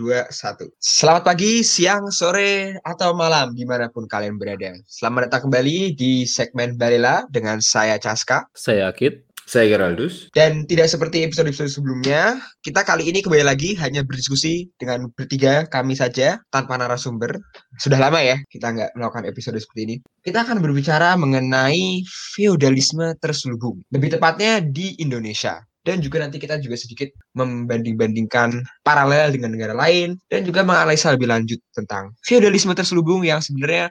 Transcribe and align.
3, 0.00 0.32
2, 0.32 0.32
1. 0.32 0.80
Selamat 0.80 1.22
pagi, 1.28 1.60
siang, 1.60 2.08
sore, 2.08 2.80
atau 2.80 3.12
malam 3.12 3.52
di 3.52 3.68
mana 3.68 3.92
pun 3.92 4.08
kalian 4.08 4.40
berada. 4.40 4.72
Selamat 4.88 5.28
datang 5.28 5.52
kembali 5.52 5.92
di 5.92 6.24
segmen 6.24 6.80
Balela 6.80 7.28
dengan 7.28 7.60
saya 7.60 8.00
Caska. 8.00 8.48
Saya 8.56 8.88
Akid. 8.88 9.28
Saya 9.50 9.66
Geraldus. 9.66 10.30
Dan 10.30 10.62
tidak 10.62 10.86
seperti 10.86 11.26
episode-episode 11.26 11.74
sebelumnya, 11.74 12.38
kita 12.62 12.86
kali 12.86 13.10
ini 13.10 13.18
kembali 13.18 13.42
lagi 13.42 13.74
hanya 13.82 14.06
berdiskusi 14.06 14.70
dengan 14.78 15.10
bertiga 15.10 15.66
kami 15.66 15.98
saja 15.98 16.38
tanpa 16.54 16.78
narasumber. 16.78 17.34
Sudah 17.82 17.98
lama 17.98 18.22
ya 18.22 18.38
kita 18.46 18.70
nggak 18.70 18.94
melakukan 18.94 19.26
episode 19.26 19.58
seperti 19.58 19.80
ini. 19.90 19.96
Kita 20.22 20.46
akan 20.46 20.62
berbicara 20.62 21.18
mengenai 21.18 22.06
feodalisme 22.06 23.18
terselubung. 23.18 23.82
Lebih 23.90 24.22
tepatnya 24.22 24.62
di 24.62 24.94
Indonesia 25.02 25.58
dan 25.80 26.04
juga 26.04 26.20
nanti 26.20 26.36
kita 26.36 26.60
juga 26.60 26.76
sedikit 26.76 27.08
membanding-bandingkan 27.32 28.60
paralel 28.84 29.32
dengan 29.32 29.56
negara 29.56 29.72
lain 29.72 30.20
dan 30.28 30.44
juga 30.44 30.60
menganalisa 30.60 31.16
lebih 31.16 31.32
lanjut 31.32 31.60
tentang 31.72 32.12
feodalisme 32.20 32.76
terselubung 32.76 33.24
yang 33.24 33.40
sebenarnya 33.40 33.88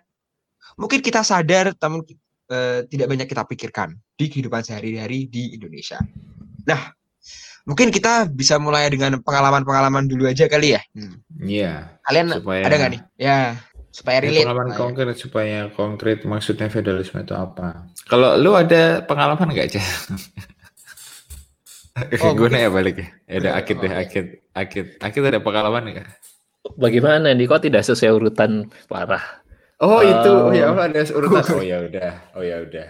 mungkin 0.78 1.02
kita 1.02 1.26
sadar 1.26 1.74
namun 1.82 2.06
uh, 2.54 2.86
tidak 2.86 3.08
banyak 3.10 3.28
kita 3.28 3.44
pikirkan 3.50 3.98
di 4.14 4.26
kehidupan 4.30 4.62
sehari-hari 4.62 5.26
di 5.26 5.58
Indonesia. 5.58 5.98
Nah, 6.70 6.94
mungkin 7.66 7.90
kita 7.90 8.30
bisa 8.30 8.62
mulai 8.62 8.90
dengan 8.94 9.18
pengalaman-pengalaman 9.24 10.06
dulu 10.06 10.30
aja 10.30 10.46
kali 10.46 10.78
ya. 10.78 10.82
Hmm. 10.94 11.18
Iya. 11.42 11.74
Hmm. 11.74 12.06
Kalian 12.06 12.26
supaya... 12.38 12.62
ada 12.66 12.76
nggak 12.76 12.92
nih? 12.92 13.02
Ya, 13.18 13.40
supaya 13.90 14.18
ya, 14.22 14.24
relate. 14.30 14.46
Pengalaman 14.46 14.70
konkret 14.78 15.18
supaya 15.18 15.60
konkret 15.74 16.20
maksudnya 16.26 16.68
feodalisme 16.70 17.18
itu 17.22 17.34
apa? 17.34 17.90
Kalau 18.06 18.38
lu 18.38 18.54
ada 18.54 19.02
pengalaman 19.06 19.50
nggak 19.50 19.74
aja? 22.08 22.22
Oh, 22.26 22.34
gue 22.36 22.48
nanya 22.48 22.70
balik 22.72 22.96
ya. 23.02 23.08
Ya 23.28 23.36
udah 23.44 23.54
akit 23.60 23.78
deh, 23.82 23.94
akit, 23.94 24.26
akit, 24.56 24.88
akit 25.00 25.22
ada 25.24 25.44
pengalaman 25.44 25.84
nggak? 25.92 26.08
Bagaimana 26.76 27.32
nih? 27.34 27.46
Kok 27.48 27.64
tidak 27.66 27.84
sesuai 27.88 28.12
urutan 28.16 28.68
parah? 28.88 29.42
Oh 29.80 30.04
um, 30.04 30.04
itu, 30.04 30.32
oh 30.32 30.52
ya 30.52 30.76
Allah 30.76 30.92
ada 30.92 31.02
urutan. 31.08 31.56
Oh 31.56 31.64
ya 31.64 31.78
udah, 31.88 32.12
oh 32.36 32.44
ya 32.44 32.58
udah. 32.64 32.88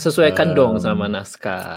Sesuaikan 0.00 0.52
um, 0.52 0.56
dong 0.56 0.72
sama 0.80 1.04
naskah. 1.06 1.76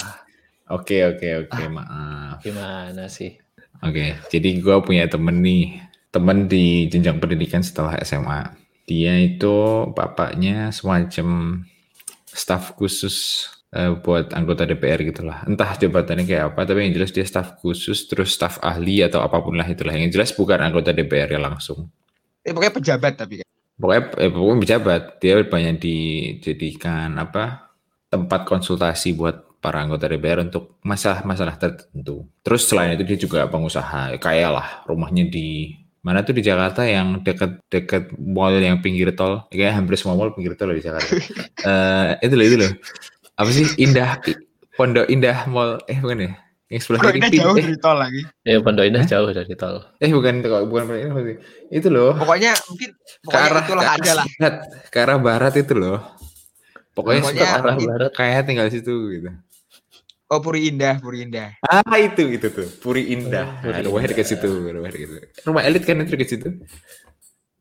Oke 0.72 0.97
okay, 0.97 1.02
oke 1.06 1.17
okay, 1.19 1.31
oke, 1.45 1.52
okay, 1.52 1.66
ah, 1.67 1.72
maaf. 1.72 2.36
Gimana 2.41 3.03
sih? 3.11 3.38
Oke, 3.83 3.91
okay, 3.91 4.09
jadi 4.31 4.63
gue 4.63 4.75
punya 4.81 5.06
temen 5.06 5.44
nih, 5.44 5.83
temen 6.09 6.47
di 6.47 6.88
jenjang 6.88 7.19
pendidikan 7.19 7.61
setelah 7.61 8.00
SMA. 8.02 8.56
Dia 8.88 9.19
itu 9.19 9.86
bapaknya 9.91 10.72
semacam 10.72 11.61
staf 12.25 12.73
khusus 12.80 13.45
uh, 13.73 13.97
buat 13.99 14.35
anggota 14.35 14.67
DPR 14.67 15.02
gitulah. 15.02 15.41
Entah 15.47 15.73
jabatannya 15.73 16.27
kayak 16.27 16.53
apa, 16.53 16.61
tapi 16.67 16.85
yang 16.85 16.94
jelas 16.94 17.16
dia 17.16 17.25
staf 17.25 17.58
khusus, 17.63 18.05
terus 18.05 18.35
staf 18.35 18.61
ahli 18.61 19.02
atau 19.02 19.23
apa 19.23 19.41
pun 19.41 19.57
lah 19.57 19.66
itulah. 19.66 19.95
Yang 19.95 20.19
jelas 20.19 20.30
bukan 20.35 20.59
anggota 20.61 20.94
DPR 20.94 21.33
ya 21.33 21.41
langsung. 21.41 21.89
Eh, 22.45 22.53
pokoknya 22.53 22.73
pejabat 22.77 23.13
tapi 23.17 23.33
kan. 23.41 23.47
Pokoknya, 23.75 24.03
eh, 24.22 24.31
pokoknya 24.31 24.59
pejabat. 24.61 25.02
Dia 25.17 25.33
banyak 25.41 25.75
dijadikan 25.81 27.09
apa 27.17 27.73
tempat 28.13 28.45
konsultasi 28.45 29.17
buat 29.17 29.59
para 29.59 29.81
anggota 29.81 30.05
DPR 30.05 30.45
untuk 30.45 30.77
masalah-masalah 30.85 31.57
tertentu. 31.57 32.29
Terus 32.45 32.69
selain 32.69 32.94
itu 32.94 33.03
dia 33.03 33.17
juga 33.17 33.50
pengusaha, 33.50 34.13
kayak 34.22 34.50
lah 34.53 34.67
rumahnya 34.85 35.25
di 35.25 35.73
mana 36.05 36.22
tuh 36.22 36.38
di 36.38 36.45
Jakarta 36.45 36.85
yang 36.85 37.25
dekat-dekat 37.25 38.13
mall 38.22 38.53
yang 38.61 38.77
pinggir 38.85 39.09
tol, 39.17 39.50
kayak 39.50 39.73
hampir 39.73 39.97
semua 39.97 40.13
mall 40.13 40.38
pinggir 40.38 40.53
tol 40.53 40.69
di 40.69 40.85
Jakarta. 40.85 41.17
uh, 41.66 42.13
itu 42.25 42.33
loh 42.38 42.45
itu 42.45 42.57
loh 42.61 42.72
apa 43.35 43.50
sih? 43.51 43.68
Indah 43.79 44.19
Pondok 44.75 45.07
Indah 45.07 45.47
Mall. 45.47 45.79
Eh 45.88 46.00
bukan 46.00 46.23
ya? 46.23 46.31
Yang 46.66 46.81
sebelah 46.88 47.00
kiri 47.06 47.19
Indah 47.22 47.31
jauh 47.31 47.56
eh. 47.56 47.63
dari 47.63 47.78
tol 47.79 47.97
lagi. 48.00 48.22
Ya 48.44 48.57
Pondok 48.59 48.85
Indah 48.88 49.03
jauh 49.07 49.29
dari 49.31 49.56
tol. 49.56 49.75
Eh 50.00 50.12
bukan 50.12 50.34
bukan 50.44 50.84
Pondok 50.88 51.00
Indah 51.03 51.38
itu 51.72 51.88
loh. 51.91 52.12
Pokoknya 52.16 52.51
mungkin 52.68 52.90
pokoknya 53.23 53.31
ke 53.31 53.38
arah 53.51 53.63
itulah 53.63 53.84
ada 53.88 54.12
lah. 54.16 54.25
ke 54.91 54.97
arah 55.00 55.18
barat 55.19 55.53
itu 55.59 55.73
loh. 55.75 56.00
Pokoknya, 56.96 57.22
pokoknya 57.28 57.44
ke 57.44 57.47
arah 57.59 57.75
barat. 57.75 58.12
kayak 58.16 58.41
tinggal 58.47 58.68
situ 58.72 58.96
gitu. 59.19 59.31
Oh 60.25 60.41
Puri 60.41 60.73
Indah, 60.73 60.97
Puri 60.97 61.22
Indah. 61.22 61.53
Ah 61.62 62.02
itu 62.02 62.25
itu 62.34 62.50
tuh, 62.50 62.66
Puri 62.81 63.13
Indah. 63.13 63.62
Oh, 63.62 63.69
Puri 63.69 64.02
nah, 64.02 64.09
dekat 64.09 64.25
situ, 64.25 64.50
rumah 64.50 64.90
dekat 64.90 65.06
situ. 65.06 65.17
Rumah 65.46 65.62
elit 65.69 65.84
kan 65.85 66.02
itu 66.02 66.12
dekat 66.17 66.29
situ. 66.34 66.50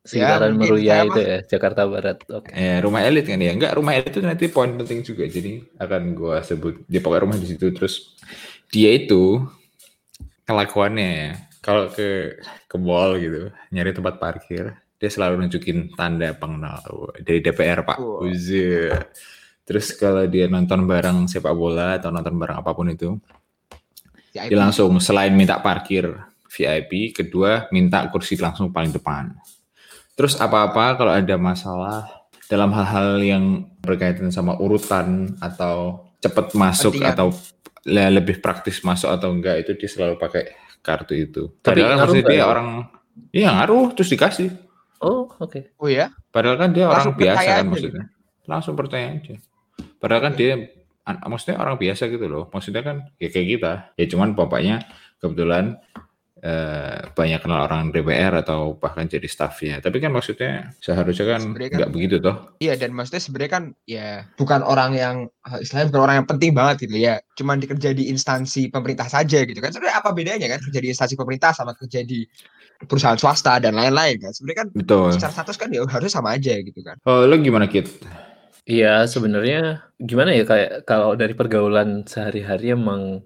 Sekitaran 0.04 0.52
ya, 0.52 0.58
Meruya 0.60 0.94
itu 1.08 1.20
ya, 1.24 1.38
Jakarta 1.48 1.88
Barat. 1.88 2.20
Oke. 2.28 2.52
Okay. 2.52 2.60
Ya, 2.60 2.76
rumah 2.84 3.00
elit 3.00 3.24
kan 3.24 3.40
ya. 3.40 3.56
Enggak, 3.56 3.72
rumah 3.72 3.96
elit 3.96 4.12
itu 4.12 4.20
nanti 4.20 4.52
poin 4.52 4.68
penting 4.76 5.00
juga. 5.00 5.24
Jadi 5.24 5.64
akan 5.80 6.12
gua 6.12 6.44
sebut 6.44 6.84
dia 6.84 7.00
pokoknya 7.00 7.24
rumah 7.24 7.38
di 7.40 7.48
situ 7.48 7.72
terus 7.72 8.12
dia 8.68 8.92
itu 8.92 9.40
kelakuannya 10.44 11.08
ya, 11.08 11.30
kalau 11.64 11.88
ke 11.88 12.36
ke 12.68 12.76
mall 12.76 13.16
gitu, 13.16 13.48
nyari 13.72 13.96
tempat 13.96 14.20
parkir, 14.20 14.76
dia 15.00 15.08
selalu 15.08 15.40
nunjukin 15.40 15.96
tanda 15.96 16.36
pengenal 16.36 16.84
dari 17.24 17.40
DPR, 17.40 17.80
Pak. 17.80 17.96
Wow. 17.96 18.28
Terus 19.64 19.96
kalau 19.96 20.28
dia 20.28 20.44
nonton 20.44 20.84
bareng 20.84 21.24
sepak 21.24 21.56
bola 21.56 21.96
atau 21.96 22.12
nonton 22.12 22.36
bareng 22.36 22.60
apa 22.60 22.76
pun 22.76 22.92
itu, 22.92 23.16
VIP. 24.36 24.52
dia 24.52 24.58
langsung 24.60 25.00
selain 25.00 25.32
minta 25.32 25.56
parkir 25.64 26.12
VIP, 26.44 27.16
kedua 27.16 27.72
minta 27.72 28.04
kursi 28.12 28.36
langsung 28.36 28.68
paling 28.68 28.92
depan. 28.92 29.32
Terus 30.14 30.38
apa-apa 30.38 30.94
kalau 30.94 31.12
ada 31.12 31.34
masalah 31.34 32.26
dalam 32.46 32.70
hal-hal 32.70 33.18
yang 33.18 33.44
berkaitan 33.82 34.30
sama 34.30 34.54
urutan 34.60 35.34
atau 35.42 36.06
cepat 36.22 36.54
masuk 36.54 36.94
Artinya. 36.96 37.12
atau 37.12 37.28
lebih 37.84 38.40
praktis 38.40 38.80
masuk 38.80 39.12
atau 39.12 39.28
enggak 39.34 39.60
itu 39.66 39.76
dia 39.76 39.90
selalu 39.90 40.16
pakai 40.16 40.56
kartu 40.80 41.12
itu. 41.16 41.42
Tapi 41.60 41.80
Padahal 41.80 41.90
kan 41.90 41.98
maksudnya 42.04 42.24
dia 42.28 42.40
ya? 42.40 42.46
orang 42.48 42.68
iya 43.32 43.48
ngaruh 43.52 43.86
terus 43.96 44.08
dikasih. 44.12 44.48
Oh, 45.04 45.28
oke. 45.28 45.50
Okay. 45.50 45.62
Oh 45.76 45.88
ya. 45.88 46.08
Padahal 46.32 46.56
kan 46.56 46.70
dia 46.72 46.88
Langsung 46.88 47.12
orang 47.12 47.20
biasa 47.20 47.48
kan 47.48 47.64
maksudnya. 47.68 48.04
Gitu. 48.08 48.48
Langsung 48.48 48.74
percaya 48.76 49.06
aja. 49.12 49.34
Padahal 50.00 50.22
kan 50.30 50.32
dia 50.36 50.52
maksudnya 51.28 51.56
orang 51.60 51.76
biasa 51.76 52.02
gitu 52.08 52.26
loh. 52.28 52.44
Maksudnya 52.48 52.82
kan 52.84 52.96
ya 53.20 53.28
kayak 53.28 53.48
kita. 53.58 53.72
Ya 54.00 54.04
cuman 54.08 54.32
bapaknya 54.32 54.84
kebetulan 55.20 55.76
Eh, 56.44 57.00
banyak 57.16 57.40
kenal 57.40 57.64
orang 57.64 57.88
DPR 57.88 58.44
atau 58.44 58.76
bahkan 58.76 59.08
jadi 59.08 59.24
staffnya. 59.24 59.80
Tapi 59.80 59.96
kan 59.96 60.12
maksudnya 60.12 60.76
seharusnya 60.76 61.24
kan, 61.24 61.56
kan 61.56 61.72
nggak 61.72 61.88
kan, 61.88 61.96
begitu 61.96 62.20
toh? 62.20 62.52
Iya 62.60 62.76
dan 62.76 62.92
maksudnya 62.92 63.24
sebenarnya 63.24 63.52
kan 63.56 63.64
ya 63.88 64.28
bukan 64.36 64.60
orang 64.60 64.92
yang 64.92 65.16
istilahnya 65.56 65.88
bukan 65.88 66.02
orang 66.04 66.16
yang 66.20 66.28
penting 66.28 66.52
banget 66.52 66.84
gitu 66.84 67.00
ya. 67.00 67.16
Cuman 67.40 67.64
dikerja 67.64 67.96
di 67.96 68.12
instansi 68.12 68.68
pemerintah 68.68 69.08
saja 69.08 69.40
gitu 69.40 69.56
kan. 69.56 69.72
Sebenarnya 69.72 70.04
apa 70.04 70.12
bedanya 70.12 70.44
kan 70.52 70.60
kerja 70.68 70.80
di 70.84 70.88
instansi 70.92 71.16
pemerintah 71.16 71.56
sama 71.56 71.72
kerja 71.72 72.04
di 72.04 72.28
perusahaan 72.84 73.16
swasta 73.16 73.56
dan 73.56 73.72
lain-lain 73.72 74.20
kan. 74.20 74.36
Sebenarnya 74.36 74.58
kan 74.60 74.68
Betul. 74.76 75.16
secara 75.16 75.32
status 75.32 75.56
kan 75.56 75.72
ya 75.72 75.80
harus 75.88 76.12
sama 76.12 76.36
aja 76.36 76.60
gitu 76.60 76.84
kan. 76.84 77.00
Oh, 77.08 77.24
lo 77.24 77.40
gimana 77.40 77.72
Kit? 77.72 77.88
Iya, 78.68 79.08
sebenarnya 79.08 79.80
gimana 79.96 80.36
ya 80.36 80.44
kayak 80.44 80.84
kalau 80.84 81.16
dari 81.16 81.32
pergaulan 81.32 82.04
sehari-hari 82.04 82.76
emang 82.76 83.24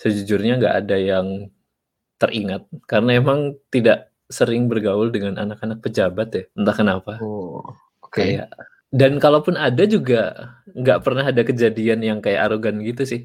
sejujurnya 0.00 0.56
nggak 0.56 0.76
ada 0.88 0.96
yang 0.96 1.52
teringat. 2.16 2.68
Karena 2.88 3.20
emang 3.20 3.56
tidak 3.70 4.12
sering 4.26 4.66
bergaul 4.66 5.14
dengan 5.14 5.38
anak-anak 5.38 5.78
pejabat 5.82 6.28
ya 6.34 6.42
entah 6.58 6.74
kenapa. 6.74 7.12
Oh, 7.22 7.62
oke. 8.02 8.10
Okay. 8.10 8.42
kayak 8.42 8.50
dan 8.90 9.18
kalaupun 9.18 9.58
ada 9.58 9.84
juga 9.86 10.54
nggak 10.72 10.98
pernah 11.02 11.24
ada 11.26 11.42
kejadian 11.42 12.00
yang 12.02 12.18
kayak 12.22 12.50
arogan 12.50 12.82
gitu 12.82 13.02
sih. 13.06 13.20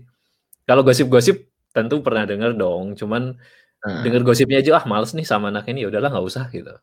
Kalau 0.66 0.86
gosip-gosip 0.86 1.52
tentu 1.72 2.04
pernah 2.04 2.28
dengar 2.28 2.54
dong. 2.54 2.94
Cuman 2.98 3.38
hmm. 3.86 4.02
dengar 4.06 4.22
gosipnya 4.26 4.62
aja 4.62 4.78
ah 4.78 4.86
males 4.86 5.16
nih 5.16 5.26
sama 5.26 5.50
anak 5.50 5.70
ini 5.72 5.86
ya 5.86 5.88
udahlah 5.90 6.12
nggak 6.12 6.28
usah 6.28 6.46
gitu. 6.52 6.74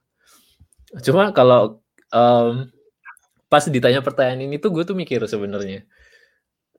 Cuma 1.04 1.30
kalau 1.36 1.84
um, 2.14 2.70
pas 3.48 3.64
ditanya 3.64 4.00
pertanyaan 4.00 4.44
ini 4.48 4.56
tuh 4.60 4.72
gue 4.72 4.84
tuh 4.88 4.96
mikir 4.96 5.20
sebenarnya. 5.28 5.84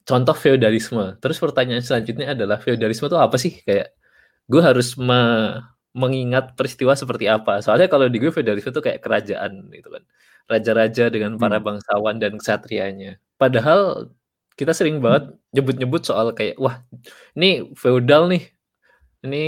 Contoh 0.08 0.34
feodalisme. 0.34 1.22
Terus 1.22 1.38
pertanyaan 1.38 1.86
selanjutnya 1.86 2.34
adalah 2.34 2.58
feodalisme 2.58 3.06
tuh 3.06 3.22
apa 3.22 3.38
sih? 3.38 3.62
Kayak 3.62 3.94
gue 4.50 4.62
harus 4.62 4.98
me 4.98 5.22
mengingat 5.94 6.54
peristiwa 6.54 6.94
seperti 6.94 7.26
apa. 7.26 7.62
Soalnya 7.66 7.90
kalau 7.90 8.06
di 8.10 8.18
gue 8.22 8.30
feudalisme 8.30 8.70
itu 8.74 8.82
kayak 8.82 9.02
kerajaan 9.02 9.70
gitu 9.74 9.90
kan. 9.90 10.04
Raja-raja 10.50 11.14
dengan 11.14 11.38
para 11.38 11.58
hmm. 11.62 11.66
bangsawan 11.66 12.16
dan 12.22 12.38
kesatrianya. 12.38 13.22
Padahal 13.38 14.10
kita 14.58 14.74
sering 14.76 15.00
banget 15.00 15.34
nyebut-nyebut 15.56 16.02
soal 16.06 16.34
kayak 16.36 16.58
wah, 16.62 16.82
ini 17.38 17.70
feudal 17.78 18.30
nih. 18.30 18.44
Ini 19.20 19.44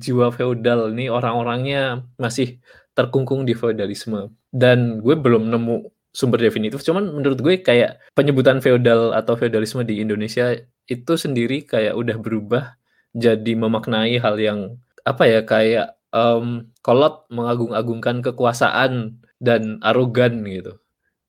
jiwa 0.00 0.32
feudal, 0.32 0.88
ini 0.96 1.12
orang-orangnya 1.12 2.08
masih 2.16 2.56
terkungkung 2.96 3.44
di 3.44 3.52
feudalisme. 3.52 4.32
Dan 4.48 5.04
gue 5.04 5.12
belum 5.18 5.52
nemu 5.52 5.92
sumber 6.14 6.40
definitif, 6.40 6.80
cuman 6.86 7.10
menurut 7.10 7.42
gue 7.42 7.54
kayak 7.60 7.98
penyebutan 8.14 8.62
feudal 8.62 9.12
atau 9.12 9.34
feudalisme 9.34 9.82
di 9.82 9.98
Indonesia 9.98 10.54
itu 10.86 11.12
sendiri 11.18 11.66
kayak 11.66 11.98
udah 11.98 12.16
berubah 12.16 12.78
jadi 13.14 13.52
memaknai 13.54 14.18
hal 14.18 14.36
yang 14.42 14.60
apa 15.06 15.24
ya 15.30 15.40
kayak 15.46 15.94
um, 16.10 16.70
kolot 16.82 17.26
mengagung-agungkan 17.30 18.20
kekuasaan 18.26 19.22
dan 19.38 19.78
arogan 19.86 20.42
gitu. 20.46 20.78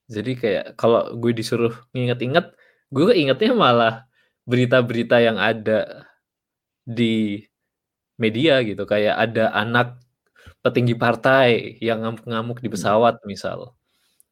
Jadi 0.09 0.31
kayak 0.37 0.65
kalau 0.77 1.13
gue 1.17 1.31
disuruh 1.33 1.73
nginget-inget, 1.93 2.53
gue 2.93 3.13
ingetnya 3.13 3.53
malah 3.57 3.93
berita-berita 4.49 5.17
yang 5.21 5.37
ada 5.41 6.05
di 6.85 7.45
media 8.21 8.61
gitu. 8.65 8.85
Kayak 8.85 9.15
ada 9.29 9.53
anak 9.53 9.87
petinggi 10.65 10.95
partai 10.97 11.77
yang 11.81 12.05
ngamuk-ngamuk 12.05 12.61
di 12.61 12.69
pesawat 12.73 13.21
misal. 13.29 13.73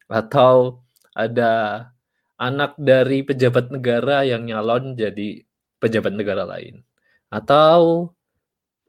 Atau 0.10 0.86
ada 1.18 1.86
anak 2.38 2.78
dari 2.78 3.26
pejabat 3.26 3.70
negara 3.74 4.26
yang 4.26 4.46
nyalon 4.46 4.98
jadi 4.98 5.46
pejabat 5.82 6.14
negara 6.18 6.46
lain 6.46 6.86
atau 7.34 8.14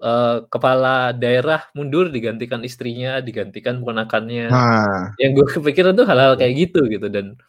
uh, 0.05 0.45
kepala 0.53 1.17
daerah 1.17 1.65
mundur 1.73 2.13
digantikan 2.13 2.61
istrinya 2.61 3.25
digantikan 3.25 3.81
ponakannya. 3.81 4.53
Nah, 4.53 5.17
yang 5.17 5.33
gue 5.33 5.49
kepikiran 5.49 5.97
tuh 5.97 6.05
hal-hal 6.05 6.37
kayak 6.37 6.69
gitu 6.69 6.85
gitu. 6.93 7.09
Dan 7.09 7.41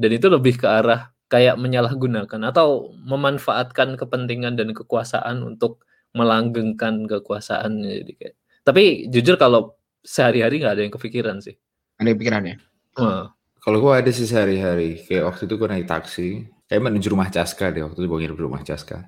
dan 0.00 0.10
itu 0.10 0.32
lebih 0.32 0.56
ke 0.56 0.64
arah 0.64 1.12
kayak 1.28 1.60
menyalahgunakan 1.60 2.40
atau 2.48 2.96
memanfaatkan 3.04 4.00
kepentingan 4.00 4.56
dan 4.56 4.72
kekuasaan 4.72 5.44
untuk 5.44 5.84
melanggengkan 6.16 7.06
kekuasaan 7.06 7.86
jadi 7.86 8.12
kayak 8.18 8.34
tapi 8.66 9.06
jujur 9.08 9.38
kalau 9.38 9.78
sehari-hari 10.04 10.60
nggak 10.60 10.74
ada 10.76 10.82
yang 10.84 10.94
kepikiran 10.94 11.36
sih. 11.40 11.56
Ada 12.00 12.16
pikirannya. 12.16 12.56
Wah, 12.96 13.32
Kalau 13.60 13.76
gue 13.76 13.92
ada 13.92 14.08
sih 14.08 14.24
sehari-hari, 14.24 15.04
kayak 15.04 15.28
waktu 15.28 15.44
itu 15.44 15.54
gue 15.60 15.68
naik 15.68 15.84
taksi, 15.84 16.28
kayak 16.64 16.80
menuju 16.80 17.12
rumah 17.12 17.28
Caska 17.28 17.68
deh, 17.68 17.84
waktu 17.84 18.00
itu 18.00 18.08
gue 18.08 18.18
nginep 18.24 18.38
di 18.40 18.44
rumah 18.48 18.64
Caska. 18.64 19.04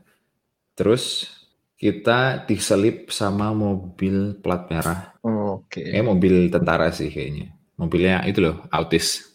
Terus 0.72 1.28
kita 1.76 2.46
diselip 2.46 3.10
sama 3.10 3.50
mobil 3.50 4.38
plat 4.38 4.70
merah, 4.70 5.12
Oke. 5.20 5.82
kayak 5.82 6.06
mobil 6.06 6.46
tentara 6.48 6.94
sih 6.94 7.10
kayaknya. 7.10 7.50
Mobilnya 7.74 8.22
itu 8.24 8.38
loh, 8.38 8.62
autis. 8.70 9.34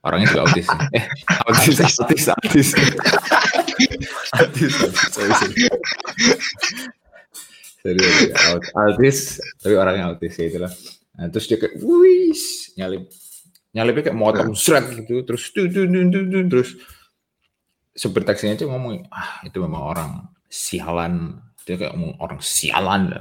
Orangnya 0.00 0.32
juga 0.32 0.42
autis. 0.48 0.66
eh, 0.96 1.04
autis, 1.44 1.76
Autis. 1.80 1.94
autis, 2.00 2.24
autis. 2.32 2.68
autis. 4.32 5.08
Aut- 7.84 8.70
autis, 8.72 9.18
tapi 9.60 9.74
orangnya 9.76 10.08
autis 10.08 10.32
ya 10.40 10.44
itulah. 10.48 10.72
Nah, 11.14 11.28
terus 11.28 11.44
dia 11.46 11.60
kayak, 11.60 11.76
wis, 11.78 12.72
nyalip, 12.74 13.06
nyalipnya 13.70 14.02
kayak 14.10 14.18
motor 14.18 14.44
seret 14.56 14.88
gitu, 15.04 15.20
terus 15.22 15.52
tuh, 15.52 15.68
tuh, 15.68 15.84
tuh, 15.86 16.22
tuh, 16.26 16.42
terus 16.48 16.70
supir 17.94 18.26
taksinya 18.26 18.58
aja 18.58 18.66
ngomong, 18.66 19.06
ah 19.14 19.40
itu 19.46 19.62
memang 19.62 19.82
orang 19.82 20.12
sialan, 20.50 21.38
dia 21.64 21.78
kayak 21.78 21.94
ngomong 21.96 22.18
orang 22.20 22.40
sialan. 22.42 23.14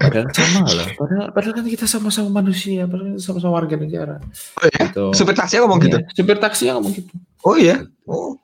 Padahal 0.00 0.26
sama 0.32 0.66
lah, 0.72 0.88
padahal, 0.96 1.26
padahal 1.30 1.54
kan 1.60 1.66
kita 1.68 1.86
sama-sama 1.86 2.42
manusia, 2.42 2.88
padahal 2.88 3.14
kita 3.14 3.22
sama-sama 3.22 3.52
warga 3.62 3.76
negara. 3.76 4.16
Oh 4.58 4.66
ya? 4.66 4.80
Gitu. 4.90 5.04
Supir 5.12 5.36
taksinya 5.36 5.60
ngomong 5.68 5.80
gitu. 5.84 5.98
Iya, 6.00 6.08
supir 6.16 6.36
taksi 6.40 6.62
ngomong 6.72 6.92
gitu. 6.96 7.12
Oh 7.44 7.54
iya. 7.54 7.84
Oh. 8.08 8.34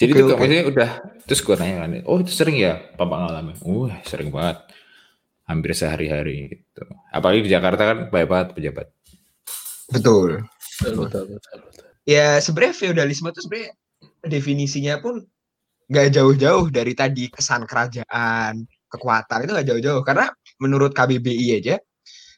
Jadi 0.00 0.10
Oke, 0.16 0.18
itu 0.18 0.24
oke. 0.26 0.40
maksudnya 0.40 0.64
udah 0.66 0.90
terus 1.28 1.40
gue 1.46 1.54
nanya 1.54 1.76
kan, 1.86 1.90
oh 2.08 2.16
itu 2.18 2.32
sering 2.34 2.56
ya 2.58 2.74
papa 2.98 3.14
ngalamin? 3.22 3.54
Uh 3.62 3.92
sering 4.02 4.34
banget, 4.34 4.58
hampir 5.46 5.70
sehari-hari 5.78 6.36
gitu. 6.50 6.82
Apalagi 7.12 7.46
di 7.46 7.50
Jakarta 7.52 7.82
kan 7.86 7.98
banyak 8.10 8.28
banget 8.28 8.48
pejabat. 8.56 8.88
Betul. 9.92 10.48
betul, 10.82 11.06
betul, 11.06 11.22
betul, 11.38 11.58
betul. 11.70 11.86
Ya 12.02 12.42
sebenarnya 12.42 12.74
feodalisme 12.74 13.30
itu 13.30 13.46
sebenarnya 13.46 13.78
definisinya 14.22 15.02
pun 15.02 15.22
nggak 15.90 16.08
jauh-jauh 16.14 16.70
dari 16.72 16.94
tadi 16.94 17.28
kesan 17.28 17.66
kerajaan, 17.66 18.64
kekuatan 18.88 19.38
itu 19.44 19.50
nggak 19.52 19.68
jauh-jauh. 19.68 20.02
Karena 20.06 20.30
menurut 20.62 20.94
KBBI 20.94 21.58
aja, 21.58 21.76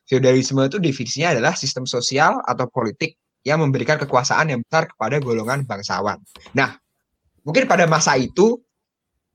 feodalisme 0.08 0.64
itu 0.64 0.80
definisinya 0.80 1.36
adalah 1.36 1.52
sistem 1.54 1.84
sosial 1.84 2.40
atau 2.44 2.66
politik 2.68 3.16
yang 3.44 3.60
memberikan 3.60 4.00
kekuasaan 4.00 4.50
yang 4.50 4.60
besar 4.64 4.88
kepada 4.88 5.20
golongan 5.20 5.68
bangsawan. 5.68 6.16
Nah, 6.56 6.74
mungkin 7.44 7.68
pada 7.68 7.84
masa 7.84 8.16
itu 8.16 8.56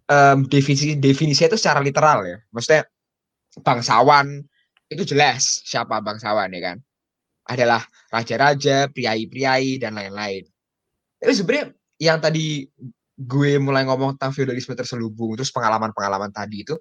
em, 0.09 0.49
definisi 0.49 0.97
definisinya 0.97 1.53
itu 1.53 1.59
secara 1.61 1.79
literal 1.79 2.25
ya. 2.25 2.37
Maksudnya 2.49 2.83
bangsawan 3.61 4.41
itu 4.89 5.05
jelas 5.05 5.61
siapa 5.63 6.01
bangsawan 6.01 6.49
ya 6.49 6.73
kan. 6.73 6.77
Adalah 7.49 7.81
raja-raja, 8.13 8.89
priai-priai 8.89 9.81
dan 9.81 9.97
lain-lain. 9.97 10.45
Tapi 11.17 11.33
sebenarnya 11.33 11.73
yang 12.01 12.23
tadi 12.23 12.65
gue 13.19 13.51
mulai 13.59 13.83
ngomong 13.83 14.15
tentang 14.15 14.31
feodalisme 14.31 14.73
terselubung 14.73 15.35
terus 15.35 15.51
pengalaman-pengalaman 15.51 16.31
tadi 16.31 16.63
itu 16.63 16.79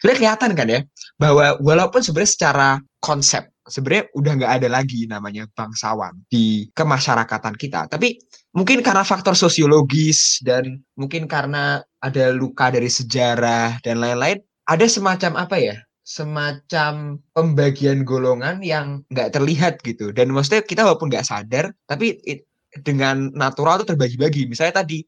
sebenarnya 0.00 0.18
kelihatan 0.18 0.50
kan 0.56 0.66
ya 0.68 0.80
bahwa 1.20 1.60
walaupun 1.60 2.00
sebenarnya 2.00 2.32
secara 2.32 2.68
konsep 3.04 3.52
sebenarnya 3.68 4.12
udah 4.12 4.32
nggak 4.36 4.52
ada 4.60 4.68
lagi 4.68 5.08
namanya 5.08 5.48
bangsawan 5.52 6.12
di 6.28 6.68
kemasyarakatan 6.76 7.56
kita. 7.56 7.88
Tapi 7.88 8.20
mungkin 8.52 8.84
karena 8.84 9.02
faktor 9.04 9.32
sosiologis 9.36 10.40
dan 10.44 10.84
mungkin 10.96 11.24
karena 11.24 11.80
ada 12.04 12.32
luka 12.32 12.68
dari 12.68 12.88
sejarah 12.92 13.80
dan 13.80 14.00
lain-lain 14.04 14.40
ada 14.68 14.86
semacam 14.88 15.48
apa 15.48 15.56
ya 15.60 15.76
semacam 16.04 17.16
pembagian 17.32 18.04
golongan 18.04 18.60
yang 18.60 19.00
nggak 19.08 19.32
terlihat 19.32 19.80
gitu. 19.80 20.12
Dan 20.12 20.36
maksudnya 20.36 20.60
kita 20.60 20.84
walaupun 20.84 21.08
nggak 21.08 21.24
sadar 21.24 21.72
tapi 21.88 22.20
it- 22.28 22.44
dengan 22.82 23.30
natural 23.30 23.82
tuh 23.82 23.94
terbagi-bagi 23.94 24.50
misalnya 24.50 24.82
tadi 24.82 25.04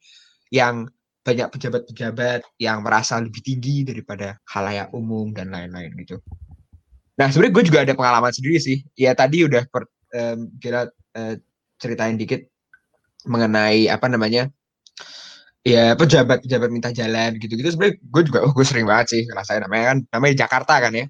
yang 0.55 0.87
banyak 1.27 1.51
pejabat-pejabat 1.51 2.47
yang 2.63 2.87
merasa 2.87 3.19
lebih 3.19 3.43
tinggi 3.43 3.83
daripada 3.83 4.39
halayak 4.47 4.95
umum 4.95 5.35
dan 5.35 5.51
lain-lain 5.51 5.91
gitu. 5.99 6.23
Nah 7.19 7.27
sebenarnya 7.35 7.55
gue 7.59 7.65
juga 7.67 7.79
ada 7.83 7.95
pengalaman 7.99 8.31
sendiri 8.31 8.63
sih. 8.63 8.79
Ya 8.95 9.11
tadi 9.19 9.43
udah 9.43 9.67
per, 9.67 9.91
em, 10.15 10.55
kita 10.63 10.95
eh, 11.19 11.43
ceritain 11.83 12.15
dikit 12.15 12.47
mengenai 13.27 13.91
apa 13.91 14.07
namanya 14.07 14.47
ya 15.67 15.99
pejabat-pejabat 15.99 16.71
minta 16.71 16.95
jalan 16.95 17.35
gitu-gitu. 17.43 17.75
Sebenarnya 17.75 17.99
gue 17.99 18.23
juga 18.23 18.39
oh 18.47 18.55
gue 18.55 18.63
sering 18.63 18.87
banget 18.87 19.19
sih 19.19 19.23
ngerasain 19.27 19.67
namanya 19.67 19.85
kan 19.91 19.99
namanya 20.15 20.35
Jakarta 20.47 20.79
kan 20.79 20.95
ya. 20.95 21.07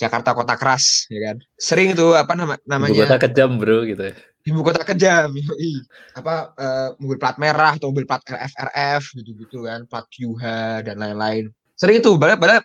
Jakarta 0.00 0.32
kota 0.32 0.56
keras 0.56 1.04
ya 1.12 1.20
kan. 1.20 1.36
Sering 1.60 1.92
tuh 1.92 2.16
apa 2.16 2.32
nama 2.32 2.56
namanya 2.64 3.04
kota 3.04 3.28
kejam 3.28 3.60
bro 3.60 3.84
gitu 3.84 4.08
ya. 4.08 4.16
Ibu 4.48 4.60
kota 4.64 4.80
yoi. 4.84 5.72
apa 6.16 6.34
eh, 6.56 6.88
mobil 7.00 7.18
plat 7.20 7.36
merah 7.36 7.76
atau 7.76 7.92
mobil 7.92 8.08
plat 8.08 8.22
RFRF 8.24 9.02
gitu-gitu 9.20 9.68
kan 9.68 9.84
plat 9.84 10.06
QH 10.08 10.44
dan 10.86 10.96
lain-lain. 10.96 11.52
Sering 11.76 12.00
itu 12.00 12.16
padahal 12.16 12.38
padahal 12.40 12.62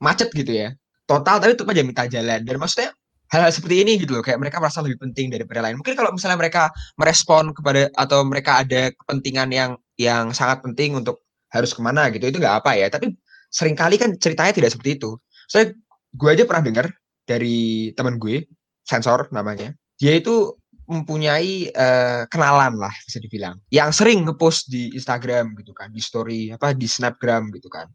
macet 0.00 0.28
gitu 0.32 0.52
ya. 0.52 0.68
Total 1.06 1.38
tapi 1.38 1.54
tetap 1.54 1.70
aja 1.72 1.82
minta 1.86 2.04
jalan. 2.08 2.40
Dan 2.44 2.56
maksudnya 2.60 2.90
hal-hal 3.32 3.50
seperti 3.50 3.82
ini 3.82 3.98
gitu 3.98 4.18
loh 4.18 4.22
kayak 4.22 4.38
mereka 4.38 4.62
merasa 4.62 4.84
lebih 4.84 5.00
penting 5.02 5.32
daripada 5.32 5.64
lain. 5.64 5.80
Mungkin 5.80 5.94
kalau 5.96 6.10
misalnya 6.12 6.38
mereka 6.38 6.70
merespon 7.00 7.52
kepada 7.56 7.88
atau 7.96 8.22
mereka 8.26 8.62
ada 8.62 8.92
kepentingan 8.92 9.48
yang 9.50 9.70
yang 9.96 10.30
sangat 10.36 10.60
penting 10.62 10.94
untuk 10.98 11.24
harus 11.48 11.72
ke 11.72 11.80
mana 11.80 12.12
gitu 12.12 12.28
itu 12.28 12.38
nggak 12.38 12.64
apa 12.64 12.76
ya. 12.76 12.86
Tapi 12.92 13.16
sering 13.48 13.74
kali 13.78 13.96
kan 13.96 14.14
ceritanya 14.20 14.52
tidak 14.52 14.70
seperti 14.74 15.00
itu. 15.00 15.16
Saya 15.48 15.72
gue 16.16 16.28
aja 16.28 16.44
pernah 16.44 16.64
dengar 16.64 16.86
dari 17.26 17.90
teman 17.96 18.20
gue 18.20 18.46
sensor 18.86 19.28
namanya. 19.34 19.74
Dia 19.96 20.16
itu 20.20 20.54
mempunyai 20.86 21.70
eh, 21.70 22.22
kenalan 22.30 22.78
lah 22.78 22.94
bisa 23.06 23.18
dibilang. 23.18 23.58
Yang 23.70 24.02
sering 24.02 24.26
ngepost 24.26 24.70
di 24.70 24.94
Instagram 24.94 25.54
gitu 25.58 25.74
kan 25.74 25.90
di 25.90 26.02
story 26.02 26.54
apa 26.54 26.72
di 26.72 26.86
Snapgram 26.86 27.50
gitu 27.54 27.66
kan. 27.66 27.90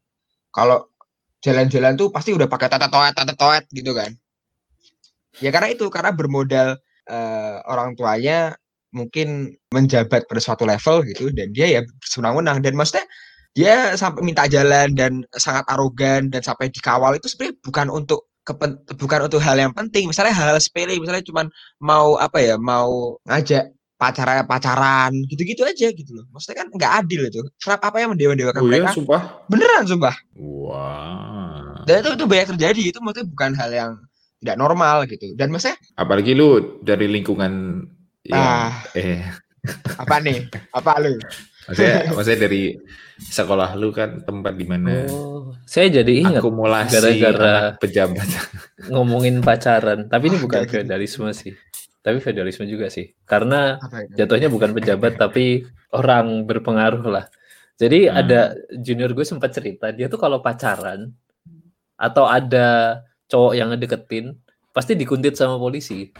Kalau 0.51 0.91
jalan-jalan 1.41 1.97
tuh 1.97 2.11
pasti 2.13 2.35
udah 2.35 2.45
pakai 2.45 2.67
tata 2.69 2.91
toet 2.91 3.15
tata 3.15 3.33
toet 3.33 3.65
gitu 3.71 3.95
kan. 3.95 4.11
Ya 5.39 5.49
karena 5.49 5.71
itu 5.71 5.87
karena 5.87 6.11
bermodal 6.11 6.77
eh, 7.09 7.57
orang 7.65 7.95
tuanya 7.95 8.55
mungkin 8.91 9.55
menjabat 9.71 10.27
pada 10.27 10.41
suatu 10.43 10.67
level 10.67 11.07
gitu 11.07 11.31
dan 11.31 11.55
dia 11.55 11.79
ya 11.79 11.81
senang-senang 12.03 12.59
dan 12.59 12.75
maksudnya 12.75 13.07
dia 13.51 13.95
sampai 13.99 14.23
minta 14.23 14.47
jalan 14.47 14.95
dan 14.95 15.23
sangat 15.35 15.67
arogan 15.67 16.31
dan 16.31 16.43
sampai 16.43 16.71
dikawal 16.71 17.15
itu 17.15 17.27
sebenarnya 17.27 17.55
bukan 17.63 17.87
untuk 17.91 18.30
kepen, 18.41 18.81
bukan 18.97 19.19
untuk 19.29 19.41
hal 19.41 19.57
yang 19.57 19.73
penting 19.73 20.09
misalnya 20.09 20.33
hal-hal 20.33 20.57
sepele 20.57 20.97
misalnya 20.97 21.21
cuman 21.21 21.45
mau 21.77 22.17
apa 22.17 22.41
ya 22.41 22.55
mau 22.57 23.17
ngajak 23.29 23.69
pacaran 24.01 24.41
pacaran 24.49 25.13
gitu-gitu 25.29 25.61
aja 25.61 25.93
gitu 25.93 26.17
loh. 26.17 26.25
Maksudnya 26.33 26.65
kan 26.65 26.67
nggak 26.73 26.93
adil 27.05 27.21
itu. 27.29 27.41
Kenapa 27.61 27.93
apa 27.93 27.97
yang 28.01 28.17
mendewa-dewakan 28.17 28.61
Oh 28.61 28.65
iya, 28.65 28.81
mereka? 28.81 28.97
sumpah. 28.97 29.21
beneran 29.45 29.83
sumpah. 29.85 30.15
Wah. 30.41 31.85
dan 31.85 32.01
itu 32.01 32.09
itu 32.17 32.25
banyak 32.25 32.47
terjadi. 32.57 32.81
Itu 32.89 32.97
maksudnya 33.05 33.29
bukan 33.29 33.51
hal 33.53 33.69
yang 33.69 33.91
tidak 34.41 34.57
normal 34.57 35.05
gitu. 35.05 35.37
Dan 35.37 35.53
maksudnya 35.53 35.77
Apalagi 35.93 36.33
lu 36.33 36.81
dari 36.81 37.05
lingkungan 37.05 37.85
yang 38.25 38.41
ah. 38.41 38.73
eh. 38.97 39.21
Apa 40.01 40.17
nih? 40.17 40.49
Apa 40.73 40.97
lu? 40.97 41.21
Maksudnya 41.69 42.09
maksudnya 42.17 42.39
dari 42.49 42.73
sekolah 43.21 43.77
lu 43.77 43.93
kan 43.93 44.25
tempat 44.25 44.57
di 44.57 44.65
mana 44.65 45.05
Oh, 45.13 45.40
saya 45.71 45.87
jadi 45.93 46.13
ingat 46.19 46.43
akumulasi 46.43 46.91
gara-gara- 46.91 47.79
pejabat. 47.79 48.27
ngomongin 48.87 49.39
pacaran, 49.39 50.05
tapi 50.05 50.27
ini 50.27 50.37
bukan 50.37 50.67
feodalisme 50.67 51.31
sih. 51.31 51.55
Tapi 51.97 52.17
feodalisme 52.17 52.65
juga 52.65 52.89
sih. 52.89 53.15
Karena 53.23 53.79
jatuhnya 54.11 54.49
bukan 54.49 54.73
pejabat 54.73 55.15
tapi 55.15 55.63
orang 55.91 56.43
berpengaruh 56.43 57.07
lah. 57.07 57.25
Jadi 57.77 58.05
Hmm. 58.05 58.19
ada 58.19 58.39
junior 58.75 59.09
gue 59.09 59.23
sempat 59.23 59.49
cerita, 59.51 59.89
dia 59.89 60.05
tuh 60.05 60.17
kalau 60.17 60.37
pacaran 60.37 61.13
atau 61.95 62.25
ada 62.25 62.99
cowok 63.25 63.53
yang 63.53 63.71
ngedeketin, 63.71 64.35
pasti 64.69 64.93
dikuntit 64.93 65.33
sama 65.33 65.55
polisi. 65.55 66.11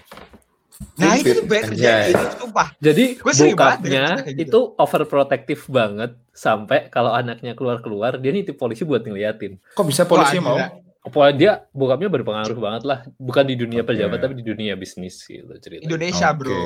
Nah 0.94 1.14
itu 1.14 1.42
terjadi 1.42 1.68
Anjay. 1.68 2.12
itu 2.12 2.26
sumpah 2.38 2.68
Jadi 2.78 3.06
bokapnya 3.18 4.06
kayak 4.22 4.36
gitu. 4.36 4.42
itu 4.44 4.60
overprotective 4.76 5.64
banget 5.68 6.12
sampai 6.30 6.88
kalau 6.88 7.12
anaknya 7.12 7.54
keluar-keluar 7.54 8.16
dia 8.16 8.30
nitip 8.30 8.56
polisi 8.56 8.82
buat 8.82 9.02
ngeliatin. 9.02 9.58
Kok 9.72 9.86
bisa 9.86 10.04
polisi 10.04 10.38
Wah, 10.38 10.46
mau? 10.46 10.58
apa 11.02 11.34
dia 11.34 11.66
bokapnya 11.72 12.08
berpengaruh 12.08 12.54
banget 12.56 12.84
lah 12.86 13.00
bukan 13.16 13.42
di 13.44 13.58
dunia 13.58 13.82
Oke. 13.82 13.90
pejabat 13.90 14.22
tapi 14.22 14.38
di 14.38 14.46
dunia 14.46 14.78
bisnis 14.78 15.18
gitu 15.24 15.50
cerita 15.58 15.82
Indonesia 15.82 16.30
Oke. 16.30 16.38
bro. 16.38 16.62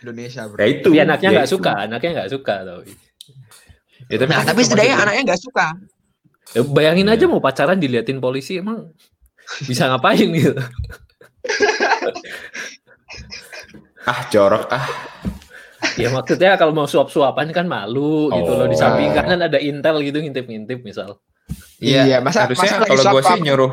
Indonesia 0.00 0.42
bro. 0.48 0.56
Ya 0.56 0.66
itu. 0.70 0.86
tapi 0.86 0.96
anaknya 0.98 1.28
ya 1.28 1.34
nggak 1.36 1.50
suka 1.50 1.72
anaknya 1.78 2.10
nggak 2.16 2.30
suka 2.30 2.54
tapi 2.62 2.92
Ya, 4.08 4.16
tapi, 4.16 4.32
Nah, 4.32 4.42
tapi 4.42 4.60
setidaknya 4.64 4.96
anaknya 4.98 5.22
nggak 5.28 5.42
suka. 5.44 5.66
Ya, 6.50 6.60
bayangin 6.64 7.06
Iya. 7.06 7.14
aja 7.14 7.24
mau 7.26 7.38
pacaran 7.38 7.76
diliatin 7.76 8.16
polisi 8.18 8.58
emang 8.58 8.90
bisa 9.62 9.86
ngapain 9.86 10.24
gitu 10.26 10.56
ah 14.02 14.20
jorok 14.28 14.64
ah. 14.68 14.86
ya 15.96 16.08
maksudnya 16.08 16.54
kalau 16.54 16.70
mau 16.70 16.84
suap-suapan 16.84 17.50
kan 17.50 17.64
malu 17.64 18.28
gitu 18.30 18.52
loh. 18.52 18.64
Di 18.64 18.76
Oh. 18.76 18.80
samping 18.80 19.10
kanan 19.10 19.40
ada 19.40 19.56
intel 19.56 20.00
gitu 20.00 20.18
ngintip-ngintip 20.18 20.80
misal. 20.80 21.20
Iya, 21.78 22.20
masa- 22.20 22.44
harusnya 22.44 22.68
masa 22.70 22.76
lagi 22.78 22.90
kalau 22.94 23.04
gue 23.10 23.22
sih 23.24 23.38
nyuruh 23.40 23.72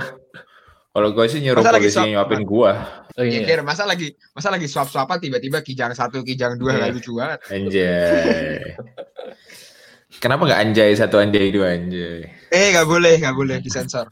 kalau 0.89 1.09
gue 1.13 1.25
sih 1.27 1.39
nyuruh 1.39 1.61
Masa 1.61 1.71
lagi 1.71 1.83
polisi 1.83 1.93
swap 1.93 2.07
nyuapin 2.09 2.41
gua. 2.41 2.71
Oh 3.13 3.21
Iya, 3.21 3.29
iya 3.33 3.39
Kir, 3.45 3.61
masa 3.61 3.83
lagi 3.83 4.07
masa 4.31 4.49
lagi 4.49 4.65
swap-swapan 4.65 5.17
tiba-tiba 5.19 5.61
kijang 5.61 5.93
satu, 5.93 6.21
kijang 6.21 6.57
dua 6.57 6.73
nggak 6.73 6.89
lucu 6.91 7.11
banget. 7.13 7.39
anjay. 7.47 8.73
Kenapa 10.17 10.41
nggak 10.43 10.61
anjay 10.63 10.91
satu 10.93 11.17
anjay 11.17 11.53
dua 11.53 11.75
anjay? 11.75 12.25
Eh, 12.49 12.67
nggak 12.73 12.87
boleh, 12.87 13.13
nggak 13.17 13.35
boleh 13.35 13.57
disensor. 13.59 14.09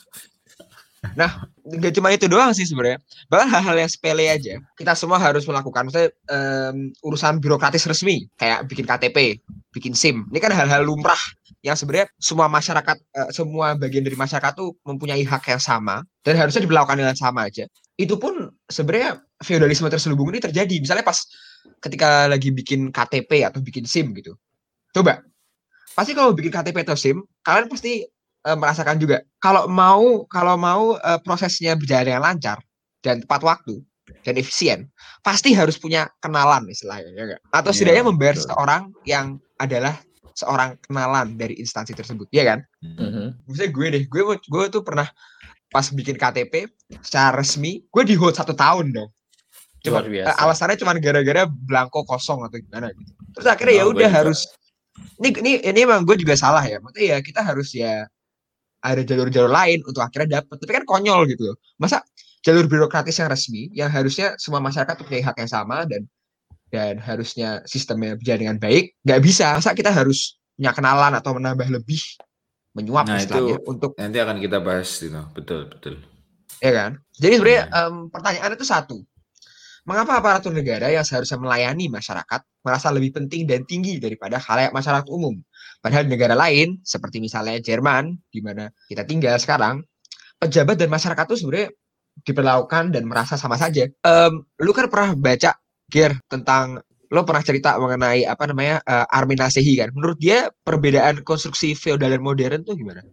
Nah, 1.16 1.50
nggak 1.66 1.94
cuma 1.98 2.14
itu 2.14 2.30
doang 2.30 2.54
sih 2.54 2.64
sebenarnya. 2.70 3.02
Bahkan 3.26 3.48
hal-hal 3.50 3.76
yang 3.82 3.90
sepele 3.90 4.30
aja, 4.30 4.62
kita 4.78 4.94
semua 4.94 5.18
harus 5.18 5.50
melakukan. 5.50 5.90
Maksudnya 5.90 6.14
em, 6.30 6.94
urusan 7.02 7.42
birokratis 7.42 7.90
resmi, 7.90 8.30
kayak 8.38 8.70
bikin 8.70 8.86
KTP, 8.86 9.42
bikin 9.74 9.98
SIM. 9.98 10.30
Ini 10.30 10.38
kan 10.38 10.54
hal-hal 10.54 10.86
lumrah 10.86 11.18
yang 11.66 11.74
sebenarnya 11.74 12.08
semua 12.22 12.46
masyarakat, 12.46 12.98
eh, 13.02 13.30
semua 13.34 13.74
bagian 13.74 14.06
dari 14.06 14.14
masyarakat 14.14 14.54
tuh 14.54 14.78
mempunyai 14.86 15.26
hak 15.26 15.50
yang 15.50 15.62
sama 15.62 16.06
dan 16.22 16.38
harusnya 16.38 16.62
diberlakukan 16.62 17.02
dengan 17.02 17.18
sama 17.18 17.50
aja. 17.50 17.66
Itu 17.98 18.22
pun 18.22 18.54
sebenarnya 18.70 19.26
feodalisme 19.42 19.90
terselubung 19.90 20.30
ini 20.30 20.38
terjadi. 20.38 20.78
Misalnya 20.78 21.02
pas 21.02 21.26
ketika 21.82 22.30
lagi 22.30 22.54
bikin 22.54 22.94
KTP 22.94 23.42
atau 23.42 23.60
bikin 23.66 23.90
SIM 23.90 24.14
gitu. 24.14 24.38
Coba, 24.94 25.26
pasti 25.98 26.14
kalau 26.14 26.32
bikin 26.38 26.54
KTP 26.54 26.86
atau 26.86 26.96
SIM, 26.96 27.26
kalian 27.42 27.68
pasti 27.68 28.06
eh, 28.46 28.56
merasakan 28.56 28.98
juga 28.98 29.26
kalau 29.38 29.66
mau 29.66 30.24
kalau 30.26 30.56
mau 30.56 30.84
eh, 30.96 31.20
prosesnya 31.20 31.74
berjalan 31.74 32.06
dengan 32.08 32.24
lancar 32.24 32.58
dan 33.02 33.22
tepat 33.22 33.42
waktu 33.42 33.82
dan 34.22 34.34
efisien 34.36 34.80
pasti 35.22 35.54
harus 35.54 35.76
punya 35.76 36.06
kenalan 36.18 36.66
istilahnya 36.66 37.10
ya 37.12 37.24
nggak? 37.28 37.42
atau 37.52 37.70
Iya, 37.70 37.76
setidaknya 37.76 38.04
membayar 38.06 38.36
betul. 38.36 38.48
seorang 38.48 38.82
yang 39.04 39.26
adalah 39.56 39.96
seorang 40.32 40.76
kenalan 40.80 41.34
dari 41.34 41.56
instansi 41.56 41.94
tersebut 41.94 42.28
ya 42.30 42.44
kan 42.46 42.60
Mhm. 42.82 43.46
misalnya 43.46 43.72
gue 43.72 43.88
deh 43.92 44.04
gue 44.06 44.22
gue 44.36 44.64
tuh 44.70 44.82
pernah 44.82 45.08
pas 45.68 45.86
bikin 45.90 46.16
KTP 46.16 46.70
secara 47.00 47.36
resmi 47.36 47.82
gue 47.84 48.04
di 48.04 48.14
hold 48.14 48.34
satu 48.34 48.54
tahun 48.54 48.92
dong 48.92 49.10
cuma 49.80 50.02
Luar 50.02 50.10
biasa. 50.10 50.28
eh, 50.28 50.36
alasannya 50.38 50.78
cuma 50.78 50.94
gara-gara 50.96 51.42
belangko 51.46 52.04
kosong 52.04 52.42
atau 52.42 52.58
gimana 52.58 52.90
gitu 52.92 53.12
terus 53.32 53.48
akhirnya 53.48 53.74
ya 53.76 53.84
Oh, 53.84 53.92
gue 53.92 54.02
udah 54.02 54.12
harus 54.12 54.40
ini 55.18 55.30
ini 55.40 55.52
ini 55.62 55.80
emang 55.82 56.04
gue 56.04 56.18
juga 56.18 56.34
salah 56.36 56.62
ya 56.62 56.78
maksudnya 56.80 57.16
ya 57.16 57.18
kita 57.22 57.40
harus 57.40 57.70
ya 57.72 58.04
ada 58.86 59.02
jalur-jalur 59.02 59.50
lain 59.50 59.82
untuk 59.82 60.06
akhirnya 60.06 60.40
dapet. 60.42 60.56
Tapi 60.62 60.72
kan 60.78 60.86
konyol 60.86 61.26
gitu 61.34 61.50
loh. 61.50 61.58
Masa 61.82 62.06
jalur 62.46 62.70
birokratis 62.70 63.18
yang 63.18 63.30
resmi 63.34 63.74
yang 63.74 63.90
harusnya 63.90 64.38
semua 64.38 64.62
masyarakat 64.62 64.94
punya 65.02 65.26
hak 65.26 65.38
yang 65.42 65.50
sama 65.50 65.90
dan 65.90 66.06
dan 66.70 67.02
harusnya 67.02 67.66
sistemnya 67.66 68.14
berjalan 68.14 68.40
dengan 68.46 68.58
baik 68.62 68.94
nggak 69.02 69.22
bisa. 69.26 69.58
Masa 69.58 69.74
kita 69.74 69.90
harus 69.90 70.38
punya 70.54 70.72
kenalan 70.72 71.14
atau 71.18 71.34
menambah 71.34 71.68
lebih 71.74 72.02
menyuap 72.76 73.08
Nah, 73.08 73.18
istilahnya 73.18 73.58
itu- 73.58 73.66
untuk 73.66 73.92
nanti 73.98 74.18
akan 74.22 74.38
kita 74.38 74.58
bahas 74.62 74.90
itu 75.02 75.10
betul 75.34 75.66
betul. 75.72 75.96
Ya 76.62 76.72
kan? 76.72 76.92
Jadi 77.18 77.34
sebenarnya 77.40 77.64
Iya. 77.68 77.82
em, 77.90 77.96
pertanyaannya 78.14 78.56
itu 78.56 78.68
satu. 78.68 78.98
Mengapa 79.86 80.18
aparatur 80.18 80.50
negara 80.50 80.90
yang 80.90 81.06
seharusnya 81.06 81.38
melayani 81.38 81.94
masyarakat 81.94 82.42
merasa 82.66 82.90
lebih 82.90 83.14
penting 83.14 83.46
dan 83.46 83.62
tinggi 83.70 84.02
daripada 84.02 84.42
halayak 84.42 84.74
masyarakat 84.74 85.06
umum 85.14 85.38
padahal 85.86 86.10
negara 86.10 86.34
lain 86.34 86.82
seperti 86.82 87.22
misalnya 87.22 87.62
Jerman 87.62 88.18
di 88.34 88.42
mana 88.42 88.74
kita 88.90 89.06
tinggal 89.06 89.38
sekarang 89.38 89.86
pejabat 90.42 90.82
dan 90.82 90.90
masyarakat 90.90 91.26
itu 91.30 91.46
sebenarnya 91.46 91.70
diperlakukan 92.26 92.90
dan 92.90 93.06
merasa 93.06 93.38
sama 93.38 93.54
saja 93.62 93.86
Em, 93.86 94.34
lu 94.66 94.72
kan 94.74 94.90
pernah 94.90 95.14
baca 95.14 95.54
Ger 95.86 96.18
tentang 96.26 96.82
lo 97.14 97.22
pernah 97.22 97.46
cerita 97.46 97.78
mengenai 97.78 98.26
apa 98.26 98.50
namanya 98.50 98.82
eh, 98.82 99.06
Armin 99.14 99.38
Nasehi 99.38 99.78
kan 99.78 99.94
menurut 99.94 100.18
dia 100.18 100.50
perbedaan 100.66 101.22
konstruksi 101.22 101.78
feodal 101.78 102.10
dan 102.10 102.26
modern 102.26 102.66
tuh 102.66 102.74
gimana 102.74 103.06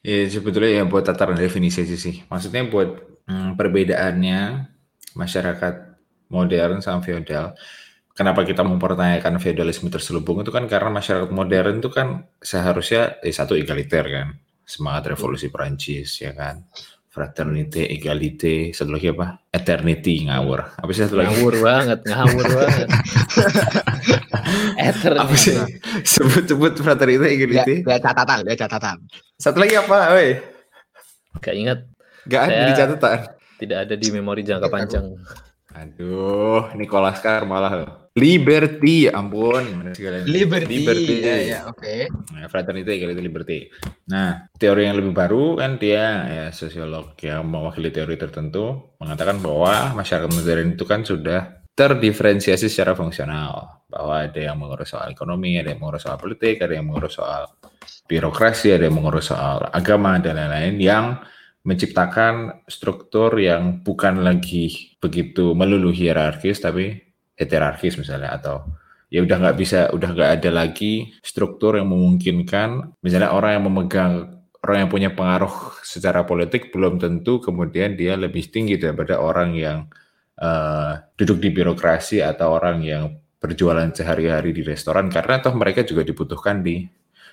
Ya 0.00 0.24
sebetulnya 0.26 0.80
ya 0.80 0.84
buat 0.88 1.04
tataran 1.04 1.36
definisi 1.36 1.84
sih. 1.84 2.24
Maksudnya 2.26 2.66
buat 2.72 3.20
hmm, 3.28 3.54
perbedaannya 3.54 4.40
masyarakat 5.12 5.74
modern 6.32 6.80
sama 6.80 7.04
feodal. 7.04 7.52
Kenapa 8.10 8.44
kita 8.44 8.60
mempertanyakan 8.60 9.40
feodalisme 9.40 9.88
terselubung 9.88 10.42
itu 10.42 10.50
kan 10.50 10.66
karena 10.66 10.90
masyarakat 10.92 11.30
modern 11.30 11.80
itu 11.80 11.88
kan 11.88 12.26
seharusnya 12.36 13.16
eh, 13.22 13.32
satu 13.32 13.56
egaliter 13.56 14.04
kan. 14.04 14.28
Semangat 14.62 15.10
revolusi 15.10 15.48
Perancis 15.48 16.20
ya 16.20 16.30
kan. 16.30 16.62
Fraternité, 17.10 17.90
égalité, 17.90 18.70
satu 18.70 18.94
lagi 18.94 19.10
apa? 19.10 19.42
Eternity 19.50 20.30
ngawur. 20.30 20.78
Apa 20.78 20.90
sih 20.94 21.02
satu 21.02 21.18
lagi? 21.18 21.34
ngawur 21.34 21.54
banget 21.58 21.98
ngawur 22.06 22.46
banget 22.46 22.88
Apa 25.18 25.34
sih? 25.34 25.58
Sebut-sebut 26.06 26.78
fraternité, 26.78 27.26
Lihat, 27.26 27.66
égalité. 27.66 27.74
lihat 27.82 28.02
catatan 28.02 28.38
lihat 28.46 28.58
catatan 28.62 28.96
Satu 29.36 29.58
lagi 29.58 29.74
apa? 29.74 29.98
Woi, 30.14 30.38
gak 31.40 31.54
ingat 31.56 31.78
gak 32.26 32.42
ada 32.46 32.62
di 32.62 32.72
catatan. 32.76 33.18
tidak 33.58 33.78
ada 33.88 33.94
di 33.96 34.08
memori 34.08 34.40
jangka 34.40 34.68
panjang 34.68 35.04
Aduh, 35.74 36.74
Nicholas 36.74 37.22
Carr 37.22 37.46
malah 37.46 37.72
loh. 37.72 37.90
Liberty, 38.18 39.06
ya 39.06 39.14
ampun, 39.14 39.62
gimana 39.62 39.94
sih 39.94 40.02
kalian? 40.02 40.26
Liberty, 40.26 40.76
Liberty. 40.82 41.14
ya, 41.22 41.36
ya, 41.46 41.58
oke. 41.70 42.10
Nah, 42.34 42.50
fraternity, 42.50 42.98
equality, 42.98 43.22
liberty. 43.22 43.58
Nah, 44.10 44.50
teori 44.58 44.90
yang 44.90 44.98
lebih 44.98 45.14
baru 45.14 45.62
kan 45.62 45.78
dia 45.78 46.26
ya 46.26 46.46
sosiolog 46.50 47.14
yang 47.22 47.46
mewakili 47.46 47.94
teori 47.94 48.18
tertentu 48.18 48.98
mengatakan 48.98 49.38
bahwa 49.38 49.94
masyarakat 49.94 50.26
modern 50.26 50.74
itu 50.74 50.84
kan 50.90 51.06
sudah 51.06 51.62
terdiferensiasi 51.70 52.66
secara 52.66 52.98
fungsional. 52.98 53.86
Bahwa 53.86 54.26
ada 54.26 54.40
yang 54.42 54.58
mengurus 54.58 54.90
soal 54.90 55.14
ekonomi, 55.14 55.54
ada 55.62 55.70
yang 55.70 55.78
mengurus 55.78 56.02
soal 56.02 56.18
politik, 56.18 56.58
ada 56.66 56.74
yang 56.74 56.90
mengurus 56.90 57.14
soal 57.14 57.46
birokrasi, 58.10 58.74
ada 58.74 58.90
yang 58.90 58.98
mengurus 58.98 59.30
soal 59.30 59.70
agama 59.70 60.18
dan 60.18 60.34
lain-lain 60.34 60.74
yang 60.82 61.04
menciptakan 61.70 62.66
struktur 62.66 63.38
yang 63.38 63.86
bukan 63.86 64.26
lagi 64.26 64.98
begitu 64.98 65.54
melulu 65.54 65.94
hierarkis 65.94 66.58
tapi 66.58 66.98
heterarkis 67.38 67.94
misalnya 67.94 68.34
atau 68.34 68.66
ya 69.10 69.22
udah 69.22 69.36
nggak 69.42 69.56
bisa 69.58 69.78
udah 69.94 70.10
nggak 70.14 70.30
ada 70.40 70.50
lagi 70.50 71.14
struktur 71.20 71.78
yang 71.78 71.90
memungkinkan. 71.90 72.98
Misalnya 73.02 73.34
orang 73.34 73.58
yang 73.58 73.64
memegang 73.66 74.12
orang 74.60 74.86
yang 74.86 74.90
punya 74.92 75.10
pengaruh 75.14 75.80
secara 75.82 76.22
politik 76.28 76.70
belum 76.70 77.00
tentu 77.00 77.40
kemudian 77.40 77.96
dia 77.96 78.14
lebih 78.14 78.50
tinggi 78.52 78.76
daripada 78.76 79.18
orang 79.18 79.56
yang 79.56 79.78
eh, 80.38 80.92
duduk 81.18 81.38
di 81.42 81.48
birokrasi 81.50 82.20
atau 82.22 82.54
orang 82.56 82.84
yang 82.84 83.04
berjualan 83.40 83.88
sehari-hari 83.90 84.52
di 84.52 84.60
restoran 84.60 85.08
karena 85.08 85.40
toh 85.40 85.56
mereka 85.56 85.80
juga 85.80 86.04
dibutuhkan 86.04 86.60
di 86.60 86.84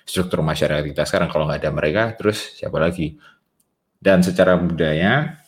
struktur 0.08 0.40
masyarakat 0.40 0.88
kita 0.88 1.04
sekarang. 1.04 1.28
Kalau 1.30 1.44
nggak 1.46 1.60
ada 1.62 1.72
mereka 1.72 2.02
terus 2.16 2.58
siapa 2.58 2.80
lagi 2.80 3.20
dan 3.98 4.22
secara 4.22 4.54
budaya 4.58 5.38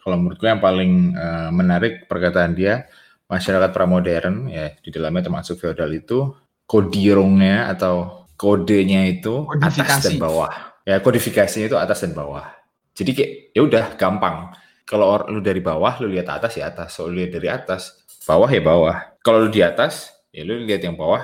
kalau 0.00 0.16
menurutku 0.16 0.48
yang 0.48 0.60
paling 0.60 1.12
eh, 1.12 1.50
menarik 1.52 2.08
perkataan 2.08 2.56
dia 2.56 2.88
masyarakat 3.30 3.70
pramodern 3.70 4.50
ya 4.50 4.74
di 4.80 4.90
dalamnya 4.90 5.30
termasuk 5.30 5.60
feodal 5.60 5.92
itu 5.94 6.34
kodirungnya 6.66 7.70
atau 7.70 8.26
kodenya 8.34 9.06
itu 9.06 9.46
atas 9.60 10.08
dan 10.08 10.16
bawah. 10.16 10.50
Ya 10.88 10.98
kodifikasinya 10.98 11.70
itu 11.70 11.78
atas 11.78 12.02
dan 12.02 12.16
bawah. 12.16 12.48
Jadi 12.96 13.10
kayak 13.12 13.32
ya 13.54 13.60
udah 13.62 13.84
gampang. 14.00 14.50
Kalau 14.88 15.22
lu 15.30 15.38
dari 15.38 15.62
bawah 15.62 16.00
lu 16.02 16.10
lihat 16.10 16.40
atas 16.40 16.58
ya 16.58 16.72
atas. 16.72 16.96
Kalau 16.98 17.12
lu 17.12 17.22
lihat 17.22 17.32
dari 17.36 17.48
atas 17.52 18.02
bawah 18.24 18.48
ya 18.50 18.64
bawah. 18.64 18.96
Kalau 19.22 19.46
lu 19.46 19.50
di 19.52 19.60
atas 19.60 20.10
ya 20.32 20.42
lu 20.42 20.66
lihat 20.66 20.82
yang 20.82 20.96
bawah 20.98 21.22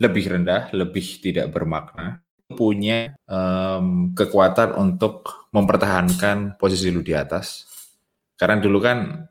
lebih 0.00 0.26
rendah 0.26 0.74
lebih 0.74 1.22
tidak 1.22 1.54
bermakna 1.54 2.23
punya 2.52 3.16
em, 3.24 4.12
kekuatan 4.12 4.76
untuk 4.76 5.48
mempertahankan 5.50 6.60
posisi 6.60 6.92
lu 6.92 7.00
di 7.00 7.16
atas 7.16 7.64
karena 8.36 8.60
dulu 8.60 8.78
kan 8.82 9.28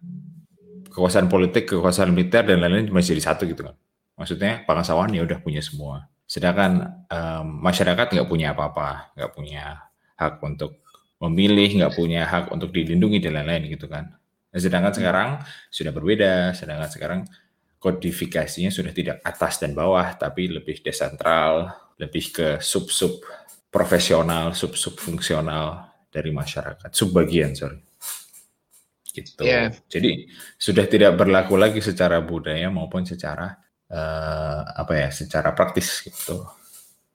kekuasaan 0.89 1.27
politik, 1.27 1.69
kekuasaan 1.69 2.13
militer 2.13 2.45
dan 2.45 2.61
lain-lain 2.61 2.93
masih 2.93 3.17
jadi 3.17 3.33
satu 3.33 3.49
gitu 3.49 3.65
kan. 3.65 3.75
Maksudnya 4.13 4.61
bangsawan 4.69 5.09
ya 5.09 5.25
udah 5.25 5.41
punya 5.41 5.59
semua. 5.59 6.05
Sedangkan 6.29 7.05
em, 7.09 7.45
masyarakat 7.61 8.13
nggak 8.13 8.29
punya 8.29 8.53
apa-apa, 8.53 9.13
nggak 9.17 9.31
punya 9.33 9.89
hak 10.17 10.37
untuk 10.45 10.81
memilih, 11.17 11.81
nggak 11.81 11.93
punya 11.97 12.21
hak 12.29 12.53
untuk 12.53 12.69
dilindungi 12.69 13.17
dan 13.19 13.41
lain-lain 13.41 13.73
gitu 13.73 13.89
kan. 13.89 14.13
Nah, 14.53 14.59
sedangkan 14.61 14.93
sekarang 14.93 15.29
sudah 15.73 15.89
berbeda, 15.89 16.53
sedangkan 16.53 16.89
sekarang 16.93 17.19
kodifikasinya 17.81 18.69
sudah 18.69 18.93
tidak 18.93 19.17
atas 19.25 19.59
dan 19.59 19.73
bawah, 19.73 20.13
tapi 20.15 20.47
lebih 20.47 20.79
desentral, 20.85 21.73
lebih 21.99 22.33
ke 22.33 22.47
sub-sub 22.63 23.21
profesional, 23.69 24.53
sub-sub 24.53 24.97
fungsional 24.97 25.89
dari 26.13 26.29
masyarakat, 26.29 26.89
subbagian 26.93 27.57
sorry. 27.57 27.81
Gitu. 29.13 29.45
Iya. 29.45 29.69
Jadi 29.89 30.25
sudah 30.57 30.85
tidak 30.89 31.13
berlaku 31.17 31.53
lagi 31.53 31.81
secara 31.85 32.17
budaya 32.21 32.69
maupun 32.73 33.05
secara 33.05 33.53
eh, 33.93 34.61
apa 34.73 34.93
ya, 34.97 35.09
secara 35.13 35.53
praktis 35.53 36.01
gitu. 36.01 36.41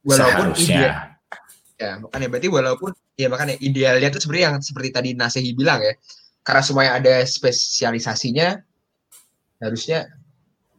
Walaupun 0.06 0.54
Seharusnya. 0.54 0.78
ide- 0.78 1.16
Ya, 1.78 1.94
makanya 2.02 2.26
berarti 2.26 2.48
walaupun 2.50 2.90
ya 3.14 3.30
makanya 3.30 3.54
idealnya 3.62 4.10
itu 4.10 4.18
sebenarnya 4.18 4.46
yang 4.50 4.58
seperti 4.58 4.90
tadi 4.90 5.10
Nasehi 5.14 5.54
bilang 5.54 5.78
ya, 5.78 5.94
karena 6.42 6.58
semuanya 6.58 6.92
ada 6.98 7.14
spesialisasinya, 7.22 8.58
harusnya 9.62 10.10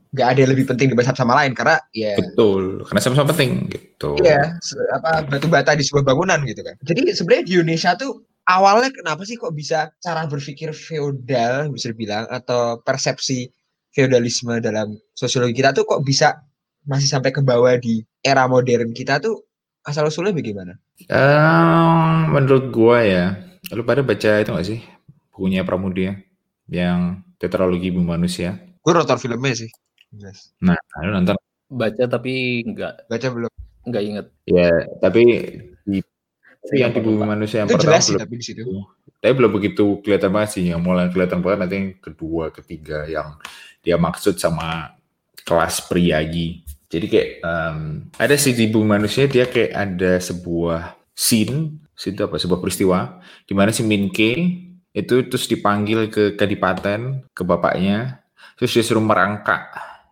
nggak 0.09 0.27
ada 0.33 0.39
yang 0.41 0.51
lebih 0.57 0.65
penting 0.65 0.89
dibanding 0.89 1.13
satu 1.13 1.21
sama 1.21 1.37
lain 1.37 1.53
karena 1.53 1.77
ya 1.93 2.17
Betul, 2.17 2.81
karena 2.81 2.99
sama-sama 3.01 3.29
penting 3.29 3.69
gitu. 3.69 4.17
iya 4.25 4.57
apa 4.89 5.21
batu 5.29 5.45
bata 5.45 5.77
di 5.77 5.85
sebuah 5.85 6.01
bangunan 6.01 6.41
gitu 6.49 6.65
kan. 6.65 6.73
Jadi 6.81 7.13
sebenarnya 7.13 7.43
di 7.45 7.53
Indonesia 7.61 7.93
tuh 7.93 8.25
awalnya 8.49 8.89
kenapa 8.89 9.21
sih 9.21 9.37
kok 9.37 9.53
bisa 9.53 9.93
cara 10.01 10.25
berpikir 10.25 10.73
feodal 10.73 11.69
bisa 11.69 11.93
dibilang 11.93 12.25
atau 12.25 12.81
persepsi 12.81 13.53
feodalisme 13.93 14.57
dalam 14.57 14.97
sosiologi 15.13 15.61
kita 15.61 15.77
tuh 15.77 15.85
kok 15.85 16.01
bisa 16.01 16.41
masih 16.89 17.05
sampai 17.05 17.29
ke 17.29 17.45
bawah 17.45 17.77
di 17.77 18.01
era 18.25 18.49
modern 18.49 18.89
kita 18.97 19.21
tuh 19.21 19.45
asal 19.85 20.09
usulnya 20.09 20.33
bagaimana? 20.33 20.73
Eh, 21.05 22.17
menurut 22.33 22.73
gua 22.73 23.05
ya, 23.05 23.25
lu 23.73 23.85
pada 23.85 24.01
baca 24.01 24.41
itu 24.41 24.51
gak 24.51 24.67
sih 24.67 24.79
bukunya 25.31 25.63
Pramudia 25.63 26.19
yang 26.67 27.23
tetralogi 27.39 27.89
bumi 27.93 28.17
manusia? 28.17 28.59
Gue 28.83 28.91
nonton 28.91 29.17
filmnya 29.17 29.55
sih. 29.55 29.71
Yes. 30.15 30.53
Nah, 30.61 30.77
lu 31.03 31.13
nonton 31.13 31.37
Baca 31.69 32.03
tapi 32.09 32.65
nggak 32.65 33.05
Baca 33.05 33.27
belum? 33.29 33.51
nggak 33.79 34.03
inget. 34.05 34.25
ya, 34.45 34.69
tapi 34.99 35.23
di 35.87 35.99
tapi 36.59 36.75
yang 36.83 36.91
di 36.91 36.99
bumi 37.01 37.23
manusia 37.23 37.63
yang 37.63 37.69
Itu 37.71 37.79
pertama 37.79 37.95
jelas 37.97 38.03
sih 38.05 38.13
belum, 38.13 38.23
tapi 38.27 38.33
di 38.35 38.45
situ. 38.45 38.61
tapi 39.19 39.33
belum 39.33 39.51
begitu 39.55 39.85
kelihatan 40.03 40.29
banget 40.35 40.49
sih. 40.59 40.63
Yang 40.69 40.81
mulai 40.83 41.07
kelihatan 41.09 41.39
banget 41.41 41.59
nanti 41.63 41.75
yang 41.79 41.89
kedua, 41.97 42.43
ketiga 42.51 43.07
yang 43.07 43.39
dia 43.81 43.95
maksud 43.97 44.37
sama 44.37 44.93
kelas 45.47 45.87
priayi. 45.87 46.61
Jadi 46.89 47.05
kayak 47.05 47.29
em, 47.45 47.79
ada 48.17 48.35
sih 48.35 48.53
di 48.53 48.65
bumi 48.69 48.97
manusia 48.99 49.25
dia 49.29 49.45
kayak 49.45 49.71
ada 49.73 50.17
sebuah 50.19 50.97
scene, 51.15 51.79
scene 51.95 52.13
itu 52.17 52.23
apa? 52.25 52.35
Sebuah 52.37 52.59
peristiwa 52.59 53.21
di 53.47 53.53
mana 53.55 53.69
si 53.71 53.81
Minke 53.85 54.31
itu 54.91 55.15
terus 55.29 55.45
dipanggil 55.47 56.09
ke 56.11 56.33
kadipaten 56.35 57.29
ke 57.31 57.41
bapaknya, 57.45 58.19
terus 58.59 58.73
disuruh 58.75 59.01
merangkak. 59.01 59.69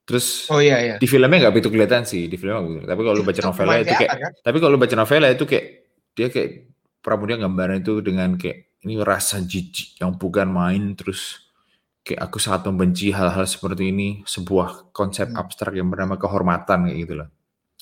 Terus 0.08 0.48
Oh 0.48 0.64
iya 0.64 0.80
iya. 0.80 0.96
di 0.96 1.04
filmnya 1.04 1.48
nggak 1.48 1.54
begitu 1.60 1.70
kelihatan 1.70 2.08
sih, 2.08 2.32
di 2.32 2.40
filmnya 2.40 2.64
begitu. 2.64 2.88
Tapi 2.88 3.02
kalau 3.04 3.16
lu 3.20 3.26
baca 3.28 3.42
novelnya 3.44 3.80
itu 3.84 3.94
kayak, 4.00 4.12
kan? 4.16 4.32
tapi 4.40 4.58
kalau 4.64 4.72
lu 4.72 4.80
baca 4.80 4.96
novelnya 4.96 5.30
itu 5.36 5.44
kayak 5.46 5.66
dia 6.16 6.28
kayak 6.32 6.50
Pramudia 7.04 7.38
gambaran 7.40 7.84
itu 7.84 7.94
dengan 8.04 8.36
kayak 8.40 8.80
ini 8.84 9.00
rasa 9.04 9.40
jijik 9.44 10.00
yang 10.00 10.16
bukan 10.16 10.48
main 10.48 10.96
terus 10.96 11.44
kayak 12.08 12.24
aku 12.24 12.40
sangat 12.40 12.68
membenci 12.72 13.12
hal-hal 13.12 13.44
seperti 13.44 13.92
ini 13.92 14.24
sebuah 14.24 14.96
konsep 14.96 15.28
Hmm. 15.28 15.44
abstrak 15.44 15.76
yang 15.76 15.92
bernama 15.92 16.16
kehormatan 16.16 16.88
kayak 16.88 16.98
gitu 17.04 17.14
loh. 17.20 17.28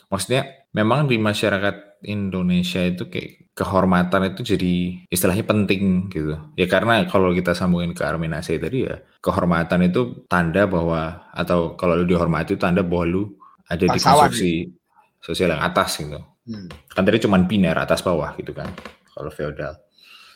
Maksudnya 0.10 0.65
memang 0.76 1.08
di 1.08 1.16
masyarakat 1.16 2.04
Indonesia 2.06 2.84
itu 2.84 3.08
kayak 3.08 3.56
kehormatan 3.56 4.36
itu 4.36 4.44
jadi 4.44 4.76
istilahnya 5.08 5.48
penting 5.48 6.12
gitu. 6.12 6.36
Ya 6.60 6.68
karena 6.68 7.08
kalau 7.08 7.32
kita 7.32 7.56
sambungin 7.56 7.96
ke 7.96 8.04
Arminase 8.04 8.60
tadi 8.60 8.84
ya 8.84 9.00
kehormatan 9.24 9.88
itu 9.88 10.28
tanda 10.28 10.68
bahwa 10.68 11.32
atau 11.32 11.80
kalau 11.80 11.96
lu 11.96 12.04
dihormati 12.04 12.54
itu 12.54 12.62
tanda 12.62 12.84
bahwa 12.84 13.08
lu 13.08 13.24
ada 13.72 13.88
di 13.88 13.98
konstruksi 13.98 14.70
sosial 15.24 15.56
yang 15.56 15.64
atas 15.64 15.98
gitu 16.04 16.20
Hmm. 16.46 16.70
kan 16.94 17.02
tadi 17.02 17.18
cuman 17.26 17.50
biner 17.50 17.74
atas 17.74 18.06
bawah 18.06 18.38
gitu 18.38 18.54
kan 18.54 18.70
kalau 19.18 19.34
feodal 19.34 19.82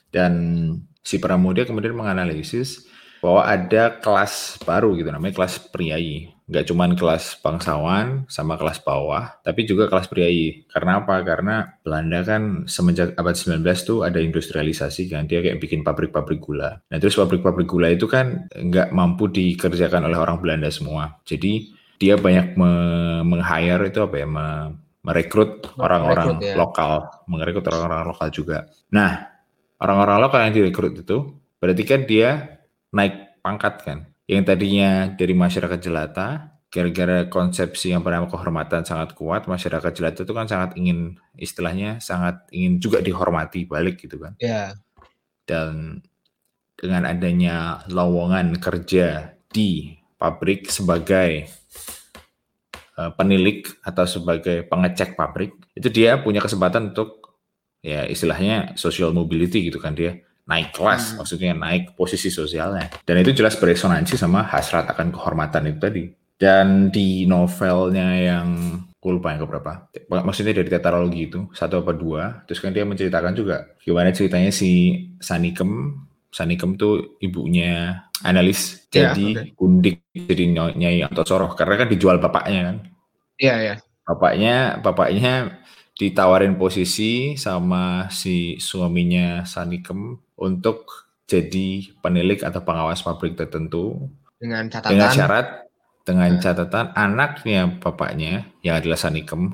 dan 0.09 0.33
si 1.05 1.21
Pramudia 1.21 1.69
kemudian 1.69 1.93
menganalisis 1.93 2.89
bahwa 3.19 3.43
ada 3.43 3.99
kelas 3.99 4.59
baru 4.63 4.95
gitu 4.95 5.09
namanya 5.11 5.35
kelas 5.35 5.59
priayi. 5.71 6.31
Nggak 6.49 6.65
cuman 6.65 6.97
kelas 6.97 7.37
bangsawan 7.45 8.25
sama 8.25 8.57
kelas 8.57 8.81
bawah 8.81 9.37
tapi 9.45 9.69
juga 9.69 9.85
kelas 9.85 10.09
priayi. 10.09 10.65
Karena 10.71 11.03
apa? 11.03 11.21
Karena 11.21 11.77
Belanda 11.85 12.25
kan 12.25 12.65
semenjak 12.65 13.13
abad 13.13 13.35
19 13.37 13.61
tuh 13.85 14.01
ada 14.01 14.17
industrialisasi 14.17 15.13
kan 15.13 15.29
dia 15.29 15.45
kayak 15.45 15.61
bikin 15.61 15.85
pabrik-pabrik 15.85 16.41
gula. 16.41 16.81
Nah 16.89 16.97
terus 16.97 17.19
pabrik-pabrik 17.19 17.69
gula 17.69 17.93
itu 17.93 18.09
kan 18.09 18.49
nggak 18.49 18.89
mampu 18.95 19.29
dikerjakan 19.29 20.09
oleh 20.09 20.17
orang 20.17 20.41
Belanda 20.41 20.73
semua. 20.73 21.21
Jadi 21.27 21.69
dia 21.99 22.15
banyak 22.15 22.55
me- 22.57 23.23
meng-hire 23.27 23.91
itu 23.91 23.99
apa 24.01 24.15
ya? 24.17 24.25
Me- 24.25 24.73
merekrut 24.99 25.79
orang-orang 25.79 26.43
ya. 26.43 26.55
lokal, 26.59 27.07
merekrut 27.31 27.65
orang-orang 27.71 28.03
lokal 28.11 28.27
juga. 28.35 28.67
Nah, 28.91 29.31
orang-orang 29.79 30.17
lokal 30.27 30.39
yang 30.43 30.53
direkrut 30.59 30.93
itu 30.99 31.17
berarti 31.59 31.83
kan 31.87 32.03
dia 32.03 32.58
naik 32.93 33.41
pangkat 33.41 33.75
kan. 33.85 33.99
Yang 34.29 34.43
tadinya 34.53 35.09
dari 35.17 35.33
masyarakat 35.33 35.79
jelata, 35.81 36.53
gara-gara 36.69 37.25
konsepsi 37.25 37.89
yang 37.89 38.05
bernama 38.05 38.29
kehormatan 38.29 38.85
sangat 38.85 39.17
kuat, 39.17 39.49
masyarakat 39.49 39.89
jelata 39.89 40.21
itu 40.21 40.33
kan 40.37 40.45
sangat 40.45 40.77
ingin 40.77 41.17
istilahnya 41.33 41.97
sangat 41.97 42.45
ingin 42.53 42.77
juga 42.77 43.01
dihormati 43.01 43.65
balik 43.65 44.05
gitu 44.05 44.21
kan. 44.21 44.37
Ya. 44.37 44.77
Dan 45.49 46.05
dengan 46.77 47.09
adanya 47.09 47.81
lowongan 47.89 48.61
kerja 48.61 49.33
di 49.49 49.97
pabrik 50.21 50.69
sebagai 50.69 51.49
eh, 53.01 53.11
penilik 53.17 53.65
atau 53.81 54.05
sebagai 54.05 54.61
pengecek 54.69 55.17
pabrik, 55.17 55.57
itu 55.73 55.89
dia 55.89 56.21
punya 56.21 56.37
kesempatan 56.37 56.93
untuk 56.93 57.33
ya 57.81 58.05
istilahnya 58.05 58.75
social 58.75 59.15
mobility 59.15 59.71
gitu 59.71 59.79
kan 59.79 59.95
dia 59.95 60.19
naik 60.49 60.73
kelas, 60.73 61.13
Hmm. 61.13 61.15
maksudnya 61.21 61.53
naik 61.53 61.93
posisi 61.93 62.33
sosialnya. 62.33 62.89
Dan 63.05 63.21
itu 63.21 63.31
jelas 63.37 63.53
beresonansi 63.55 64.17
sama 64.17 64.41
hasrat 64.49 64.89
akan 64.89 65.13
kehormatan 65.13 65.69
itu 65.69 65.79
tadi. 65.79 66.03
Dan 66.39 66.89
di 66.89 67.29
novelnya 67.29 68.15
yang 68.17 68.47
gue 68.99 69.11
lupa 69.15 69.31
yang 69.31 69.45
keberapa, 69.47 69.87
maksudnya 70.25 70.51
dari 70.57 70.67
tetralogi 70.67 71.31
itu 71.31 71.47
satu 71.55 71.85
apa 71.85 71.95
dua, 71.95 72.43
terus 72.43 72.59
kan 72.59 72.73
dia 72.75 72.83
menceritakan 72.83 73.31
juga 73.31 73.69
gimana 73.79 74.11
ceritanya 74.11 74.51
si 74.51 75.03
Sanikem, 75.23 75.95
Sanikem 76.27 76.75
tuh 76.75 77.15
ibunya 77.23 78.03
analis 78.23 78.85
Ya, 78.91 79.13
jadi 79.13 79.53
kundik 79.53 80.01
jadi 80.11 80.49
Ny- 80.49 80.75
nyai 80.75 80.99
atau 81.05 81.23
soroh 81.23 81.53
karena 81.53 81.77
kan 81.77 81.87
dijual 81.87 82.17
bapaknya 82.17 82.61
kan 82.73 82.77
Iya 83.37 83.55
iya. 83.61 83.75
bapaknya 84.03 84.81
bapaknya 84.81 85.61
ditawarin 85.99 86.55
posisi 86.55 87.35
sama 87.35 88.07
si 88.07 88.55
suaminya 88.57 89.43
Sanikem 89.43 90.15
untuk 90.33 90.87
jadi 91.27 91.91
penilik 91.99 92.39
atau 92.39 92.63
pengawas 92.63 93.03
pabrik 93.03 93.35
tertentu 93.35 94.07
Dengan 94.39 94.65
catatan. 94.65 94.89
dengan 94.89 95.11
syarat 95.11 95.47
dengan 96.01 96.31
Hmm. 96.31 96.41
catatan 96.41 96.85
anaknya 96.95 97.61
bapaknya 97.77 98.47
yang 98.61 98.79
adalah 98.79 98.95
Sanikem 98.95 99.51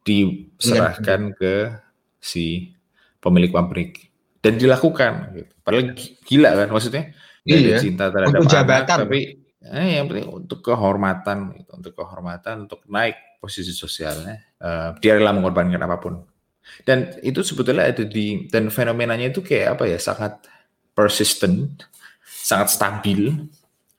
diserahkan 0.00 1.34
ke 1.34 1.74
si 2.16 2.72
pemilik 3.18 3.50
pabrik 3.50 4.08
dan 4.40 4.56
dilakukan 4.56 5.34
gitu. 5.34 5.52
padahal 5.60 5.92
gi- 5.92 6.16
gila 6.22 6.50
kan 6.54 6.68
maksudnya 6.70 7.04
Iya. 7.42 7.80
cinta 7.80 8.08
terhadap 8.08 8.30
Untuk 8.30 8.46
anak 8.46 8.54
jabatan. 8.54 8.98
tapi 9.04 9.20
eh, 9.60 9.88
yang 9.98 10.06
penting 10.06 10.28
untuk 10.30 10.60
kehormatan 10.62 11.38
gitu. 11.54 11.70
untuk 11.74 11.92
kehormatan 11.94 12.54
untuk 12.64 12.80
naik 12.86 13.16
posisi 13.36 13.72
sosialnya 13.72 14.40
eh, 14.62 14.88
dia 15.02 15.16
rela 15.18 15.32
mengorbankan 15.34 15.80
apa 15.82 15.96
pun 16.00 16.22
dan 16.86 17.16
itu 17.24 17.40
sebetulnya 17.42 17.90
ada 17.90 18.04
di 18.06 18.46
dan 18.52 18.68
fenomenanya 18.70 19.32
itu 19.32 19.40
kayak 19.42 19.80
apa 19.80 19.84
ya 19.90 19.98
sangat 19.98 20.38
persistent 20.94 21.86
sangat 22.24 22.68
stabil 22.72 23.48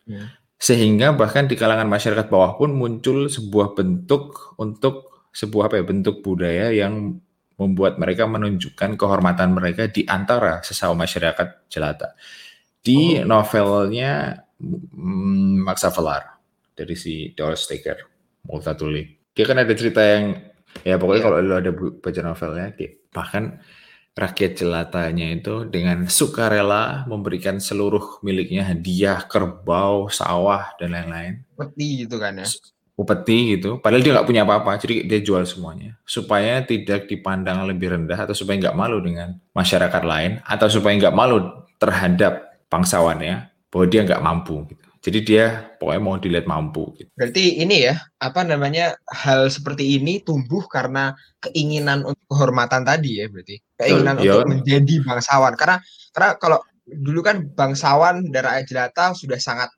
Hmm. 0.02 0.34
sehingga 0.58 1.14
bahkan 1.14 1.46
di 1.46 1.54
kalangan 1.54 1.86
masyarakat 1.86 2.26
bawah 2.30 2.58
pun 2.58 2.74
muncul 2.74 3.30
sebuah 3.30 3.78
bentuk 3.78 4.54
untuk 4.58 5.10
sebuah 5.30 5.70
apa 5.70 5.82
ya 5.82 5.86
bentuk 5.86 6.26
budaya 6.26 6.74
yang 6.74 7.22
membuat 7.62 8.02
mereka 8.02 8.26
menunjukkan 8.26 8.98
kehormatan 8.98 9.54
mereka 9.54 9.86
di 9.86 10.02
antara 10.10 10.66
sesama 10.66 11.06
masyarakat 11.06 11.70
jelata. 11.70 12.18
Di 12.82 13.22
Oh. 13.22 13.30
novelnya 13.30 14.42
mm, 14.58 15.62
Max 15.62 15.86
Avelar 15.86 16.42
dari 16.74 16.98
si 16.98 17.30
Doris 17.38 17.62
Staker, 17.70 17.98
Multatuli. 18.50 19.06
Dia 19.38 19.46
kan 19.46 19.62
ada 19.62 19.74
cerita 19.78 20.02
yang 20.02 20.34
ya 20.82 20.96
pokoknya 20.98 21.20
Iya. 21.22 21.26
kalau 21.28 21.38
lu 21.42 21.56
ada 21.58 21.72
baca 21.74 22.22
novelnya, 22.24 22.68
bahkan 23.12 23.60
rakyat 24.12 24.60
jelatanya 24.60 25.28
itu 25.32 25.64
dengan 25.72 26.04
sukarela 26.12 27.08
memberikan 27.08 27.64
seluruh 27.64 28.20
miliknya 28.28 28.68
hadiah, 28.68 29.24
kerbau, 29.24 30.12
sawah 30.12 30.76
dan 30.76 30.92
lain-lain 30.92 31.48
Peti 31.56 32.04
gitu 32.04 32.20
kan 32.20 32.36
ya. 32.36 32.48
upeti 33.00 33.56
gitu. 33.58 33.80
Padahal 33.80 34.04
dia 34.04 34.12
nggak 34.14 34.28
punya 34.28 34.44
apa-apa, 34.44 34.78
jadi 34.78 35.08
dia 35.08 35.24
jual 35.24 35.48
semuanya 35.48 35.96
supaya 36.04 36.60
tidak 36.62 37.08
dipandang 37.08 37.64
lebih 37.66 37.96
rendah 37.96 38.20
atau 38.20 38.36
supaya 38.36 38.60
nggak 38.60 38.76
malu 38.78 39.00
dengan 39.00 39.40
masyarakat 39.56 40.04
lain 40.04 40.32
atau 40.44 40.68
supaya 40.68 40.94
nggak 41.00 41.16
malu 41.16 41.40
terhadap 41.80 42.62
bangsawannya 42.68 43.48
bahwa 43.72 43.86
dia 43.88 44.02
nggak 44.04 44.22
mampu. 44.22 44.68
Gitu. 44.70 44.91
Jadi 45.02 45.20
dia 45.26 45.74
pokoknya 45.82 46.02
mau 46.02 46.16
dilihat 46.22 46.46
mampu. 46.46 46.94
Gitu. 46.94 47.10
Berarti 47.18 47.58
ini 47.58 47.90
ya, 47.90 47.98
apa 48.22 48.46
namanya, 48.46 48.94
hal 49.10 49.50
seperti 49.50 49.98
ini 49.98 50.22
tumbuh 50.22 50.62
karena 50.70 51.18
keinginan 51.42 52.06
untuk 52.06 52.22
kehormatan 52.30 52.86
tadi 52.86 53.18
ya 53.18 53.26
berarti? 53.26 53.58
Keinginan 53.82 54.22
Betul, 54.22 54.26
untuk 54.30 54.42
iya. 54.46 54.52
menjadi 54.54 54.96
bangsawan. 55.02 55.54
Karena 55.58 55.78
karena 56.14 56.30
kalau 56.38 56.62
dulu 56.86 57.20
kan 57.26 57.50
bangsawan 57.58 58.30
dan 58.30 58.42
rakyat 58.46 58.66
jelata 58.70 59.06
sudah 59.18 59.42
sangat 59.42 59.74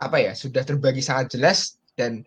apa 0.00 0.16
ya, 0.24 0.32
sudah 0.32 0.64
terbagi 0.64 1.04
sangat 1.04 1.36
jelas 1.36 1.76
dan 1.92 2.24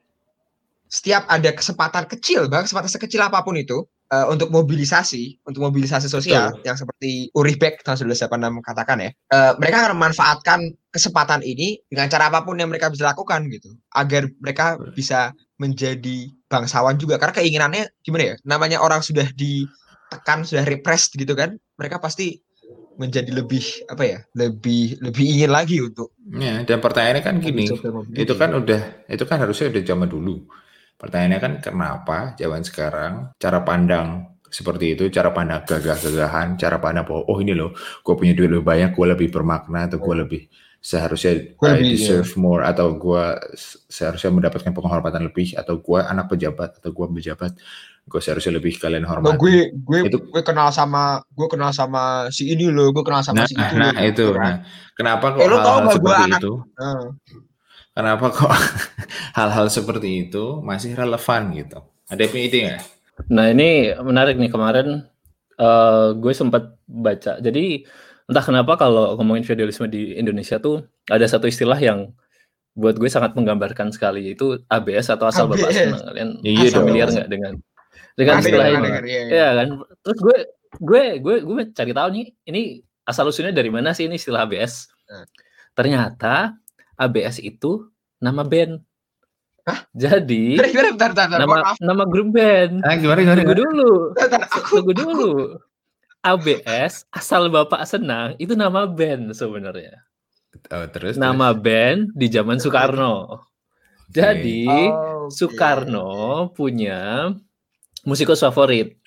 setiap 0.86 1.26
ada 1.30 1.50
kesempatan 1.50 2.06
kecil, 2.06 2.46
bahkan 2.46 2.70
kesempatan 2.70 2.94
sekecil 2.94 3.22
apa 3.26 3.42
pun 3.42 3.58
itu 3.58 3.90
eh, 4.10 4.26
untuk 4.30 4.50
mobilisasi, 4.50 5.46
untuk 5.46 5.62
mobilisasi 5.70 6.10
sosial 6.10 6.58
yang 6.66 6.76
seperti 6.76 7.30
Uribek 7.38 7.86
tahun 7.86 8.10
1986 8.10 8.66
katakan 8.66 8.98
ya, 9.06 9.12
eh, 9.14 9.52
mereka 9.62 9.76
akan 9.86 9.94
memanfaatkan 9.96 10.60
kesempatan 10.90 11.42
ini 11.46 11.78
dengan 11.86 12.10
cara 12.10 12.34
apa 12.34 12.42
pun 12.42 12.58
yang 12.58 12.70
mereka 12.70 12.90
bisa 12.90 13.06
lakukan 13.10 13.46
gitu, 13.54 13.78
agar 13.94 14.26
mereka 14.42 14.78
bisa 14.98 15.34
menjadi 15.62 16.34
bangsawan 16.50 16.98
juga. 16.98 17.22
Karena 17.22 17.34
keinginannya 17.38 17.84
gimana 18.02 18.24
ya, 18.24 18.36
namanya 18.44 18.82
orang 18.82 19.06
sudah 19.06 19.30
ditekan, 19.34 20.42
sudah 20.44 20.66
repressed 20.66 21.14
gitu 21.14 21.38
kan, 21.38 21.56
mereka 21.78 22.02
pasti 22.02 22.42
menjadi 23.00 23.32
lebih 23.32 23.64
apa 23.88 24.04
ya, 24.04 24.20
lebih 24.36 25.00
lebih 25.00 25.26
ingin 25.40 25.52
lagi 25.56 25.80
untuk 25.80 26.12
Ya, 26.30 26.62
dan 26.62 26.78
pertanyaannya 26.78 27.24
kan 27.26 27.36
gini, 27.42 27.66
itu 28.14 28.34
kan 28.38 28.54
udah 28.54 29.08
itu 29.10 29.24
kan 29.26 29.42
harusnya 29.42 29.74
udah 29.74 29.82
zaman 29.82 30.06
dulu. 30.06 30.46
Pertanyaannya 31.00 31.40
kan 31.40 31.54
kenapa 31.64 32.18
zaman 32.36 32.62
sekarang 32.62 33.14
cara 33.40 33.64
pandang 33.64 34.36
seperti 34.50 34.98
itu, 34.98 35.08
cara 35.08 35.32
pandang 35.32 35.64
gagah-gagahan, 35.64 36.60
cara 36.60 36.76
pandang 36.78 37.06
bahwa 37.08 37.24
oh 37.26 37.40
ini 37.40 37.56
loh, 37.56 37.72
gue 38.04 38.14
punya 38.18 38.36
duit 38.36 38.50
lebih 38.52 38.68
banyak, 38.68 38.92
gue 38.92 39.06
lebih 39.08 39.28
bermakna 39.32 39.88
atau 39.88 39.96
gue 39.98 40.16
lebih 40.18 40.42
seharusnya 40.80 41.56
Gua 41.56 41.76
I 41.76 41.84
lebih, 41.84 41.92
deserve 41.96 42.32
more 42.36 42.64
atau 42.64 42.96
gue 42.96 43.24
seharusnya 43.88 44.32
mendapatkan 44.32 44.72
penghormatan 44.72 45.28
lebih 45.28 45.54
atau 45.54 45.78
gue 45.78 46.00
anak 46.02 46.32
pejabat 46.32 46.80
atau 46.80 46.90
gue 46.90 47.06
pejabat, 47.20 47.52
gue 48.04 48.20
seharusnya 48.20 48.58
lebih 48.58 48.76
kalian 48.76 49.04
Oh, 49.06 49.12
hormati. 49.14 49.38
gue 49.38 49.56
gue 49.76 50.00
Itu- 50.08 50.24
gue 50.32 50.42
kenal 50.42 50.72
sama 50.72 51.20
gue 51.30 51.48
kenal 51.48 51.72
sama 51.72 52.28
si 52.32 52.50
ini 52.50 52.68
loh, 52.68 52.90
gue 52.90 53.04
kenal 53.04 53.22
sama 53.22 53.44
Nah, 53.44 53.48
si 53.48 53.56
itu. 53.56 53.76
nah 53.76 53.92
loh, 53.92 54.02
itu, 54.02 54.08
gitu 54.08 54.24
kan. 54.34 54.42
nah, 54.44 54.56
kenapa 54.98 55.26
kok 55.32 55.40
Eh, 55.40 55.48
tau 55.48 55.56
hal-hal 55.60 55.80
nggak 55.84 56.00
gua 56.00 56.10
seperti 56.10 56.26
anak- 56.26 56.42
itu? 56.42 56.54
Nah, 56.80 57.00
Kenapa 58.00 58.32
kok 58.32 58.48
hal-hal 59.38 59.68
seperti 59.68 60.32
itu 60.32 60.64
masih 60.64 60.96
relevan 60.96 61.52
gitu? 61.52 61.84
Ada 62.08 62.24
punya 62.32 62.44
ide 62.48 62.60
nggak? 62.64 62.82
Nah 63.28 63.46
ini 63.52 63.92
menarik 64.00 64.40
nih 64.40 64.48
kemarin 64.48 65.04
eh, 65.60 66.08
gue 66.16 66.32
sempat 66.32 66.80
baca. 66.88 67.44
Jadi 67.44 67.84
entah 68.30 68.46
kenapa 68.46 68.80
kalau 68.80 69.20
ngomongin 69.20 69.44
feudalisme 69.44 69.92
di 69.92 70.16
Indonesia 70.16 70.56
tuh 70.58 70.88
ada 71.12 71.28
satu 71.28 71.52
istilah 71.52 71.76
yang 71.76 72.16
buat 72.72 72.96
gue 72.96 73.12
sangat 73.12 73.36
menggambarkan 73.36 73.92
sekali 73.92 74.32
itu 74.32 74.64
ABS 74.72 75.12
atau 75.12 75.28
asal 75.28 75.52
bapak 75.52 75.68
ABS. 75.68 75.76
senang. 75.76 76.02
Kalian 76.08 76.30
Ya, 76.40 76.52
iya 76.56 76.68
dong. 76.72 76.88
familiar 76.88 77.08
nggak 77.12 77.28
dengan 77.28 77.54
dengan 78.16 78.36
pernah 78.40 78.48
istilah 78.48 78.68
ini? 78.72 78.88
iya, 78.88 79.00
iya. 79.04 79.22
Iya 79.28 79.48
kan. 79.60 79.68
Terus 80.00 80.20
gue 80.24 80.38
gue 80.80 81.04
gue 81.20 81.36
gue 81.44 81.62
cari 81.76 81.92
tahu 81.92 82.08
nih 82.16 82.26
ini 82.48 82.62
asal 83.04 83.28
usulnya 83.28 83.52
dari 83.52 83.68
mana 83.68 83.92
sih 83.92 84.08
ini 84.08 84.16
istilah 84.16 84.48
ABS? 84.48 84.88
Hmm. 85.04 85.26
Ternyata 85.76 86.56
ABS 87.00 87.40
itu 87.40 87.88
nama 88.20 88.44
band. 88.44 88.84
Hah? 89.64 89.88
Jadi 89.96 90.60
gimana, 90.60 90.92
bentar, 90.92 91.12
bentar, 91.16 91.28
bentar, 91.30 91.40
nama 91.40 91.56
maaf, 91.64 91.78
nama 91.80 92.04
grup 92.04 92.30
band. 92.36 92.84
Ah, 92.84 92.96
gimana 93.00 93.20
gimana? 93.24 93.40
Tunggu 93.42 93.56
dulu. 93.56 93.92
bentar, 94.18 94.42
aku, 94.52 94.84
Tunggu 94.84 94.94
dulu. 94.94 95.32
ABS 96.20 97.08
asal 97.16 97.48
Bapak 97.48 97.88
senang 97.88 98.36
itu 98.36 98.52
nama 98.52 98.84
band 98.84 99.32
sebenarnya. 99.32 100.04
Oh, 100.68 100.84
terus 100.92 101.16
Nama 101.16 101.56
band 101.56 102.12
di 102.12 102.28
zaman 102.28 102.60
Soekarno. 102.60 103.46
Jadi 104.12 104.68
Oh, 104.68 105.30
oke. 105.30 105.38
Soekarno 105.38 106.50
punya 106.52 107.32
musikus 108.04 108.44
favorit. 108.44 108.98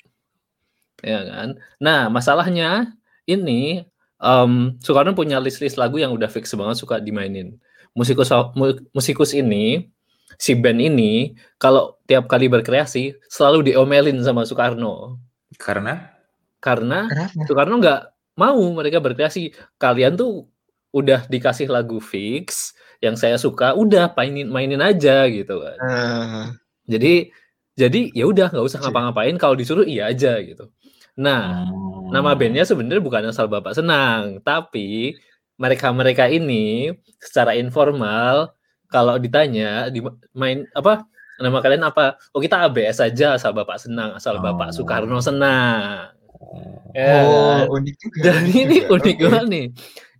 Ya 1.03 1.21
kan? 1.27 1.59
Nah, 1.83 2.09
masalahnya 2.09 2.95
ini 3.29 3.85
em, 4.23 4.53
Soekarno 4.81 5.13
punya 5.13 5.43
list-list 5.43 5.77
lagu 5.77 5.99
yang 5.99 6.15
udah 6.15 6.31
fix 6.31 6.55
banget 6.55 6.81
suka 6.81 7.03
dimainin. 7.03 7.59
Musikus 7.93 8.29
mu- 8.53 8.83
musikus 8.91 9.31
ini 9.33 9.89
si 10.37 10.57
band 10.57 10.81
ini 10.81 11.37
kalau 11.57 12.01
tiap 12.05 12.25
kali 12.25 12.49
berkreasi 12.49 13.15
selalu 13.29 13.69
diomelin 13.69 14.17
sama 14.21 14.43
Soekarno 14.43 15.21
karena 15.57 16.09
karena 16.57 17.05
Kenapa? 17.07 17.45
Soekarno 17.45 17.75
nggak 17.79 18.01
mau 18.33 18.57
mereka 18.73 18.97
berkreasi. 18.97 19.53
Kalian 19.77 20.17
tuh 20.17 20.49
udah 20.91 21.27
dikasih 21.27 21.69
lagu 21.69 21.99
fix 21.99 22.73
yang 23.03 23.13
saya 23.13 23.35
suka, 23.37 23.75
udah 23.75 24.15
mainin 24.15 24.47
mainin 24.47 24.81
aja 24.81 25.27
gitu 25.27 25.59
kan. 25.59 25.77
Eh, 25.83 26.45
Jadi 26.89 27.29
jadi 27.73 28.01
ya 28.13 28.25
udah 28.25 28.49
nggak 28.49 28.63
usah 28.63 28.79
ngapa-ngapain 28.81 29.37
kalau 29.37 29.53
disuruh 29.53 29.85
iya 29.85 30.09
aja 30.09 30.39
gitu. 30.41 30.71
Nah, 31.13 31.69
Oh. 31.69 32.09
nama 32.09 32.33
bandnya 32.33 32.65
sebenarnya 32.65 33.01
bukan 33.01 33.29
asal 33.29 33.45
Bapak 33.45 33.77
Senang, 33.77 34.41
tapi 34.41 35.17
mereka-mereka 35.57 36.27
ini 36.27 36.91
secara 37.19 37.53
informal 37.55 38.53
kalau 38.89 39.17
ditanya 39.17 39.89
di 39.89 40.01
main 40.33 40.65
apa 40.73 41.05
nama 41.39 41.59
kalian 41.59 41.83
apa? 41.83 42.15
Oh 42.31 42.39
kita 42.39 42.63
ABS 42.63 43.01
aja 43.01 43.35
asal 43.35 43.51
Bapak 43.51 43.81
Senang, 43.81 44.15
asal 44.15 44.39
Bapak 44.39 44.71
Oh. 44.71 44.75
Soekarno 44.79 45.19
senang. 45.19 46.13
Ya 46.93 47.05
kan? 47.09 47.25
oh, 47.27 47.81
unik 47.81 47.95
juga. 47.99 48.19
Dan 48.23 48.43
ini 48.47 48.77
juga. 48.79 48.89
unik 49.01 49.17
banget 49.19 49.47
nih. 49.49 49.67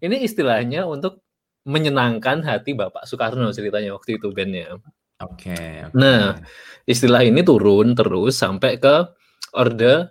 Ini 0.03 0.17
istilahnya 0.25 0.81
untuk 0.85 1.21
menyenangkan 1.63 2.43
hati 2.43 2.75
Bapak 2.75 3.07
Soekarno 3.07 3.53
ceritanya 3.53 3.95
waktu 3.95 4.19
itu 4.19 4.33
bandnya. 4.35 4.81
Oke. 5.23 5.55
oke. 5.55 5.95
Nah, 5.95 6.41
Istilah 6.83 7.23
ini 7.23 7.47
turun 7.47 7.95
terus 7.95 8.35
sampai 8.35 8.75
ke 8.75 9.07
Orde 9.55 10.11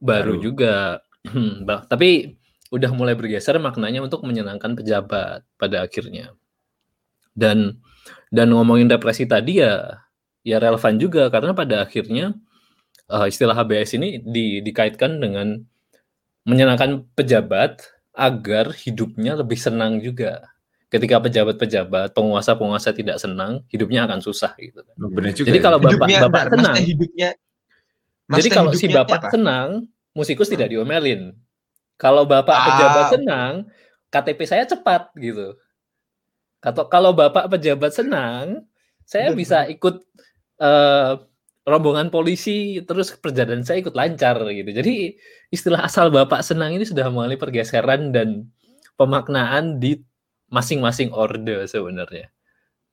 Baru, 0.00 0.40
Baru. 0.40 0.40
juga. 0.40 1.04
Bah- 1.66 1.84
Tapi 1.84 2.35
udah 2.72 2.90
mulai 2.94 3.14
bergeser 3.14 3.56
maknanya 3.62 4.02
untuk 4.02 4.26
menyenangkan 4.26 4.74
pejabat 4.74 5.46
pada 5.56 5.86
akhirnya. 5.86 6.34
Dan 7.36 7.78
dan 8.32 8.50
ngomongin 8.50 8.90
represi 8.90 9.28
tadi 9.28 9.62
ya 9.62 10.02
ya 10.42 10.56
relevan 10.58 10.96
juga 10.98 11.28
karena 11.28 11.52
pada 11.52 11.86
akhirnya 11.86 12.34
eh, 13.10 13.26
istilah 13.28 13.54
HBS 13.54 13.98
ini 13.98 14.18
di- 14.22 14.62
dikaitkan 14.62 15.18
dengan 15.20 15.62
menyenangkan 16.46 17.06
pejabat 17.14 17.82
agar 18.16 18.72
hidupnya 18.72 19.36
lebih 19.36 19.58
senang 19.58 19.98
juga. 20.00 20.46
Ketika 20.86 21.18
pejabat-pejabat, 21.18 22.14
penguasa-penguasa 22.14 22.94
tidak 22.94 23.18
senang, 23.18 23.66
hidupnya 23.66 24.06
akan 24.06 24.22
susah 24.22 24.54
gitu. 24.54 24.86
Benar 24.94 25.34
juga. 25.34 25.50
Jadi 25.50 25.58
ya. 25.58 25.64
kalau 25.66 25.78
bapak 25.82 25.90
Hidupnya, 26.06 26.18
bapak 26.22 26.42
maksudnya 26.54 26.84
hidupnya 26.86 27.30
jadi 28.26 28.48
kalau 28.50 28.70
si 28.74 28.90
bapak 28.90 29.22
apa? 29.22 29.30
senang, 29.30 29.68
musikus 30.10 30.50
tidak 30.50 30.74
diomelin. 30.74 31.38
Kalau 31.96 32.28
bapak 32.28 32.56
Ah. 32.56 32.64
pejabat 32.68 33.04
senang, 33.16 33.52
KTP 34.12 34.40
saya 34.44 34.64
cepat 34.68 35.08
gitu. 35.16 35.56
Atau 36.64 36.88
kalau 36.92 37.12
bapak 37.16 37.48
pejabat 37.52 37.92
senang, 37.94 38.64
saya 39.06 39.32
bisa 39.36 39.64
ikut 39.70 40.02
eh, 40.60 41.12
rombongan 41.68 42.08
polisi, 42.08 42.80
terus 42.88 43.12
perjalanan 43.18 43.60
saya 43.66 43.82
ikut 43.84 43.92
lancar 43.92 44.40
gitu. 44.50 44.70
Jadi 44.72 44.94
istilah 45.52 45.84
asal 45.84 46.08
bapak 46.08 46.40
senang 46.40 46.72
ini 46.76 46.84
sudah 46.88 47.08
mengalami 47.12 47.36
pergeseran 47.36 48.08
dan 48.14 48.48
pemaknaan 48.96 49.76
di 49.82 50.00
masing-masing 50.48 51.12
orde 51.12 51.68
sebenarnya. 51.68 52.32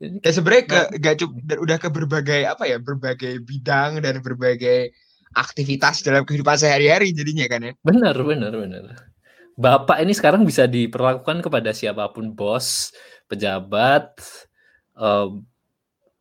Ya 0.02 0.32
sebenarnya 0.36 0.66
ke 0.68 0.80
gak 1.00 1.16
cukup 1.24 1.39
udah 1.63 1.78
ke 1.80 1.89
berbagai 1.94 2.42
apa 2.50 2.63
ya, 2.68 2.78
berbagai 2.82 3.39
bidang 3.46 4.04
dan 4.04 4.20
berbagai 4.20 4.92
aktivitas 5.34 6.06
dalam 6.06 6.24
kehidupan 6.24 6.56
sehari-hari 6.58 7.12
jadinya 7.12 7.46
kan 7.50 7.62
ya. 7.69 7.74
Benar, 7.82 8.15
benar, 8.22 8.54
benar. 8.54 9.13
Bapak 9.54 10.02
ini 10.02 10.13
sekarang 10.17 10.41
bisa 10.46 10.65
diperlakukan 10.65 11.46
kepada 11.46 11.69
siapa 11.78 12.10
pun 12.10 12.34
bos, 12.34 12.89
pejabat, 13.30 14.17
em, 14.98 15.46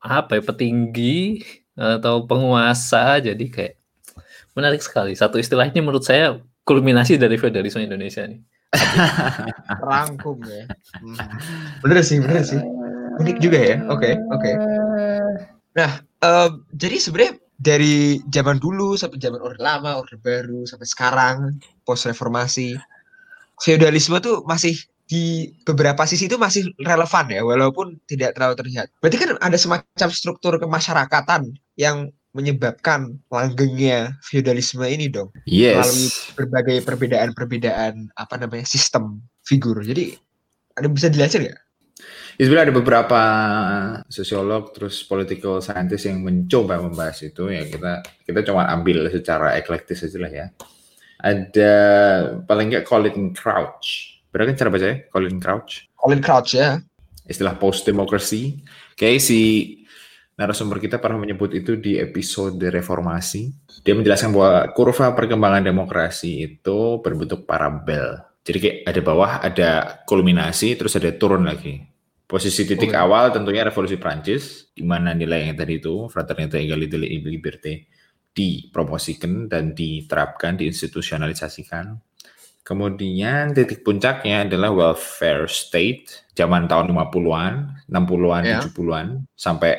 apa 0.03 0.37
ya, 0.37 0.43
petinggi 0.45 1.41
atau 1.73 2.29
penguasa. 2.29 3.17
Jadi 3.25 3.49
kayak 3.49 3.75
menarik 4.53 4.85
sekali. 4.85 5.17
Satu 5.17 5.41
istilahnya 5.41 5.81
menurut 5.81 6.05
saya 6.05 6.41
kulminasi 6.69 7.17
dari 7.17 7.41
feudalisme 7.41 7.81
Indonesia 7.81 8.29
nih. 8.29 8.41
Rangkum 9.89 10.41
ya. 10.49 10.65
Hmm. 11.01 11.17
Bener 11.85 12.01
sih, 12.05 12.21
bener 12.21 12.45
sih. 12.45 12.61
Unik 13.21 13.37
juga 13.41 13.59
ya. 13.61 13.77
Oke, 13.93 14.17
oke. 14.33 14.51
Nah, 15.77 15.91
eh, 16.01 16.51
jadi 16.77 16.97
sebenarnya 17.01 17.35
dari 17.63 18.19
zaman 18.27 18.59
dulu 18.59 18.99
sampai 18.99 19.23
zaman 19.23 19.39
Orde 19.39 19.63
Lama, 19.63 20.03
Orde 20.03 20.19
Baru, 20.19 20.67
sampai 20.67 20.87
sekarang, 20.91 21.37
post 21.87 22.11
reformasi, 22.11 22.75
feodalisme 23.63 24.19
tuh 24.19 24.43
masih 24.43 24.75
di 25.07 25.55
beberapa 25.63 26.03
sisi 26.09 26.27
itu 26.27 26.35
masih 26.41 26.75
relevan 26.83 27.31
ya, 27.31 27.47
walaupun 27.47 28.03
tidak 28.11 28.35
terlalu 28.35 28.59
terlihat. 28.59 28.91
Berarti 28.99 29.17
kan 29.23 29.29
ada 29.39 29.59
semacam 29.61 30.09
struktur 30.11 30.59
kemasyarakatan 30.59 31.55
yang 31.79 32.11
menyebabkan 32.33 33.21
langgengnya 33.29 34.17
feodalisme 34.25 34.83
ini 34.89 35.07
dong, 35.13 35.31
melalui 35.47 36.09
Yes. 36.09 36.33
berbagai 36.33 36.81
perbedaan-perbedaan 36.83 38.09
apa 38.17 38.35
namanya 38.41 38.65
sistem 38.65 39.21
figur. 39.45 39.85
Jadi 39.85 40.17
ada 40.81 40.89
bisa 40.89 41.13
dijelasin 41.13 41.45
nggak? 41.45 41.61
Ya, 41.61 41.72
sebenarnya 42.39 42.73
ada 42.73 42.77
beberapa 42.77 43.23
sosiolog 44.09 44.73
terus 44.73 45.03
political 45.05 45.61
scientist 45.61 46.09
yang 46.09 46.23
mencoba 46.23 46.81
membahas 46.81 47.21
itu 47.25 47.51
ya 47.51 47.67
kita 47.67 48.05
kita 48.25 48.41
cuma 48.47 48.69
ambil 48.71 49.09
secara 49.09 49.59
eklektis 49.59 50.07
aja 50.07 50.19
lah 50.21 50.33
ya. 50.33 50.47
Ada 51.23 51.73
paling 52.49 52.67
nggak 52.73 52.87
Colin 52.89 53.31
Crouch. 53.31 54.19
Berarti 54.33 54.49
kan 54.55 54.59
cara 54.59 54.71
baca 54.73 54.87
ya? 54.89 54.97
Colin 55.13 55.39
Crouch. 55.39 55.73
Colin 55.95 56.21
Crouch 56.25 56.51
ya. 56.57 56.81
Istilah 57.29 57.55
post 57.61 57.87
democracy. 57.87 58.65
Kayak 58.99 59.23
si 59.23 59.41
narasumber 60.35 60.81
kita 60.81 60.99
pernah 60.99 61.21
menyebut 61.21 61.53
itu 61.55 61.77
di 61.79 62.01
episode 62.01 62.59
reformasi. 62.59 63.53
Dia 63.85 63.95
menjelaskan 63.95 64.33
bahwa 64.33 64.73
kurva 64.73 65.13
perkembangan 65.13 65.63
demokrasi 65.63 66.43
itu 66.43 66.99
berbentuk 67.05 67.45
parabel. 67.45 68.25
Jadi 68.43 68.59
kayak 68.59 68.79
ada 68.91 69.01
bawah, 69.05 69.33
ada 69.39 69.71
kulminasi, 70.03 70.75
terus 70.75 70.99
ada 70.99 71.15
turun 71.15 71.47
lagi. 71.47 71.92
Posisi 72.33 72.65
titik 72.65 72.97
Oh, 72.97 72.97
iya. 72.97 73.05
awal 73.05 73.29
tentunya 73.29 73.61
revolusi 73.61 74.01
Prancis, 74.01 74.73
di 74.73 74.81
mana 74.81 75.13
nilai 75.13 75.53
yang 75.53 75.57
tadi 75.61 75.77
itu, 75.77 76.09
fraternité, 76.09 76.65
égalité, 76.65 76.97
liberté, 76.97 77.93
dipromosikan 78.33 79.53
dan 79.53 79.77
diterapkan, 79.77 80.57
diinstitusionalisasikan. 80.57 82.01
Kemudian 82.65 83.53
titik 83.53 83.85
puncaknya 83.85 84.49
adalah 84.49 84.73
welfare 84.73 85.45
state, 85.45 86.33
zaman 86.33 86.65
tahun 86.73 86.97
50-an, 86.97 87.85
60-an, 87.93 88.43
Ya. 88.49 88.65
70-an, 88.65 89.29
sampai 89.37 89.77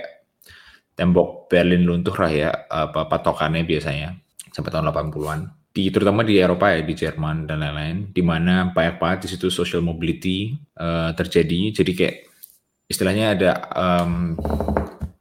tembok 0.93 1.49
Berlin 1.49 1.89
luntur 1.89 2.13
lah 2.21 2.29
ya, 2.29 2.51
apa 2.69 3.09
patokannya 3.09 3.65
biasanya, 3.65 4.13
sampai 4.53 4.69
tahun 4.69 4.93
80-an. 4.93 5.39
Di, 5.73 5.89
terutama 5.89 6.21
di 6.21 6.37
Eropa 6.37 6.69
ya, 6.69 6.85
di 6.85 6.93
Jerman 6.93 7.49
dan 7.49 7.65
lain-lain, 7.65 8.13
di 8.13 8.21
mana 8.21 8.69
banyak 8.69 9.01
banget 9.01 9.25
di 9.25 9.27
situ 9.33 9.49
social 9.49 9.81
mobility 9.81 10.53
eh, 10.77 11.11
terjadi. 11.17 11.81
Jadi 11.81 11.91
kayak 11.97 12.17
istilahnya 12.93 13.33
ada 13.33 13.51
em, 13.73 14.37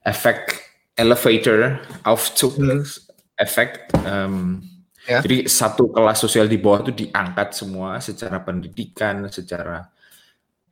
efek 0.05 0.61
elevator 1.01 1.81
Aufzug 2.05 2.61
efek 3.41 3.89
em, 4.05 4.61
Ya. 5.03 5.19
jadi 5.19 5.51
satu 5.51 5.91
kelas 5.91 6.23
sosial 6.23 6.47
di 6.47 6.63
bawah 6.63 6.87
itu 6.87 6.95
diangkat 6.95 7.59
semua 7.59 7.99
secara 7.99 8.39
pendidikan, 8.39 9.27
secara 9.27 9.91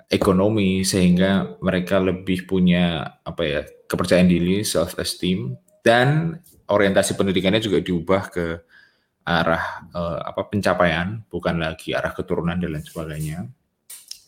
ekonomi 0.06 0.86
sehingga 0.86 1.58
mereka 1.58 1.98
lebih 1.98 2.46
punya 2.46 3.18
apa 3.26 3.42
ya 3.42 3.62
kepercayaan 3.90 4.30
diri, 4.30 4.62
self 4.62 4.94
esteem 5.02 5.58
dan 5.82 6.38
orientasi 6.70 7.18
pendidikannya 7.18 7.58
juga 7.58 7.82
diubah 7.82 8.22
ke 8.30 8.46
arah 9.26 9.90
eh, 9.90 10.18
apa 10.22 10.42
pencapaian, 10.46 11.26
bukan 11.26 11.58
lagi 11.58 11.90
arah 11.90 12.14
keturunan 12.14 12.54
dan 12.54 12.70
lain 12.70 12.86
sebagainya. 12.86 13.50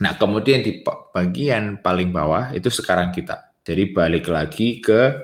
Nah, 0.03 0.19
kemudian 0.19 0.67
di 0.67 0.83
bagian 1.15 1.79
paling 1.79 2.11
bawah 2.11 2.51
itu 2.51 2.67
sekarang 2.75 3.15
kita. 3.15 3.55
Jadi 3.63 3.95
balik 3.95 4.27
lagi 4.27 4.83
ke 4.83 5.15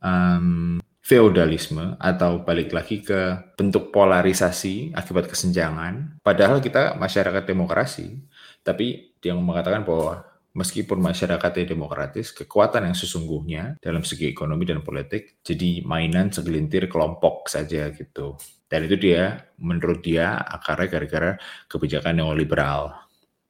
em, 0.00 0.80
feodalisme 1.04 2.00
atau 2.00 2.40
balik 2.40 2.72
lagi 2.72 3.04
ke 3.04 3.52
bentuk 3.60 3.92
polarisasi 3.92 4.96
akibat 4.96 5.28
kesenjangan. 5.28 6.16
Padahal 6.24 6.64
kita 6.64 6.96
masyarakat 6.96 7.44
demokrasi, 7.44 8.16
tapi 8.64 9.12
dia 9.20 9.36
mengatakan 9.36 9.84
bahwa 9.84 10.24
meskipun 10.56 10.96
masyarakatnya 11.04 11.76
demokratis, 11.76 12.32
kekuatan 12.32 12.88
yang 12.88 12.96
sesungguhnya 12.96 13.76
dalam 13.84 14.00
segi 14.00 14.32
ekonomi 14.32 14.64
dan 14.64 14.80
politik 14.80 15.44
jadi 15.44 15.84
mainan 15.84 16.32
segelintir 16.32 16.88
kelompok 16.88 17.52
saja 17.52 17.92
gitu. 17.92 18.40
Dan 18.66 18.88
itu 18.88 18.96
dia, 18.98 19.46
menurut 19.60 20.00
dia 20.02 20.40
akarnya 20.40 20.88
gara-gara 20.90 21.30
kebijakan 21.70 22.18
neoliberal 22.18 23.05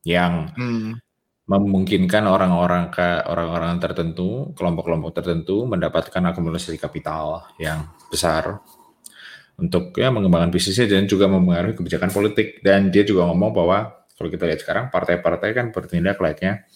yang 0.07 0.55
Hmm. 0.55 1.03
memungkinkan 1.47 2.27
orang-orang 2.27 2.91
ke 2.91 3.27
orang-orang 3.27 3.79
tertentu, 3.79 4.51
kelompok-kelompok 4.59 5.15
tertentu 5.15 5.63
mendapatkan 5.67 6.23
akumulasi 6.35 6.75
kapital 6.75 7.47
yang 7.63 7.87
besar 8.11 8.59
untuk 9.55 9.95
ya 9.95 10.11
mengembangkan 10.11 10.51
bisnisnya 10.51 10.91
dan 10.91 11.07
juga 11.07 11.31
mempengaruhi 11.31 11.79
kebijakan 11.79 12.11
politik. 12.11 12.63
Dan 12.67 12.91
dia 12.91 13.07
juga 13.07 13.31
ngomong 13.31 13.51
bahwa 13.55 13.79
kalau 14.19 14.29
kita 14.33 14.45
lihat 14.49 14.61
sekarang 14.63 14.85
partai-partai 14.91 15.51
kan 15.55 15.67
bertindak 15.71 16.19
layaknya 16.19 16.67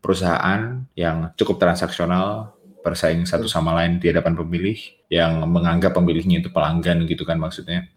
perusahaan 0.00 0.84
yang 0.96 1.32
cukup 1.36 1.56
transaksional 1.60 2.54
bersaing 2.84 3.24
satu 3.24 3.48
sama 3.48 3.72
lain 3.80 3.96
di 3.96 4.12
hadapan 4.12 4.36
pemilih 4.36 4.76
yang 5.08 5.40
menganggap 5.48 5.96
pemilihnya 5.96 6.44
itu 6.44 6.52
pelanggan 6.52 7.08
gitu 7.08 7.24
kan 7.24 7.40
maksudnya 7.40 7.88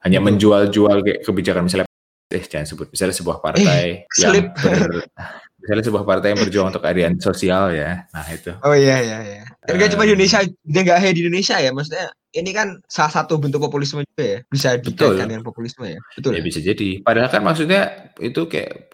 hanya 0.00 0.18
Betul. 0.20 0.26
menjual-jual 0.32 0.96
kayak 1.04 1.20
kebijakan 1.28 1.68
misalnya 1.68 1.89
eh 2.30 2.42
jangan 2.46 2.66
sebut 2.66 2.86
misalnya 2.88 3.12
sebuah 3.12 3.38
partai 3.38 4.06
yang 4.16 4.30
slip. 4.30 4.46
ber- 4.54 5.02
misalnya 5.60 5.84
sebuah 5.84 6.04
partai 6.04 6.32
yang 6.32 6.40
berjuang 6.40 6.66
untuk 6.70 6.80
keadilan 6.80 7.18
sosial 7.18 7.68
ya 7.70 8.06
nah 8.10 8.26
itu 8.26 8.54
Oh 8.62 8.72
iya 8.72 8.96
iya 9.02 9.18
iya. 9.20 9.42
Dan 9.60 9.76
nggak 9.76 9.90
cuma 9.92 10.02
Um, 10.02 10.08
Indonesia, 10.08 10.38
dia 10.46 10.80
nggak 10.80 10.98
hanya 10.98 11.12
di 11.12 11.20
Indonesia 11.20 11.56
ya. 11.58 11.70
Maksudnya 11.70 12.06
ini 12.32 12.50
kan 12.50 12.80
salah 12.86 13.12
satu 13.12 13.36
bentuk 13.36 13.60
populisme 13.60 14.00
juga 14.02 14.24
ya. 14.24 14.38
Bisa 14.46 14.78
Betul. 14.78 15.14
dikaitkan 15.20 15.28
dengan 15.28 15.44
populisme 15.44 15.84
ya. 15.84 16.00
Betul. 16.16 16.32
ya 16.32 16.38
ya? 16.38 16.42
bisa 16.42 16.58
jadi 16.64 16.88
padahal 17.04 17.28
kan 17.28 17.42
maksudnya 17.44 17.80
itu 18.18 18.40
kayak 18.46 18.88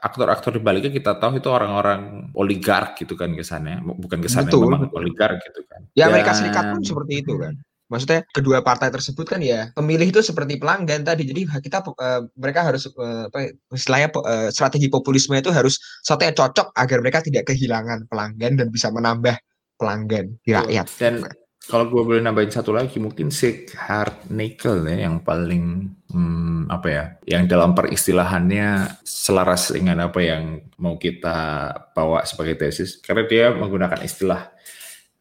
aktor-aktor 0.00 0.56
di 0.56 0.62
baliknya 0.64 0.88
kita 0.88 1.20
tahu 1.20 1.36
itu 1.36 1.52
orang-orang 1.52 2.32
oligark 2.32 2.96
gitu 2.96 3.12
kan 3.14 3.36
kesannya 3.36 3.84
bukan 3.84 4.24
kesannya 4.24 4.48
Betul, 4.48 4.64
memang 4.64 4.88
oligark 4.96 5.36
gitu 5.44 5.60
kan 5.68 5.84
Ya 5.92 6.08
Amerika 6.08 6.32
Dan- 6.32 6.38
Serikat 6.40 6.64
pun 6.72 6.80
seperti 6.80 7.12
itu 7.20 7.32
kan. 7.36 7.52
Maksudnya 7.90 8.22
kedua 8.30 8.62
partai 8.62 8.88
tersebut 8.94 9.26
kan 9.26 9.42
ya 9.42 9.74
pemilih 9.74 10.14
itu 10.14 10.22
seperti 10.22 10.62
pelanggan 10.62 11.02
tadi. 11.02 11.26
Jadi 11.26 11.50
kita 11.60 11.82
eh, 11.98 12.22
mereka 12.38 12.70
harus 12.70 12.86
apa 12.86 13.38
ya, 13.42 13.50
istilahnya 13.74 14.08
eh, 14.14 14.48
strategi 14.54 14.86
populisme 14.86 15.34
itu 15.34 15.50
harus 15.50 15.82
yang 16.20 16.36
cocok 16.36 16.70
agar 16.78 16.98
mereka 17.02 17.20
tidak 17.26 17.50
kehilangan 17.50 18.06
pelanggan 18.06 18.54
dan 18.54 18.68
bisa 18.70 18.88
menambah 18.94 19.34
pelanggan 19.74 20.38
di 20.44 20.54
rakyat. 20.54 20.86
Dan 21.00 21.24
kalau 21.70 21.86
gue 21.86 22.02
boleh 22.02 22.18
nambahin 22.24 22.50
satu 22.50 22.74
lagi, 22.74 22.98
mungkin 22.98 23.30
Sighart 23.30 24.26
Nickel 24.32 24.90
ya 24.90 25.06
yang 25.06 25.22
paling 25.22 25.86
hmm, 26.10 26.66
apa 26.66 26.88
ya, 26.90 27.04
yang 27.30 27.46
dalam 27.46 27.78
peristilahannya 27.78 28.98
selaras 29.06 29.70
dengan 29.70 30.10
apa 30.10 30.18
yang 30.18 30.66
mau 30.82 30.98
kita 30.98 31.70
bawa 31.94 32.26
sebagai 32.26 32.58
tesis, 32.58 32.98
karena 32.98 33.22
dia 33.28 33.44
menggunakan 33.54 34.02
istilah 34.02 34.50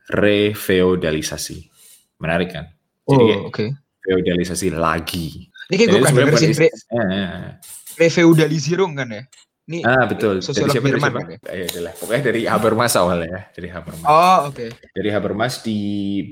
refeodalisasi. 0.09 1.68
Menarik 2.19 2.51
kan? 2.51 2.65
Jadi 3.03 3.23
Oh, 3.33 3.47
oke. 3.47 3.65
feodalisasi 4.03 4.69
lagi. 4.69 5.47
Ini 5.69 5.75
kayak 5.75 5.89
gue 5.89 5.99
kan 5.99 6.13
denger 6.13 6.35
sih 6.35 6.49
bukan 6.49 6.61
re, 6.61 6.69
ist- 6.69 6.87
eh, 6.89 6.99
eh. 6.99 7.49
refeudalisierung 7.97 8.93
kan 8.93 9.09
ya. 9.09 9.23
Ini 9.65 9.85
Ah 9.85 10.01
betul. 10.03 10.41
Dari 10.41 10.45
sosiolog 10.45 10.73
siapa? 10.73 10.81
Dari 10.83 10.93
Jerman 10.97 11.05
siapa? 11.05 11.19
kan 11.21 11.29
ya? 11.29 11.37
Ah, 11.45 11.55
ya. 11.61 11.91
Pokoknya 11.93 12.23
dari 12.25 12.41
Habermas 12.43 12.93
awalnya 12.95 13.27
ya, 13.29 13.41
dari 13.53 13.69
Habermas. 13.69 14.01
Oh, 14.03 14.39
oke. 14.49 14.65
dari 14.73 15.09
Habermas 15.09 15.53
di 15.61 15.79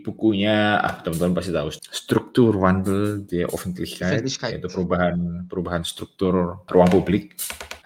bukunya 0.01 0.55
ah 0.77 0.97
teman-teman 0.97 1.37
pasti 1.37 1.51
tahu 1.53 1.69
Strukturwandel 1.71 2.99
der 3.23 3.45
Öffentlichkeit 3.47 4.09
Öffentlichkeit. 4.19 4.57
yaitu 4.57 4.67
perubahan 4.67 5.45
perubahan 5.45 5.85
struktur 5.85 6.65
ruang 6.65 6.89
publik. 6.89 7.37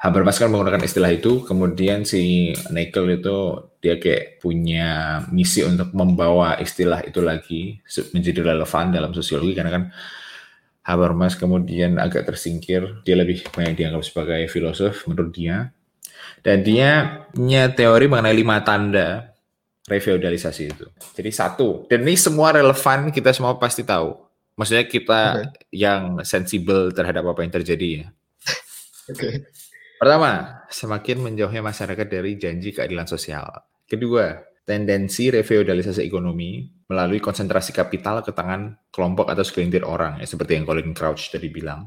Habermas 0.02 0.42
kan 0.42 0.50
menggunakan 0.50 0.82
istilah 0.82 1.14
itu, 1.14 1.46
kemudian 1.46 2.10
si 2.10 2.50
Nagel 2.74 3.22
itu 3.22 3.70
dia 3.78 4.02
kayak 4.02 4.42
punya 4.42 5.22
misi 5.30 5.62
untuk 5.62 5.94
membawa 5.94 6.58
istilah 6.58 7.06
itu 7.06 7.22
lagi 7.22 7.78
menjadi 8.10 8.42
relevan 8.42 8.90
dalam 8.90 9.14
sosiologi 9.14 9.54
karena 9.54 9.70
kan 9.70 9.84
Habermas 10.82 11.38
kemudian 11.38 12.02
agak 12.02 12.26
tersingkir, 12.26 13.06
dia 13.06 13.14
lebih 13.14 13.46
banyak 13.54 13.78
dianggap 13.78 14.02
sebagai 14.02 14.42
filosof 14.50 15.06
menurut 15.06 15.30
dia. 15.30 15.70
Dan 16.42 16.66
dia 16.66 17.22
punya 17.30 17.70
teori 17.70 18.10
mengenai 18.10 18.34
lima 18.34 18.58
tanda 18.66 19.30
refeudalisasi 19.86 20.64
itu. 20.66 20.90
Jadi 21.14 21.30
satu, 21.30 21.86
dan 21.86 22.02
ini 22.02 22.18
semua 22.18 22.58
relevan, 22.58 23.14
kita 23.14 23.30
semua 23.30 23.54
pasti 23.62 23.86
tahu. 23.86 24.18
Maksudnya 24.58 24.86
kita 24.90 25.22
yang 25.70 26.26
sensibel 26.26 26.90
terhadap 26.90 27.30
apa 27.30 27.46
yang 27.46 27.54
terjadi 27.54 27.90
ya. 28.02 28.08
Oke. 29.14 29.46
Pertama, 30.02 30.66
semakin 30.66 31.22
menjauhnya 31.22 31.62
masyarakat 31.62 32.08
dari 32.10 32.34
janji 32.34 32.74
keadilan 32.74 33.06
sosial. 33.06 33.46
Kedua, 33.86 34.34
tendensi 34.66 35.30
refeudalisasi 35.30 36.02
ekonomi 36.02 36.66
melalui 36.90 37.22
konsentrasi 37.22 37.70
kapital 37.70 38.26
ke 38.26 38.34
tangan 38.34 38.82
kelompok 38.90 39.30
atau 39.30 39.46
segelintir 39.46 39.86
orang, 39.86 40.18
ya, 40.18 40.26
seperti 40.26 40.58
yang 40.58 40.66
Colin 40.66 40.98
Crouch 40.98 41.30
tadi 41.30 41.54
bilang. 41.54 41.86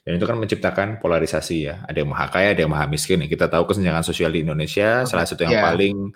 Dan 0.00 0.16
itu 0.16 0.24
kan 0.24 0.40
menciptakan 0.40 0.96
polarisasi 0.96 1.56
ya. 1.68 1.84
Ada 1.84 2.00
yang 2.00 2.10
maha 2.10 2.32
kaya, 2.32 2.56
ada 2.56 2.64
yang 2.64 2.72
maha 2.72 2.88
miskin. 2.88 3.20
Ya, 3.20 3.28
Kita 3.28 3.52
tahu 3.52 3.68
kesenjangan 3.68 4.00
sosial 4.00 4.32
di 4.32 4.42
Indonesia 4.42 5.04
salah 5.04 5.28
satu 5.28 5.44
yang 5.44 5.60
Ya. 5.60 5.62
paling 5.68 6.08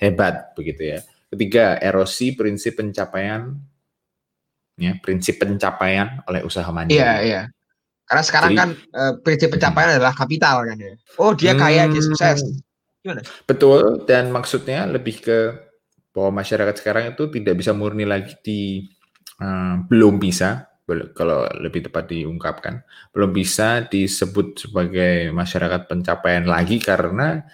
hebat 0.00 0.56
begitu 0.56 0.96
ya. 0.96 0.98
Ketiga, 1.28 1.76
erosi 1.84 2.32
prinsip 2.32 2.80
pencapaian 2.80 3.60
ya, 4.80 4.96
prinsip 5.04 5.36
pencapaian 5.36 6.24
oleh 6.24 6.40
usaha 6.42 6.66
mandiri. 6.72 6.96
Iya, 6.96 7.12
iya. 7.22 7.42
Karena 8.08 8.22
sekarang 8.24 8.50
Jadi- 8.56 8.60
kan 8.60 8.70
eh, 8.72 9.12
prinsip 9.20 9.48
pencapaian 9.52 10.00
adalah 10.00 10.16
kapital 10.16 10.64
kan 10.64 10.78
ya. 10.80 10.96
Oh, 11.20 11.36
dia 11.36 11.52
kaya, 11.52 11.84
dia 11.86 12.00
Hmm. 12.00 12.08
sukses. 12.08 12.40
Betul, 13.44 14.04
dan 14.04 14.28
maksudnya 14.28 14.88
lebih 14.88 15.20
ke 15.22 15.38
bahwa 16.10 16.42
masyarakat 16.42 16.74
sekarang 16.82 17.04
itu 17.12 17.28
tidak 17.30 17.54
bisa 17.60 17.76
murni 17.76 18.08
lagi 18.08 18.34
di 18.40 18.84
eh, 19.38 19.74
belum 19.86 20.18
bisa, 20.18 20.66
kalau 21.14 21.46
lebih 21.62 21.86
tepat 21.86 22.10
diungkapkan, 22.10 22.82
belum 23.14 23.30
bisa 23.30 23.86
disebut 23.86 24.66
sebagai 24.66 25.30
masyarakat 25.30 25.86
pencapaian 25.86 26.42
lagi 26.42 26.82
karena 26.82 27.44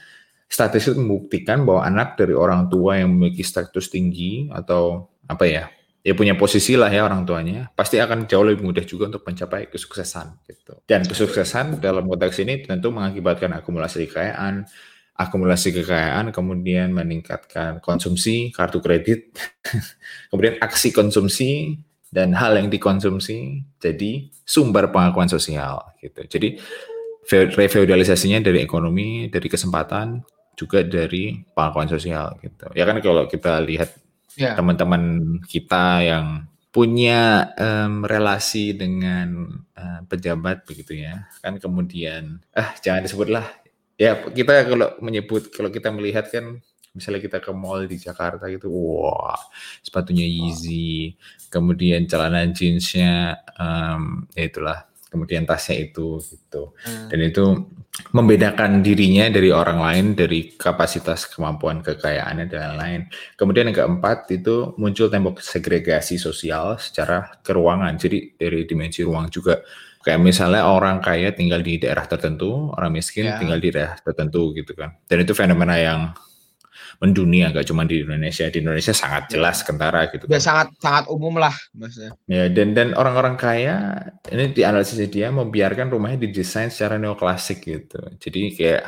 statistik 0.49 0.95
membuktikan 0.97 1.67
bahwa 1.67 1.83
anak 1.85 2.15
dari 2.17 2.33
orang 2.33 2.71
tua 2.71 2.97
yang 3.03 3.11
memiliki 3.13 3.43
status 3.43 3.91
tinggi 3.91 4.49
atau 4.49 5.11
apa 5.27 5.45
ya 5.45 5.65
ya 6.05 6.13
punya 6.13 6.37
posisi 6.37 6.77
lah 6.77 6.93
ya 6.93 7.09
orang 7.09 7.25
tuanya 7.25 7.73
pasti 7.73 7.97
akan 7.97 8.29
jauh 8.29 8.45
lebih 8.45 8.61
mudah 8.61 8.85
juga 8.85 9.09
untuk 9.09 9.25
mencapai 9.25 9.73
kesuksesan 9.73 10.45
gitu. 10.45 10.77
Dan 10.85 11.09
kesuksesan 11.09 11.81
dalam 11.81 12.05
konteks 12.05 12.45
ini 12.45 12.61
tentu 12.61 12.93
mengakibatkan 12.93 13.57
akumulasi 13.57 14.05
kekayaan. 14.05 14.69
Akumulasi 15.15 15.71
kekayaan 15.71 16.35
kemudian 16.35 16.91
meningkatkan 16.91 17.79
konsumsi 17.79 18.51
kartu 18.51 18.83
kredit 18.83 19.31
kemudian 20.31 20.59
aksi 20.59 20.91
konsumsi 20.91 21.79
dan 22.11 22.35
hal 22.35 22.59
yang 22.59 22.67
dikonsumsi 22.67 23.63
jadi 23.79 24.29
sumber 24.45 24.91
pengakuan 24.91 25.31
sosial 25.31 25.95
gitu. 26.03 26.21
Jadi 26.27 26.59
refeudalisasinya 27.31 28.45
dari 28.45 28.61
ekonomi 28.61 29.33
dari 29.33 29.49
kesempatan 29.49 30.21
juga 30.59 30.85
dari 30.85 31.41
pengakuan 31.57 31.89
sosial 31.89 32.37
gitu. 32.43 32.69
Ya 32.77 32.85
kan 32.85 33.01
kalau 33.01 33.25
kita 33.31 33.63
lihat 33.65 34.04
yeah. 34.39 34.55
teman-teman 34.55 35.37
kita 35.47 36.03
yang 36.05 36.27
punya 36.75 37.55
um, 37.55 38.03
relasi 38.03 38.75
dengan 38.75 39.47
uh, 39.79 40.01
pejabat 40.11 40.67
begitu 40.67 41.07
ya. 41.07 41.31
Kan 41.39 41.63
kemudian 41.63 42.43
ah 42.51 42.75
jangan 42.83 43.07
disebutlah. 43.07 43.47
Ya 43.95 44.19
kita 44.27 44.67
kalau 44.67 44.99
menyebut 44.99 45.55
kalau 45.55 45.71
kita 45.71 45.95
melihat 45.95 46.27
kan 46.27 46.59
misalnya 46.95 47.21
kita 47.27 47.39
ke 47.43 47.51
mall 47.51 47.91
di 47.91 47.99
Jakarta 47.99 48.47
gitu 48.47 48.71
wah 48.71 49.39
sepatunya 49.83 50.31
Yeezy 50.31 51.19
kemudian 51.51 52.07
celana 52.07 52.47
jeansnya 52.47 53.35
um, 53.59 54.31
ya 54.31 54.47
itulah 54.47 54.87
kemudian 55.15 55.47
tasnya 55.47 55.79
itu 55.87 56.19
gitu. 56.19 56.75
Hmm. 56.83 57.07
dan 57.07 57.21
itu 57.23 57.45
membedakan 58.11 58.83
dirinya 58.83 59.31
dari 59.31 59.55
orang 59.55 59.79
lain 59.79 60.07
dari 60.19 60.59
kapasitas 60.59 61.31
kemampuan 61.31 61.79
kekayaannya 61.79 62.51
dan 62.51 62.75
lain-lain. 62.75 63.03
Kemudian 63.39 63.71
yang 63.71 63.79
keempat 63.87 64.27
itu 64.35 64.75
muncul 64.83 65.07
tembok 65.07 65.39
segregasi 65.39 66.19
sosial 66.19 66.75
secara 66.83 67.39
keruangan. 67.47 67.95
Jadi 67.95 68.35
dari 68.35 68.67
dimensi 68.67 69.07
ruang 69.07 69.31
juga. 69.31 69.63
Kayak 70.05 70.21
misalnya 70.21 70.69
orang 70.69 71.01
kaya 71.01 71.33
tinggal 71.33 71.65
di 71.65 71.81
daerah 71.81 72.05
tertentu 72.05 72.69
orang 72.77 72.93
miskin 72.93 73.25
ya. 73.25 73.41
tinggal 73.41 73.57
di 73.57 73.73
daerah 73.73 73.97
tertentu 73.97 74.53
gitu 74.53 74.77
kan. 74.77 74.99
Dan 75.07 75.25
itu 75.25 75.33
fenomena 75.33 75.79
yang 75.81 76.13
mendunia 77.03 77.51
nggak 77.51 77.67
cuma 77.67 77.87
di 77.87 78.03
Indonesia 78.03 78.47
di 78.51 78.59
Indonesia 78.63 78.95
sangat 78.95 79.29
iya. 79.29 79.31
jelas 79.39 79.57
kentara 79.63 80.01
gitu 80.11 80.25
ya 80.27 80.39
kan. 80.39 80.43
sangat 80.43 80.67
sangat 80.79 81.05
umum 81.11 81.35
lah 81.39 81.55
maksudnya 81.75 82.13
ya 82.27 82.51
dan 82.51 82.75
dan 82.75 82.89
orang-orang 82.95 83.35
kaya 83.39 83.99
ini 84.31 84.51
di 84.55 84.63
analisis 84.63 84.99
dia 85.11 85.31
membiarkan 85.31 85.91
rumahnya 85.91 86.27
didesain 86.27 86.71
secara 86.71 86.99
neoklasik 86.99 87.63
gitu 87.65 88.01
jadi 88.19 88.43
kayak 88.55 88.83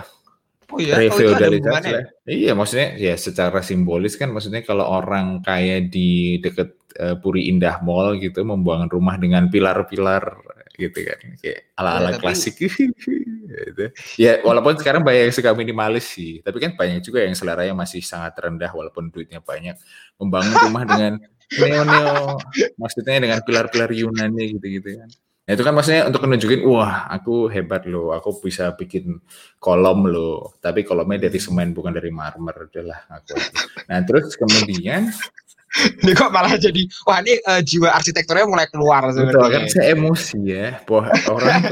Oh 0.66 0.82
iya, 0.82 0.98
refeudalisasi 0.98 1.90
oh, 1.94 2.02
Iya, 2.26 2.52
maksudnya 2.58 2.98
ya 2.98 3.14
secara 3.14 3.62
simbolis 3.62 4.18
kan 4.18 4.34
maksudnya 4.34 4.66
kalau 4.66 4.82
orang 4.82 5.38
kaya 5.46 5.78
di 5.78 6.42
deket 6.42 6.74
uh, 6.98 7.14
Puri 7.22 7.46
Indah 7.46 7.78
Mall 7.86 8.18
gitu 8.18 8.42
membangun 8.42 8.90
rumah 8.90 9.14
dengan 9.14 9.46
pilar-pilar 9.46 10.42
gitu 10.76 11.08
kan 11.08 11.18
kayak 11.40 11.72
ala-ala 11.80 12.12
ya, 12.12 12.14
tapi... 12.18 12.22
klasik 12.28 12.54
gitu. 12.66 13.84
Ya 14.20 14.44
walaupun 14.44 14.76
sekarang 14.76 15.00
banyak 15.00 15.30
yang 15.30 15.34
suka 15.34 15.56
minimalis 15.56 16.04
sih, 16.12 16.44
tapi 16.44 16.60
kan 16.60 16.76
banyak 16.76 17.00
juga 17.00 17.24
yang 17.24 17.32
seleranya 17.32 17.72
masih 17.72 18.04
sangat 18.04 18.36
rendah 18.36 18.68
walaupun 18.70 19.08
duitnya 19.08 19.40
banyak. 19.40 19.78
Membangun 20.20 20.54
rumah 20.68 20.84
dengan 20.84 21.12
neo-neo, 21.62 22.36
maksudnya 22.76 23.22
dengan 23.22 23.40
pilar-pilar 23.46 23.90
Yunani 23.94 24.58
gitu-gitu 24.58 25.00
kan. 25.00 25.08
Nah, 25.46 25.54
itu 25.54 25.62
kan 25.62 25.78
maksudnya 25.78 26.02
untuk 26.10 26.26
menunjukin, 26.26 26.66
wah 26.66 27.06
aku 27.06 27.46
hebat 27.46 27.86
loh, 27.86 28.10
aku 28.10 28.42
bisa 28.42 28.74
bikin 28.74 29.22
kolom 29.62 30.10
loh, 30.10 30.58
tapi 30.58 30.82
kolomnya 30.82 31.30
dari 31.30 31.38
semen 31.38 31.70
bukan 31.70 31.94
dari 31.94 32.10
marmer, 32.10 32.66
udahlah 32.66 33.06
aku. 33.06 33.38
Nah 33.86 34.02
terus 34.02 34.34
kemudian 34.34 35.06
ini 36.02 36.12
kok 36.18 36.34
malah 36.34 36.58
jadi 36.58 36.82
wah 37.06 37.22
ini 37.22 37.38
uh, 37.46 37.62
jiwa 37.62 37.94
arsitekturnya 37.94 38.50
mulai 38.50 38.66
keluar 38.66 39.06
sebenarnya. 39.14 39.38
Betul, 39.38 39.54
kan 39.54 39.64
saya 39.70 39.86
emosi 39.94 40.38
ya 40.42 40.66
bahwa 40.82 41.14
orang 41.30 41.62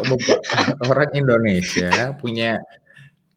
orang 0.87 1.11
Indonesia 1.19 2.15
punya 2.15 2.63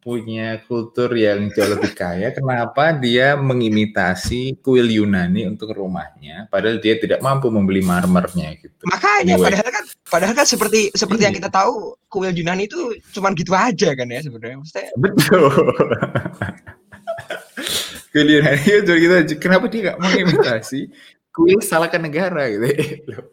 punya 0.08 0.64
kultur 0.64 1.12
yang 1.20 1.52
jauh 1.52 1.76
lebih 1.76 1.92
kaya. 1.92 2.32
Kenapa 2.32 2.96
dia 2.96 3.36
mengimitasi 3.36 4.56
kuil 4.64 4.88
Yunani 4.88 5.44
untuk 5.44 5.76
rumahnya, 5.76 6.48
padahal 6.48 6.80
dia 6.80 6.96
tidak 6.96 7.20
mampu 7.20 7.52
membeli 7.52 7.84
marmernya 7.84 8.56
gitu. 8.56 8.72
Makanya 8.88 9.36
anyway. 9.36 9.52
padahal 9.52 9.68
kan 9.68 9.84
padahal 10.08 10.32
kan 10.32 10.48
seperti 10.48 10.96
seperti 10.96 11.28
yang 11.28 11.36
iya. 11.36 11.44
kita 11.44 11.52
tahu 11.52 12.00
kuil 12.08 12.32
Yunani 12.32 12.72
itu 12.72 12.96
cuman 13.12 13.36
gitu 13.36 13.52
aja 13.52 13.92
kan 13.92 14.08
ya 14.08 14.24
sebenarnya. 14.24 14.64
Maksudnya... 14.64 14.96
Betul. 14.96 15.52
kuil 18.16 18.28
Yunani 18.32 18.64
itu 18.64 18.92
gitu 18.96 19.16
kenapa 19.44 19.68
dia 19.68 19.92
nggak 19.92 20.00
mengimitasi 20.00 20.88
kuil 21.36 21.60
salahkan 21.60 22.00
negara 22.00 22.48
gitu 22.48 22.64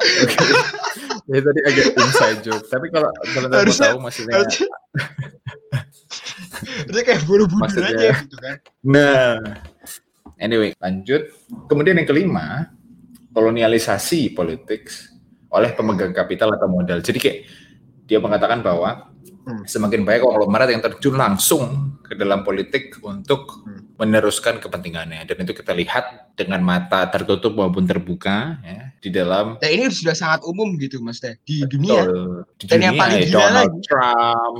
okay. 0.00 0.89
Ya 1.28 1.40
tadi 1.42 1.60
agak 1.66 1.86
inside 1.98 2.40
joke. 2.44 2.66
Tapi 2.68 2.86
kalau 2.88 3.10
teman-teman 3.34 3.66
mau 3.68 3.76
tahu 3.76 3.98
maksudnya 4.00 4.34
itu 6.88 7.00
kayak 7.00 7.22
buru-buru 7.24 7.64
aja 7.66 8.12
gitu 8.24 8.36
kan. 8.40 8.56
Nah. 8.84 9.38
Anyway 10.40 10.72
lanjut. 10.80 11.28
Kemudian 11.68 12.00
yang 12.00 12.08
kelima 12.08 12.72
kolonialisasi 13.30 14.32
politik 14.32 14.88
oleh 15.50 15.70
pemegang 15.76 16.14
kapital 16.14 16.54
atau 16.56 16.68
modal. 16.70 17.04
Jadi 17.04 17.18
kayak 17.20 17.38
dia 18.08 18.18
mengatakan 18.18 18.64
bahwa 18.64 19.12
hmm. 19.46 19.68
semakin 19.68 20.02
banyak 20.02 20.22
konglomerat 20.24 20.68
yang 20.72 20.82
terjun 20.82 21.14
langsung 21.18 21.96
ke 22.02 22.16
dalam 22.18 22.42
politik 22.42 22.98
untuk 23.04 23.62
hmm. 23.66 24.00
meneruskan 24.00 24.58
kepentingannya. 24.58 25.28
Dan 25.28 25.44
itu 25.44 25.52
kita 25.54 25.76
lihat 25.76 26.34
dengan 26.34 26.64
mata 26.64 27.06
tertutup 27.12 27.54
maupun 27.54 27.84
terbuka 27.84 28.58
ya 28.64 28.89
di 29.00 29.08
dalam 29.08 29.56
dan 29.64 29.70
ini 29.72 29.88
sudah 29.88 30.12
sangat 30.12 30.44
umum 30.44 30.76
gitu 30.76 31.00
mas 31.00 31.18
teh. 31.24 31.32
Di 31.48 31.64
dunia. 31.64 32.04
Di 32.60 32.68
dan 32.68 32.78
dunia, 32.78 32.86
yang 32.92 32.94
paling 33.00 33.18
gila 33.24 33.32
Donald 33.40 33.72
lagi. 33.72 33.80
Trump 33.88 34.58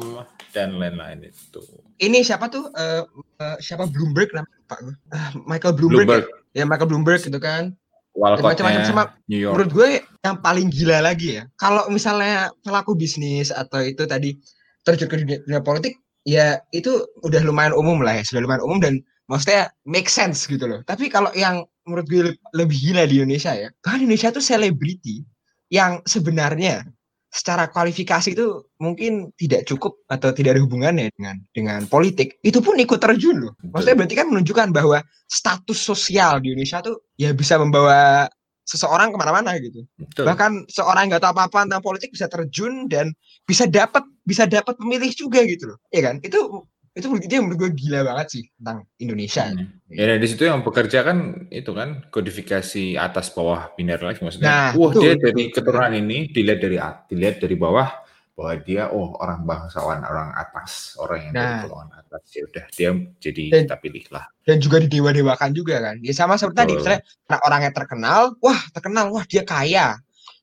dan 0.56 0.68
lain-lain 0.80 1.18
itu. 1.28 1.62
Ini 2.00 2.18
siapa 2.24 2.48
tuh? 2.48 2.72
Uh, 2.72 3.04
uh, 3.36 3.56
siapa? 3.60 3.84
Bloomberg 3.84 4.32
namanya? 4.32 4.58
Pak 4.64 4.80
uh, 4.80 5.30
Michael 5.44 5.76
Bloomberg, 5.76 6.08
Bloomberg. 6.08 6.24
Ya? 6.56 6.64
ya 6.64 6.64
Michael 6.64 6.88
Bloomberg 6.88 7.20
gitu 7.20 7.36
kan. 7.36 7.76
Macam-macam 8.16 8.82
sama 8.82 9.04
New 9.30 9.38
York. 9.38 9.54
menurut 9.54 9.70
gue 9.70 9.88
yang 10.26 10.36
paling 10.42 10.66
gila 10.72 10.98
lagi 11.04 11.38
ya. 11.38 11.44
Kalau 11.60 11.86
misalnya 11.92 12.50
pelaku 12.66 12.98
bisnis 12.98 13.54
atau 13.54 13.84
itu 13.84 14.02
tadi 14.08 14.34
terjun 14.82 15.06
ke 15.06 15.16
dunia, 15.20 15.38
dunia 15.46 15.62
politik 15.62 15.94
ya 16.26 16.60
itu 16.74 17.06
udah 17.24 17.40
lumayan 17.44 17.72
umum 17.72 18.02
lah 18.02 18.20
ya 18.20 18.24
sudah 18.26 18.44
lumayan 18.44 18.64
umum 18.66 18.78
dan 18.82 18.94
maksudnya 19.30 19.70
make 19.86 20.10
sense 20.10 20.44
gitu 20.50 20.66
loh. 20.66 20.82
Tapi 20.84 21.06
kalau 21.06 21.30
yang 21.38 21.62
menurut 21.90 22.06
gue 22.06 22.32
lebih 22.54 22.76
gila 22.78 23.04
di 23.10 23.18
Indonesia 23.18 23.52
ya 23.52 23.68
bahkan 23.82 24.06
Indonesia 24.06 24.30
tuh 24.30 24.44
selebriti 24.44 25.26
yang 25.70 25.98
sebenarnya 26.06 26.86
secara 27.30 27.70
kualifikasi 27.70 28.34
itu 28.34 28.66
mungkin 28.82 29.30
tidak 29.38 29.66
cukup 29.66 30.02
atau 30.10 30.34
tidak 30.34 30.58
ada 30.58 30.62
hubungannya 30.66 31.14
dengan 31.14 31.36
dengan 31.54 31.80
politik 31.86 32.42
itu 32.42 32.58
pun 32.58 32.74
ikut 32.78 32.98
terjun 32.98 33.46
loh 33.46 33.54
maksudnya 33.70 34.02
berarti 34.02 34.16
kan 34.18 34.26
menunjukkan 34.30 34.74
bahwa 34.74 34.98
status 35.30 35.78
sosial 35.78 36.42
di 36.42 36.54
Indonesia 36.54 36.82
tuh 36.82 36.98
ya 37.14 37.30
bisa 37.30 37.54
membawa 37.58 38.26
seseorang 38.70 39.10
ke 39.10 39.18
mana-mana 39.18 39.58
gitu. 39.58 39.82
Betul. 39.98 40.30
Bahkan 40.30 40.70
seorang 40.70 41.10
nggak 41.10 41.26
tahu 41.26 41.34
apa-apa 41.34 41.66
tentang 41.66 41.82
politik 41.82 42.14
bisa 42.14 42.30
terjun 42.30 42.86
dan 42.86 43.10
bisa 43.42 43.66
dapat 43.66 44.06
bisa 44.22 44.46
dapat 44.46 44.78
pemilih 44.78 45.10
juga 45.10 45.42
gitu 45.42 45.74
loh. 45.74 45.78
Iya 45.90 46.02
kan? 46.06 46.16
Itu 46.22 46.70
itu 46.90 47.06
itu 47.22 47.30
yang 47.30 47.46
menurut 47.46 47.58
gue 47.62 47.70
gila 47.78 48.02
banget 48.02 48.26
sih 48.34 48.44
tentang 48.58 48.82
Indonesia. 48.98 49.46
Hmm. 49.46 49.78
Ya 49.86 50.18
di 50.18 50.26
situ 50.26 50.42
yang 50.42 50.66
bekerja 50.66 51.06
kan 51.06 51.46
itu 51.54 51.70
kan 51.70 52.02
kodifikasi 52.10 52.98
atas 52.98 53.30
bawah 53.30 53.70
biner 53.78 54.02
lagi 54.02 54.18
maksudnya. 54.26 54.50
Nah, 54.50 54.68
wah 54.74 54.90
dia 54.98 55.14
dari 55.14 55.54
keturunan 55.54 55.94
ini 55.94 56.34
dilihat 56.34 56.58
dari 56.58 56.76
dilihat 57.06 57.36
dari 57.38 57.54
bawah 57.54 57.88
bahwa 58.34 58.54
dia 58.66 58.90
oh 58.90 59.14
orang 59.22 59.46
bangsawan 59.46 60.02
orang 60.02 60.34
atas 60.34 60.98
orang 60.98 61.30
yang 61.30 61.34
nah, 61.38 61.42
dari 61.46 61.58
golongan 61.70 61.90
atas. 61.94 62.22
Ya 62.34 62.42
udah 62.50 62.64
dia 62.74 62.90
jadi 63.22 63.44
dan, 63.54 63.62
kita 63.70 63.76
pilih 63.78 64.04
lah. 64.10 64.24
dan 64.42 64.56
juga 64.58 64.76
didewa-dewakan 64.82 65.50
juga 65.54 65.74
kan. 65.78 65.96
Ya 66.02 66.10
sama 66.10 66.34
seperti 66.42 66.58
tadi 66.58 66.72
misalnya 66.74 67.00
orang 67.30 67.42
orangnya 67.46 67.70
terkenal 67.70 68.20
wah 68.42 68.60
terkenal 68.74 69.04
wah 69.14 69.24
dia 69.30 69.46
kaya. 69.46 69.94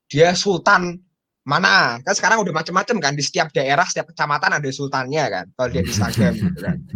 Dia 0.07 0.31
sultan 0.31 0.95
mana? 1.47 2.03
Kan 2.03 2.13
sekarang 2.13 2.43
udah 2.43 2.51
macam-macam 2.51 2.95
kan. 2.99 3.13
Di 3.15 3.23
setiap 3.23 3.55
daerah 3.55 3.87
setiap 3.87 4.11
kecamatan 4.11 4.59
ada 4.59 4.67
sultannya 4.67 5.23
kan. 5.31 5.45
Kalau 5.55 5.69
dia 5.71 5.81
di 5.81 5.91
Instagram 5.95 6.33
gitu 6.35 6.61
kan. 6.61 6.77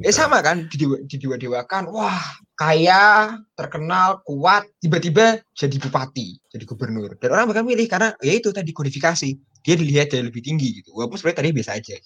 Eh 0.00 0.16
sama 0.16 0.40
kan? 0.40 0.64
Didewa-dewakan, 1.04 1.92
wah 1.92 2.24
kaya, 2.56 3.36
terkenal, 3.52 4.24
kuat, 4.24 4.64
tiba-tiba 4.80 5.44
jadi 5.52 5.76
bupati, 5.76 6.40
jadi 6.48 6.64
gubernur. 6.64 7.20
Dan 7.20 7.36
orang 7.36 7.52
bakal 7.52 7.68
milih 7.68 7.84
karena 7.84 8.16
ya 8.24 8.32
itu 8.32 8.48
tadi 8.48 8.72
kodifikasi. 8.72 9.28
Dia 9.60 9.74
dilihat 9.76 10.16
jadi 10.16 10.24
lebih 10.24 10.40
tinggi 10.40 10.80
gitu. 10.80 10.96
Walaupun 10.96 11.20
sebenarnya 11.20 11.38
tadi 11.44 11.50
biasa 11.52 11.76
aja 11.76 12.00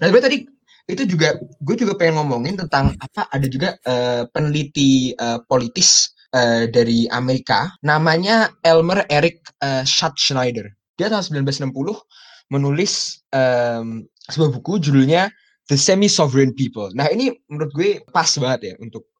nah 0.00 0.10
sebenarnya 0.10 0.26
tadi 0.28 0.38
itu 0.86 1.02
juga 1.18 1.28
gue 1.38 1.76
juga 1.78 1.98
pengen 1.98 2.22
ngomongin 2.22 2.54
tentang 2.62 2.94
apa 3.02 3.26
ada 3.34 3.46
juga 3.50 3.74
uh, 3.82 4.22
peneliti 4.30 5.10
uh, 5.18 5.42
politis 5.50 6.14
uh, 6.30 6.70
dari 6.70 7.10
Amerika. 7.10 7.74
Namanya 7.82 8.54
Elmer 8.62 9.02
Eric 9.10 9.42
uh, 9.66 9.82
Schatzschneider 9.82 10.70
dia 10.96 11.12
tahun 11.12 11.44
1960 11.46 11.72
menulis 12.52 13.22
em, 13.32 14.04
sebuah 14.28 14.50
buku 14.58 14.82
judulnya 14.82 15.30
The 15.66 15.74
Semi-Sovereign 15.74 16.54
People. 16.54 16.94
Nah 16.94 17.10
ini 17.10 17.34
menurut 17.50 17.70
gue 17.74 17.90
pas 18.10 18.28
banget 18.38 18.60
ya 18.62 18.74
untuk, 18.78 19.10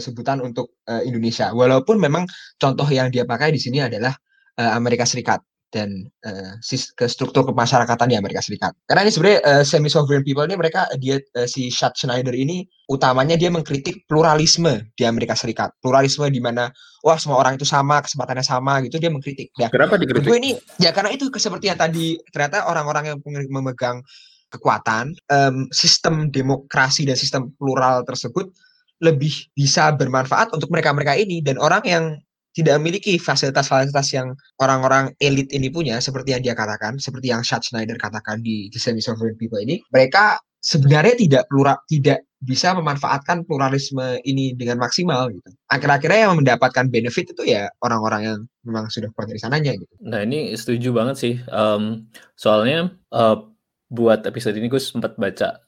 sebutan 0.00 0.40
untuk 0.40 0.80
Indonesia. 1.04 1.52
Walaupun 1.52 2.00
memang 2.00 2.24
contoh 2.56 2.88
yang 2.88 3.12
dia 3.12 3.28
pakai 3.28 3.52
di 3.52 3.60
sini 3.60 3.84
adalah 3.84 4.16
eh, 4.56 4.72
Amerika 4.72 5.04
Serikat 5.04 5.44
dan 5.76 6.08
eh, 6.24 6.56
sis- 6.64 6.96
ke 6.96 7.04
struktur 7.04 7.44
kemasyarakatan 7.44 8.08
di 8.08 8.16
Amerika 8.16 8.40
Serikat. 8.40 8.72
Karena 8.88 9.04
ini 9.04 9.12
sebenarnya 9.12 9.40
eh, 9.44 9.64
semi 9.68 9.92
sovereign 9.92 10.24
people 10.24 10.48
ini 10.48 10.56
mereka 10.56 10.88
dia 10.96 11.20
eh, 11.20 11.44
si 11.44 11.68
Chad 11.68 11.92
Schneider 11.92 12.32
ini 12.32 12.64
utamanya 12.88 13.36
dia 13.36 13.52
mengkritik 13.52 14.08
pluralisme 14.08 14.88
di 14.96 15.04
Amerika 15.04 15.36
Serikat. 15.36 15.76
Pluralisme 15.84 16.24
di 16.32 16.40
mana 16.40 16.72
wah 17.04 17.20
semua 17.20 17.36
orang 17.36 17.60
itu 17.60 17.68
sama, 17.68 18.00
kesempatannya 18.00 18.42
sama 18.46 18.80
gitu 18.88 18.96
dia 18.96 19.12
mengkritik. 19.12 19.52
Ya, 19.60 19.68
Kenapa 19.68 20.00
dikritik? 20.00 20.32
ini 20.32 20.56
ya 20.80 20.96
karena 20.96 21.12
itu 21.12 21.28
seperti 21.36 21.68
yang 21.68 21.76
tadi 21.76 22.16
ternyata 22.32 22.64
orang-orang 22.72 23.12
yang 23.12 23.18
memegang 23.52 24.00
kekuatan 24.48 25.12
em, 25.28 25.66
sistem 25.74 26.30
demokrasi 26.32 27.04
dan 27.04 27.18
sistem 27.18 27.52
plural 27.58 28.06
tersebut 28.06 28.48
lebih 29.02 29.52
bisa 29.52 29.92
bermanfaat 29.92 30.56
untuk 30.56 30.72
mereka-mereka 30.72 31.12
ini 31.20 31.44
dan 31.44 31.60
orang 31.60 31.84
yang 31.84 32.04
tidak 32.56 32.80
memiliki 32.80 33.20
fasilitas-fasilitas 33.20 34.08
yang 34.16 34.32
orang-orang 34.64 35.12
elit 35.20 35.52
ini 35.52 35.68
punya 35.68 36.00
seperti 36.00 36.32
yang 36.32 36.40
dia 36.40 36.56
katakan 36.56 36.96
seperti 36.96 37.28
yang 37.28 37.44
Chad 37.44 37.60
Schneider 37.60 38.00
katakan 38.00 38.40
di 38.40 38.72
The 38.72 38.80
Semi 38.80 39.04
Sovereign 39.04 39.36
People 39.36 39.60
ini 39.60 39.84
mereka 39.92 40.40
sebenarnya 40.64 41.14
tidak 41.20 41.42
plural 41.52 41.76
tidak 41.86 42.24
bisa 42.42 42.76
memanfaatkan 42.76 43.48
pluralisme 43.48 44.20
ini 44.22 44.52
dengan 44.52 44.78
maksimal 44.78 45.32
gitu. 45.32 45.48
Akhir-akhirnya 45.72 46.30
yang 46.30 46.36
mendapatkan 46.36 46.86
benefit 46.92 47.32
itu 47.32 47.42
ya 47.48 47.66
orang-orang 47.80 48.20
yang 48.22 48.38
memang 48.62 48.92
sudah 48.92 49.08
kuat 49.16 49.32
dari 49.32 49.40
sananya 49.40 49.72
gitu. 49.72 49.88
Nah 50.04 50.22
ini 50.22 50.52
setuju 50.52 50.92
banget 50.92 51.16
sih. 51.16 51.34
Em, 51.48 52.06
soalnya 52.36 52.92
eh, 52.92 53.36
buat 53.88 54.26
episode 54.28 54.58
ini 54.58 54.68
gue 54.68 54.82
sempat 54.82 55.16
baca 55.16 55.64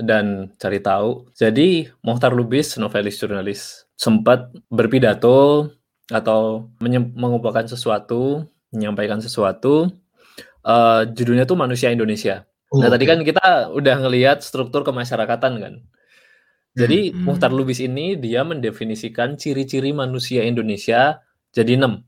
dan 0.00 0.52
cari 0.60 0.80
tahu. 0.80 1.28
Jadi 1.34 1.88
Mohtar 2.04 2.36
Lubis, 2.36 2.76
novelis 2.76 3.16
jurnalis, 3.20 3.88
sempat 3.96 4.52
berpidato 4.68 5.68
atau 6.10 6.66
mengumpulkan 7.14 7.70
sesuatu, 7.70 8.42
menyampaikan 8.74 9.22
sesuatu. 9.22 9.86
eh, 10.60 11.02
judulnya 11.16 11.48
tuh 11.48 11.56
Manusia 11.56 11.88
Indonesia. 11.88 12.44
Nah 12.76 12.86
Oh, 12.86 12.90
tadi 12.92 13.08
kan 13.08 13.24
kita 13.24 13.72
udah 13.72 13.96
ngelihat 14.04 14.44
struktur 14.44 14.84
kemasyarakatan 14.84 15.56
kan. 15.56 15.74
Jadi 16.76 17.10
Hmm. 17.10 17.26
Muhtar 17.26 17.50
Lubis 17.50 17.80
ini 17.80 18.14
dia 18.14 18.44
mendefinisikan 18.44 19.40
ciri-ciri 19.40 19.90
manusia 19.90 20.44
Indonesia 20.44 21.24
jadi 21.50 21.80
enam. 21.80 22.04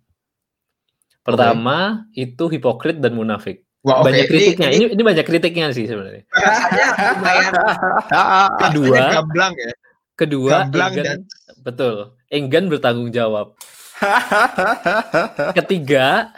Pertama 1.25 2.05
itu 2.13 2.45
hipokrit 2.47 3.01
dan 3.01 3.17
munafik. 3.17 3.65
Wah, 3.83 4.07
banyak 4.07 4.31
kritiknya. 4.31 4.71
ini 4.71 4.71
Ini, 4.71 4.87
ini 4.95 5.03
banyak 5.03 5.27
kritiknya 5.27 5.67
sih 5.75 5.91
sebenarnya. 5.91 6.23
Kedua, 8.63 9.19
gamblang 9.19 9.53
ya. 9.59 9.73
kedua 10.15 10.51
Gamblang 10.63 10.93
enggan, 10.95 11.03
dan 11.03 11.19
betul, 11.67 12.15
enggan 12.31 12.71
bertanggung 12.71 13.11
jawab. 13.11 13.59
Ketiga 15.59 16.31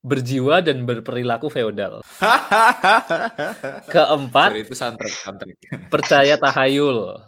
berjiwa 0.00 0.64
dan 0.64 0.88
berperilaku 0.88 1.52
feodal. 1.52 2.00
Keempat 3.92 4.48
Sorry, 4.52 4.62
itu 4.64 4.74
soundtrack, 4.74 5.14
soundtrack. 5.14 5.56
percaya 5.92 6.34
tahayul 6.40 7.20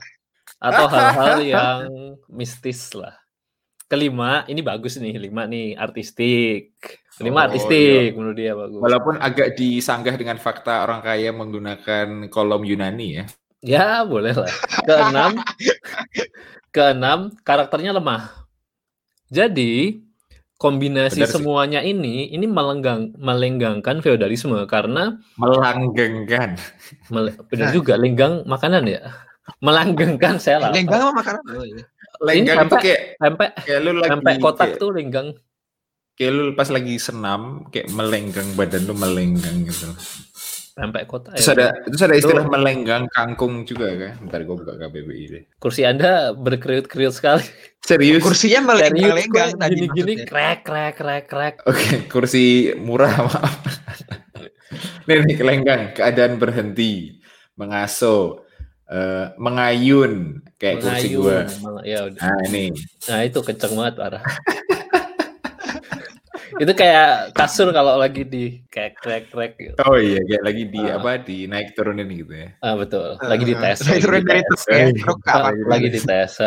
atau 0.56 0.86
hal-hal 0.88 1.38
yang 1.58 1.80
mistis 2.32 2.92
lah. 2.96 3.12
Kelima, 3.92 4.48
ini 4.48 4.64
bagus 4.64 4.96
nih, 4.96 5.20
lima 5.20 5.44
nih 5.44 5.76
artistik. 5.76 6.72
Kelima 7.12 7.44
Oh, 7.44 7.52
artistik 7.52 8.16
menurut 8.16 8.36
dia 8.40 8.56
bagus. 8.56 8.80
Walaupun 8.80 9.20
agak 9.20 9.52
disanggah 9.52 10.16
dengan 10.16 10.40
fakta 10.40 10.88
orang 10.88 11.04
kaya 11.04 11.28
menggunakan 11.28 12.32
kolom 12.32 12.64
Yunani 12.64 13.20
ya. 13.20 13.24
Ya, 13.60 14.00
boleh 14.02 14.32
lah. 14.32 14.48
Keenam, 14.88 15.36
keenam 16.74 17.36
karakternya 17.44 17.92
lemah. 17.92 18.41
Jadi 19.32 19.96
kombinasi 20.54 21.18
Benar 21.18 21.26
sih. 21.26 21.34
semuanya 21.34 21.80
ini 21.80 22.28
ini 22.28 22.46
melenggang 22.46 23.10
melenggangkan 23.16 23.98
feodalisme 23.98 24.54
karena 24.68 25.18
Melanggengkan. 25.34 26.54
mele- 27.08 27.34
benar 27.48 27.68
Nah. 27.68 27.74
juga 27.74 27.96
lenggang 27.96 28.44
makanan 28.44 28.84
ya. 28.86 29.00
Melanggengkan 29.58 30.38
saya 30.38 30.62
lapar. 30.62 30.76
lenggang 30.76 31.02
apa 31.02 31.12
makanan? 31.16 31.42
Oh, 31.50 31.64
iya. 31.64 31.82
Lenggang 32.20 32.58
itu 32.62 32.76
kayak 32.78 33.00
Pempek 33.18 33.50
kayak 33.58 33.80
lu 33.80 33.90
lagi 33.96 34.10
pempek 34.12 34.34
kotak 34.38 34.68
kayak, 34.68 34.78
tuh 34.78 34.90
lenggang. 34.92 35.28
kayak 36.12 36.30
lu 36.30 36.42
pas 36.52 36.68
lagi 36.68 36.94
senam 36.96 37.40
kayak 37.66 37.88
melenggang 37.90 38.46
badan 38.54 38.84
lu 38.84 38.94
melenggang 38.94 39.66
gitu. 39.66 39.88
Pempek 40.72 41.04
kotak. 41.04 41.36
Terus 41.36 41.48
ya. 41.48 41.52
ada 41.52 41.66
terus 41.84 42.00
ada 42.00 42.14
istilah 42.16 42.44
Itu- 42.44 42.52
melenggang 42.52 43.04
kangkung 43.08 43.68
juga 43.68 43.92
kan. 43.92 44.12
Bentar 44.24 44.40
gue 44.40 44.56
buka 44.56 44.72
KBBI 44.74 45.24
deh. 45.28 45.42
Kursi 45.60 45.84
Anda 45.84 46.32
berkeriut-kriut 46.32 47.12
sekali. 47.12 47.44
Serius? 47.84 48.24
Kursinya 48.24 48.64
Serius 48.64 48.68
melenggang-lenggang 48.96 49.50
gue 49.52 49.60
tadi 49.60 49.74
gini-gini 49.76 50.14
krek 50.24 50.64
krek 50.64 50.94
krek 50.96 51.24
krek. 51.26 51.54
Oke, 51.66 51.88
kursi 52.08 52.44
murah 52.74 53.12
maaf. 53.20 53.52
nih, 55.06 55.28
nih 55.28 55.36
kelenggang, 55.36 55.82
keadaan 55.92 56.40
berhenti, 56.40 57.20
mengasuh, 57.52 58.40
eh, 58.88 59.28
mengayun 59.36 60.40
kayak 60.56 60.80
kursi 60.80 61.12
Mengayun. 61.12 61.20
gua. 61.20 61.38
Meng- 61.44 61.84
Ya 61.84 61.98
udah. 62.06 62.20
Nah, 62.22 62.40
ini. 62.48 62.64
Nah 63.10 63.20
itu 63.20 63.38
kenceng 63.44 63.72
banget 63.76 63.94
parah. 64.00 64.22
Itu 66.62 66.72
kayak 66.72 67.34
kasur 67.34 67.74
kalau 67.74 67.98
lagi 67.98 68.22
di 68.22 68.62
krek 68.70 68.94
krek 69.02 69.34
krek 69.34 69.52
gitu. 69.58 69.74
Oh 69.82 69.98
iya, 69.98 70.22
kayak 70.22 70.44
lagi 70.46 70.62
di 70.70 70.78
Ah. 70.78 71.02
apa 71.02 71.18
di 71.18 71.50
naik 71.50 71.74
turunin 71.74 72.06
gitu 72.06 72.30
ya. 72.30 72.54
Ah 72.62 72.78
betul. 72.78 73.18
Lagi 73.18 73.42
di 73.42 73.54
tes. 73.58 73.82
Lagi 73.82 73.98
turun 73.98 74.22
dari 74.22 74.42
tes. 74.46 74.62
ya, 74.70 74.86
truk 74.94 75.18
ke 75.18 75.30
apa? 75.34 75.48
Lagi, 75.66 75.88
di 75.90 76.00
tes. 76.00 76.32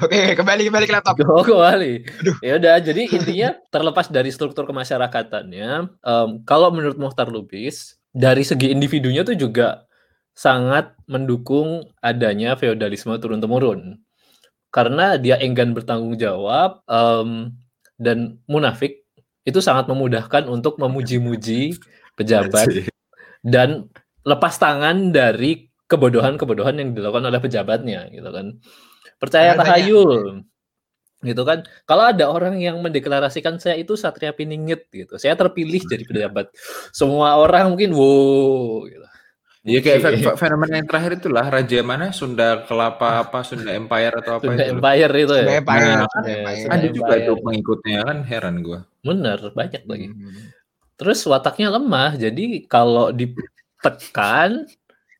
Oke, 0.00 0.34
kembali 0.34 0.72
kembali 0.72 0.84
ke 0.88 0.94
laptop. 0.96 1.20
Oh, 1.28 1.44
kembali. 1.44 1.92
Ya 2.40 2.56
udah, 2.56 2.80
jadi 2.80 3.06
intinya 3.06 3.48
terlepas 3.68 4.08
dari 4.08 4.32
struktur 4.32 4.64
kemasярakatannya, 4.64 5.70
em, 6.00 6.28
kalau 6.48 6.72
menurut 6.72 6.96
Mohtar 6.96 7.28
Lubis, 7.28 8.00
dari 8.10 8.40
segi 8.42 8.72
individunya 8.72 9.20
tuh 9.22 9.36
juga 9.36 9.84
sangat 10.32 10.96
mendukung 11.06 11.84
adanya 12.00 12.56
feodalisme 12.56 13.12
turun-temurun. 13.20 14.00
Karena 14.70 15.18
dia 15.18 15.36
enggan 15.42 15.74
bertanggung 15.74 16.14
jawab 16.14 16.86
em, 16.86 17.54
dan 17.98 18.38
munafik 18.46 19.02
itu 19.42 19.58
sangat 19.58 19.90
memudahkan 19.90 20.46
untuk 20.46 20.78
memuji-muji 20.78 21.74
pejabat 22.14 22.70
dan 23.42 23.90
lepas 24.22 24.54
tangan 24.60 25.10
dari 25.10 25.70
kebodohan-kebodohan 25.90 26.78
yang 26.78 26.88
dilakukan 26.94 27.26
oleh 27.26 27.40
pejabatnya 27.42 28.06
gitu 28.14 28.30
kan. 28.30 28.46
Percaya 29.18 29.58
tahayul 29.58 30.44
gitu 31.20 31.42
kan. 31.44 31.66
Kalau 31.84 32.08
ada 32.08 32.30
orang 32.32 32.56
yang 32.62 32.80
mendeklarasikan 32.80 33.60
saya 33.60 33.76
itu 33.76 33.98
Satria 33.98 34.32
Piningit 34.32 34.88
gitu. 34.88 35.20
Saya 35.20 35.36
terpilih 35.36 35.82
jadi 35.84 36.04
pejabat. 36.06 36.52
Semua 36.94 37.36
orang 37.36 37.74
mungkin 37.74 37.92
wow 37.92 38.86
gitu. 38.88 38.99
Iya 39.60 39.84
kayak 39.84 40.00
fe- 40.24 40.38
fenomena 40.40 40.80
yang 40.80 40.88
terakhir 40.88 41.20
itulah 41.20 41.44
raja 41.44 41.78
mana 41.84 42.16
Sunda 42.16 42.64
Kelapa 42.64 43.20
apa 43.20 43.44
Sunda 43.44 43.76
Empire 43.76 44.14
atau 44.24 44.40
apa 44.40 44.44
Sunda 44.48 44.64
itu. 44.64 44.72
Empire 44.72 45.12
itu 45.12 45.32
ya. 45.36 45.44
Sudah 45.44 45.56
Empire, 45.60 45.84
Nah, 45.84 45.92
ya, 45.92 46.00
Empire. 46.00 46.56
Sunda 46.56 46.72
Ada 46.72 46.88
juga 46.88 47.12
Empire. 47.12 47.26
tuh 47.28 47.36
pengikutnya 47.44 47.98
kan 48.08 48.18
heran 48.24 48.56
gua. 48.64 48.78
Bener, 49.04 49.38
banyak 49.52 49.82
lagi. 49.84 50.06
Hmm. 50.08 50.32
Terus 50.96 51.20
wataknya 51.28 51.68
lemah, 51.76 52.10
jadi 52.16 52.44
kalau 52.64 53.12
ditekan 53.12 54.64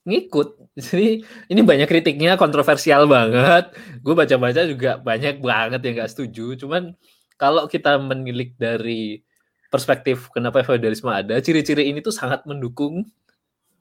ngikut. 0.05 0.49
Jadi 0.81 1.21
ini 1.53 1.61
banyak 1.61 1.85
kritiknya 1.85 2.41
kontroversial 2.41 3.05
banget. 3.05 3.77
Gue 4.01 4.17
baca-baca 4.17 4.65
juga 4.65 4.97
banyak 4.97 5.45
banget 5.45 5.81
yang 5.85 5.95
gak 6.01 6.13
setuju. 6.17 6.57
Cuman 6.57 6.97
kalau 7.37 7.69
kita 7.69 8.01
menilik 8.01 8.57
dari 8.57 9.21
perspektif 9.69 10.33
kenapa 10.33 10.65
feodalisme 10.65 11.13
ada, 11.13 11.37
ciri-ciri 11.45 11.93
ini 11.93 12.01
tuh 12.01 12.15
sangat 12.15 12.49
mendukung 12.49 13.05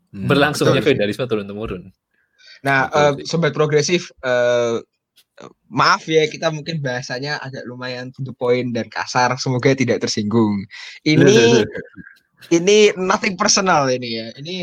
Hmm, 0.09 0.25
berlangsungnya 0.25 0.79
betul 0.79 0.83
sih. 0.83 0.95
feodalisme 0.97 1.25
turun-temurun. 1.25 1.83
Nah, 2.59 2.89
Betul 2.89 3.23
sih. 3.23 3.25
sobat 3.29 3.53
progresif, 3.53 4.09
eh, 4.19 4.81
maaf 5.69 6.03
ya 6.03 6.27
kita 6.27 6.51
mungkin 6.51 6.83
bahasanya 6.83 7.39
agak 7.39 7.63
lumayan 7.63 8.11
to 8.11 8.19
the 8.21 8.33
point 8.33 8.73
dan 8.73 8.89
kasar. 8.89 9.31
Semoga 9.37 9.71
tidak 9.71 10.01
tersinggung. 10.01 10.65
Ini 11.01 11.63
ini 12.49 12.77
nothing 12.97 13.35
personal 13.35 13.87
ini 13.87 14.09
ya. 14.17 14.27
Ini 14.35 14.53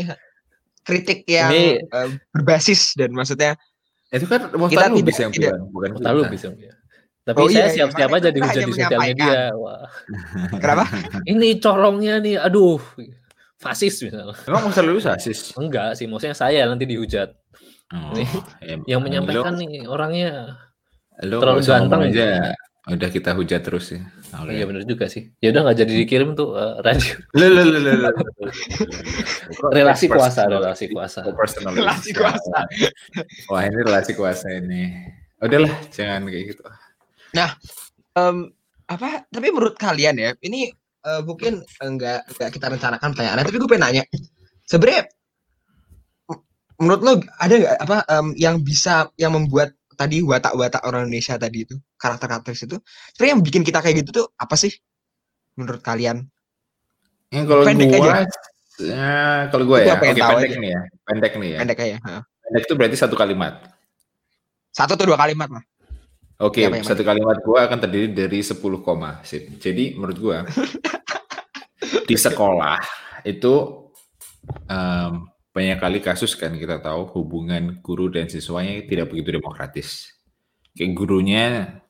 kritik 0.83 1.25
yang 1.25 1.49
Ini- 1.49 1.79
eh, 1.81 2.09
berbasis 2.29 2.93
dan 2.93 3.11
maksudnya 3.11 3.55
itu 4.07 4.23
kan 4.23 4.47
Kita 4.47 4.55
Mohtar 4.55 4.87
Lubis 4.87 5.17
yang 5.17 5.31
tidak- 5.31 5.57
bilang, 5.57 5.63
bukan 5.67 5.89
Kita 5.97 6.09
lu 6.11 6.23
bisa 6.27 6.47
ya. 6.55 6.71
Tapi 7.27 7.43
Oh 7.43 7.47
saya 7.51 7.51
iya, 7.51 7.63
iya, 7.67 7.75
siap-siap 7.75 8.07
makanya 8.07 8.23
aja 8.23 8.29
dihujat 8.31 8.61
di 8.63 8.71
sosial 8.71 8.99
media. 9.03 9.39
Wah, 9.51 9.83
kenapa? 10.55 10.85
ini 11.27 11.59
corongnya 11.59 12.23
nih, 12.23 12.39
aduh, 12.39 12.79
fasis 13.57 14.01
misalnya. 14.05 14.37
Emang 14.45 14.69
Mohtar 14.69 14.85
Lubis 14.85 15.05
asis? 15.09 15.53
Enggak 15.57 15.97
sih, 15.97 16.05
maksudnya 16.05 16.37
saya 16.37 16.65
nanti 16.69 16.85
dihujat. 16.85 17.33
Oh, 17.87 18.11
Nih, 18.13 18.27
ya, 18.61 18.75
Yang 18.97 19.01
menyampaikan 19.01 19.55
nih 19.55 19.87
orangnya 19.87 20.59
lu 21.23 21.39
terlalu 21.41 21.61
ganteng. 21.63 22.01
aja. 22.11 22.53
Udah 22.87 23.09
kita 23.11 23.35
hujat 23.35 23.67
terus 23.67 23.91
ya. 23.91 23.99
Oh, 24.31 24.47
iya 24.47 24.63
benar 24.63 24.87
juga 24.87 25.11
sih. 25.11 25.27
Ya 25.43 25.51
udah 25.51 25.67
nggak 25.67 25.77
jadi 25.83 25.93
dikirim 26.07 26.39
tuh 26.39 26.55
uh, 26.55 26.79
radio. 26.79 27.19
Lo 27.35 27.47
lo 27.51 27.63
lo 27.67 27.79
lo 27.83 27.91
lo. 27.99 28.09
relasi 29.75 30.07
kuasa, 30.07 30.47
relasi 30.47 30.87
kuasa. 30.87 31.19
Relasi 31.67 32.11
kuasa. 32.15 32.57
Wah 33.51 33.61
ini 33.67 33.77
relasi 33.83 34.11
kuasa 34.15 34.47
ini. 34.55 35.03
Udahlah, 35.43 35.73
jangan 35.91 36.31
kayak 36.31 36.55
gitu. 36.55 36.63
Em, 38.17 38.37
apa? 38.87 39.27
Tapi 39.29 39.47
menurut 39.51 39.75
kalian 39.75 40.15
ya, 40.17 40.31
ini 40.39 40.71
eh, 41.07 41.21
mungkin 41.23 41.63
enggak 41.79 42.27
enggak 42.35 42.49
kita 42.51 42.65
rencanakan 42.67 43.07
pertanyaannya, 43.15 43.45
tapi 43.47 43.57
gue 43.57 43.69
pengen 43.71 43.83
nanya. 43.87 44.03
Sebenarnya 44.67 45.07
menurut 46.77 47.01
lo 47.01 47.13
ada 47.41 47.53
nggak 47.57 47.75
apa 47.81 47.97
em, 48.05 48.27
yang 48.37 48.61
bisa 48.61 49.09
yang 49.17 49.33
membuat 49.33 49.73
tadi 49.97 50.21
watak-watak 50.21 50.85
orang 50.85 51.09
Indonesia 51.09 51.33
tadi 51.41 51.65
itu 51.65 51.73
karakter-karakter 51.97 52.53
itu 52.53 52.77
sebenarnya 53.17 53.33
yang 53.33 53.41
bikin 53.41 53.65
kita 53.65 53.81
kayak 53.81 54.05
gitu 54.05 54.09
tuh 54.21 54.25
apa 54.37 54.53
sih 54.53 54.69
menurut 55.57 55.81
kalian? 55.81 56.21
Yang 57.33 57.45
kalau 57.49 57.63
Pendek 57.65 57.87
gua, 57.91 57.97
aja. 57.97 58.13
ya, 58.77 59.17
kalau 59.49 59.65
Gua 59.65 59.77
ya, 59.83 59.97
oke 59.97 60.05
pendek 60.05 60.23
aja. 60.23 60.57
nih 60.61 60.69
ya, 60.69 60.81
pendek 61.03 61.33
nih 61.41 61.49
ya. 61.49 61.59
Pendek 61.65 61.77
aja. 61.81 61.95
ha. 62.05 62.13
Pendek 62.45 62.63
itu 62.69 62.73
berarti 62.77 62.97
satu 62.99 63.15
kalimat. 63.17 63.53
Satu 64.69 64.93
atau 64.93 65.05
dua 65.09 65.17
kalimat 65.17 65.49
lah. 65.49 65.63
Oke, 66.37 66.69
yang 66.69 66.85
satu 66.85 67.01
kalimat 67.01 67.41
gua 67.41 67.65
akan 67.65 67.81
terdiri 67.81 68.13
dari 68.13 68.45
10 68.45 68.61
koma. 68.85 69.25
Sip. 69.25 69.57
Jadi 69.57 69.97
menurut 69.97 70.17
gua 70.21 70.37
di 72.09 72.15
sekolah 72.15 72.77
itu 73.25 73.53
em, 74.69 75.11
banyak 75.49 75.77
kali 75.81 75.97
kasus 75.99 76.37
kan 76.37 76.53
kita 76.53 76.77
tahu 76.77 77.09
hubungan 77.17 77.81
guru 77.81 78.13
dan 78.13 78.29
siswanya 78.29 78.85
tidak 78.85 79.09
begitu 79.09 79.41
demokratis. 79.41 80.13
Kayak 80.77 80.91
gurunya 80.93 81.43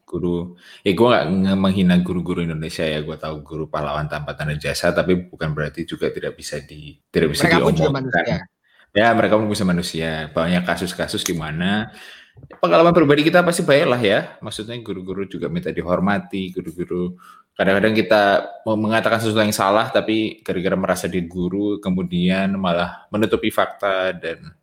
guru 0.07 0.55
ya 0.87 0.95
gue 0.95 1.07
nggak 1.11 1.59
menghina 1.59 1.99
guru-guru 1.99 2.39
Indonesia 2.39 2.87
ya 2.87 3.03
gue 3.03 3.17
tahu 3.19 3.43
guru 3.43 3.67
pahlawan 3.67 4.07
tanpa 4.07 4.39
tanda 4.39 4.55
jasa 4.55 4.95
tapi 4.95 5.27
bukan 5.27 5.51
berarti 5.51 5.83
juga 5.83 6.07
tidak 6.07 6.39
bisa 6.39 6.63
di 6.63 6.95
tidak 7.11 7.35
bisa 7.35 7.43
Mereka 7.43 7.59
pun 7.59 7.75
juga 7.75 7.91
diomongkan 7.91 8.23
manusia. 8.23 8.95
ya 8.95 9.07
mereka 9.11 9.33
pun 9.35 9.47
bisa 9.51 9.63
manusia 9.67 10.11
banyak 10.31 10.63
kasus-kasus 10.63 11.27
di 11.27 11.35
mana 11.35 11.91
pengalaman 12.61 12.93
pribadi 12.93 13.27
kita 13.27 13.41
pasti 13.41 13.63
banyak 13.65 13.87
lah 13.87 14.01
ya. 14.01 14.19
Maksudnya 14.41 14.77
guru-guru 14.83 15.25
juga 15.25 15.47
minta 15.47 15.73
dihormati 15.73 16.53
guru-guru 16.53 17.17
kadang-kadang 17.57 17.97
kita 17.97 18.23
mengatakan 18.69 19.17
sesuatu 19.17 19.41
yang 19.41 19.49
salah 19.49 19.89
tapi 19.89 20.45
gara-gara 20.45 20.77
merasa 20.77 21.09
di 21.09 21.25
guru 21.25 21.81
kemudian 21.81 22.53
malah 22.53 23.09
menutupi 23.09 23.49
fakta 23.49 24.13
dan 24.13 24.53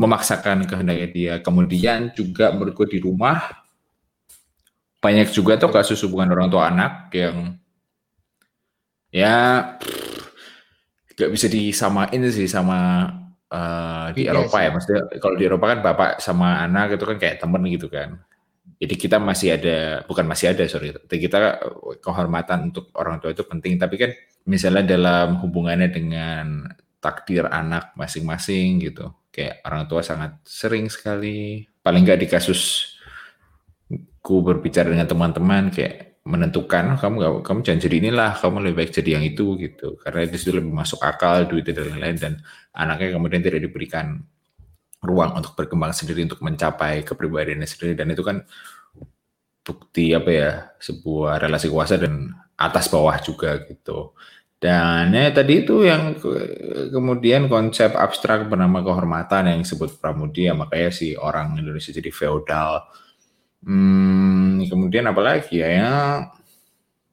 memaksakan 0.00 0.64
kehendaknya 0.64 1.08
dia. 1.12 1.34
Kemudian 1.44 2.16
juga 2.16 2.48
gue 2.56 2.86
di 2.88 2.98
rumah 3.04 3.44
banyak 5.00 5.28
juga 5.32 5.60
tuh 5.60 5.68
kasus 5.68 6.00
hubungan 6.04 6.32
orang 6.32 6.48
tua 6.48 6.72
anak 6.72 7.12
yang 7.12 7.56
ya 9.12 9.36
nggak 11.16 11.30
bisa 11.36 11.46
disamain 11.52 12.22
sih 12.32 12.48
sama 12.48 13.08
eh, 13.50 14.06
di 14.14 14.22
Iya 14.26 14.32
Eropa 14.34 14.56
ya 14.62 14.70
maksudnya 14.70 15.02
kalau 15.18 15.36
di 15.36 15.44
Eropa 15.46 15.66
kan 15.74 15.78
bapak 15.82 16.10
sama 16.22 16.62
anak 16.62 16.96
itu 16.96 17.04
kan 17.04 17.18
kayak 17.18 17.36
temen 17.42 17.62
gitu 17.70 17.86
kan. 17.90 18.18
Jadi 18.80 18.94
kita 18.96 19.20
masih 19.20 19.60
ada 19.60 19.78
bukan 20.08 20.24
masih 20.24 20.56
ada 20.56 20.64
sorry. 20.64 20.96
Tapi 20.96 21.20
kita 21.20 21.60
kehormatan 22.00 22.72
untuk 22.72 22.88
orang 22.96 23.20
tua 23.20 23.36
itu 23.36 23.44
penting. 23.44 23.76
Tapi 23.76 23.94
kan 24.00 24.10
misalnya 24.48 24.96
dalam 24.96 25.36
hubungannya 25.42 25.92
dengan 25.92 26.64
takdir 27.00 27.48
anak 27.48 27.92
masing-masing 27.96 28.80
gitu 28.80 29.12
kayak 29.32 29.64
orang 29.64 29.84
tua 29.86 30.00
sangat 30.00 30.40
sering 30.44 30.88
sekali. 30.88 31.64
Paling 31.80 32.02
nggak 32.04 32.20
di 32.20 32.28
kasus 32.28 32.92
ku 34.20 34.44
berbicara 34.44 34.92
dengan 34.92 35.08
teman-teman 35.08 35.72
kayak 35.72 36.09
menentukan 36.30 36.94
"Oh, 36.94 36.98
kamu 37.02 37.16
kamu 37.42 37.58
jangan 37.66 37.80
jadi 37.82 37.96
inilah 38.06 38.30
kamu 38.38 38.56
lebih 38.70 38.76
baik 38.84 38.92
jadi 38.94 39.10
yang 39.18 39.24
itu 39.26 39.58
gitu. 39.58 39.98
Karena 40.02 40.26
di 40.30 40.36
situ 40.38 40.52
lebih 40.54 40.72
masuk 40.72 41.02
akal 41.02 41.50
duit 41.50 41.66
dan 41.66 41.90
lain-lain 41.90 42.16
dan 42.16 42.32
anaknya 42.72 43.18
kemudian 43.18 43.42
tidak 43.42 43.60
diberikan 43.66 44.22
ruang 45.02 45.32
untuk 45.36 45.52
berkembang 45.58 45.92
sendiri 45.96 46.24
untuk 46.28 46.40
mencapai 46.44 47.02
kepribadiannya 47.02 47.68
sendiri. 47.68 47.92
Dan 47.98 48.12
itu 48.14 48.22
kan 48.22 48.44
bukti 49.60 50.16
apa 50.16 50.30
ya 50.32 50.50
sebuah 50.80 51.42
relasi 51.42 51.68
kuasa 51.68 51.94
dan 52.00 52.32
atas 52.56 52.88
bawah 52.88 53.16
juga 53.20 53.60
gitu. 53.68 54.16
Dan 54.60 55.16
ya 55.16 55.32
tadi 55.32 55.64
itu 55.64 55.88
yang 55.88 56.20
ke- 56.20 56.92
kemudian 56.92 57.48
konsep 57.48 57.96
abstrak 57.96 58.44
bernama 58.44 58.84
kehormatan 58.84 59.48
yang 59.56 59.58
disebut 59.64 59.96
pramudia 59.96 60.52
makanya 60.52 60.92
si 60.92 61.16
orang 61.16 61.56
Indonesia 61.56 61.96
jadi 61.96 62.12
feodal 62.12 62.84
Hmm, 63.60 64.64
kemudian 64.64 65.04
apa 65.04 65.20
lagi 65.20 65.60
ya? 65.60 65.68
ya 65.68 65.92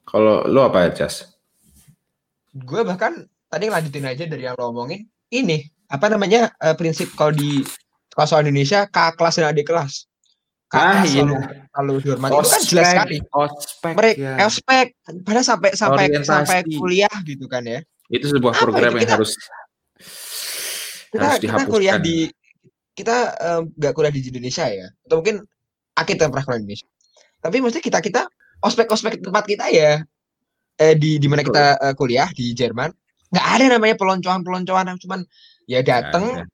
kalau 0.04 0.48
lo 0.48 0.64
apa, 0.64 0.88
Jas? 0.90 1.36
Gue 2.54 2.82
bahkan 2.82 3.14
tadi 3.48 3.68
ngelanjutin 3.68 4.08
aja 4.08 4.24
dari 4.24 4.44
yang 4.44 4.56
lo 4.56 4.72
omongin. 4.72 5.04
Ini 5.28 5.60
apa 5.88 6.08
namanya 6.08 6.56
eh, 6.58 6.72
prinsip 6.74 7.12
kalau 7.14 7.32
di 7.32 7.60
kelas 8.10 8.32
Indonesia 8.34 8.88
kakak 8.88 9.20
kelas 9.20 9.36
dan 9.38 9.52
adik 9.52 9.68
kelas. 9.68 10.08
Kakak 10.68 10.84
Ah, 10.84 11.04
iya. 11.04 11.24
selalu, 11.24 11.36
selalu 11.72 11.94
dihormati. 12.02 12.32
Itu 12.34 12.48
kan 12.48 12.62
jelas 12.64 12.88
sekali. 12.90 13.18
Ospek, 13.30 13.94
Mereka 13.96 14.20
ya. 14.20 14.34
ospek 14.44 14.86
pada 15.24 15.42
sampai 15.42 15.70
sampai 15.74 16.04
Orientasi. 16.08 16.28
sampai 16.28 16.58
kuliah 16.66 17.16
gitu 17.24 17.46
kan 17.48 17.64
ya. 17.64 17.80
Itu 18.08 18.26
sebuah 18.32 18.52
Apa 18.52 18.62
program 18.62 18.92
itu? 18.92 18.98
yang 18.98 19.04
Kita- 19.04 19.16
harus 19.16 19.32
Kita 21.08 21.24
harus 21.26 21.40
kita 21.40 21.64
kuliah 21.66 21.96
di 21.98 22.28
kita 22.92 23.16
eh, 23.36 23.62
nggak 23.64 23.92
kuliah 23.92 24.12
di 24.12 24.22
Indonesia 24.24 24.66
ya. 24.68 24.88
Atau 25.04 25.20
mungkin 25.20 25.44
Akit 25.98 26.22
yang 26.22 26.30
pernah 26.30 26.58
di 26.58 26.64
Indonesia. 26.64 26.88
Tapi 27.42 27.56
maksudnya 27.62 27.86
kita 27.86 28.00
kita 28.02 28.22
ospek-ospek 28.62 29.22
tempat 29.22 29.44
kita 29.46 29.66
ya 29.70 30.02
eh, 30.78 30.96
di 30.98 31.18
di 31.18 31.28
mana 31.30 31.42
kita 31.42 31.78
eh, 31.82 31.94
kuliah 31.98 32.30
di 32.34 32.54
Jerman 32.54 32.90
nggak 33.28 33.48
ada 33.60 33.66
namanya 33.76 33.96
peloncoan-peloncoan 34.00 34.88
yang 34.88 35.00
cuman 35.04 35.20
ya 35.68 35.84
datang 35.84 36.48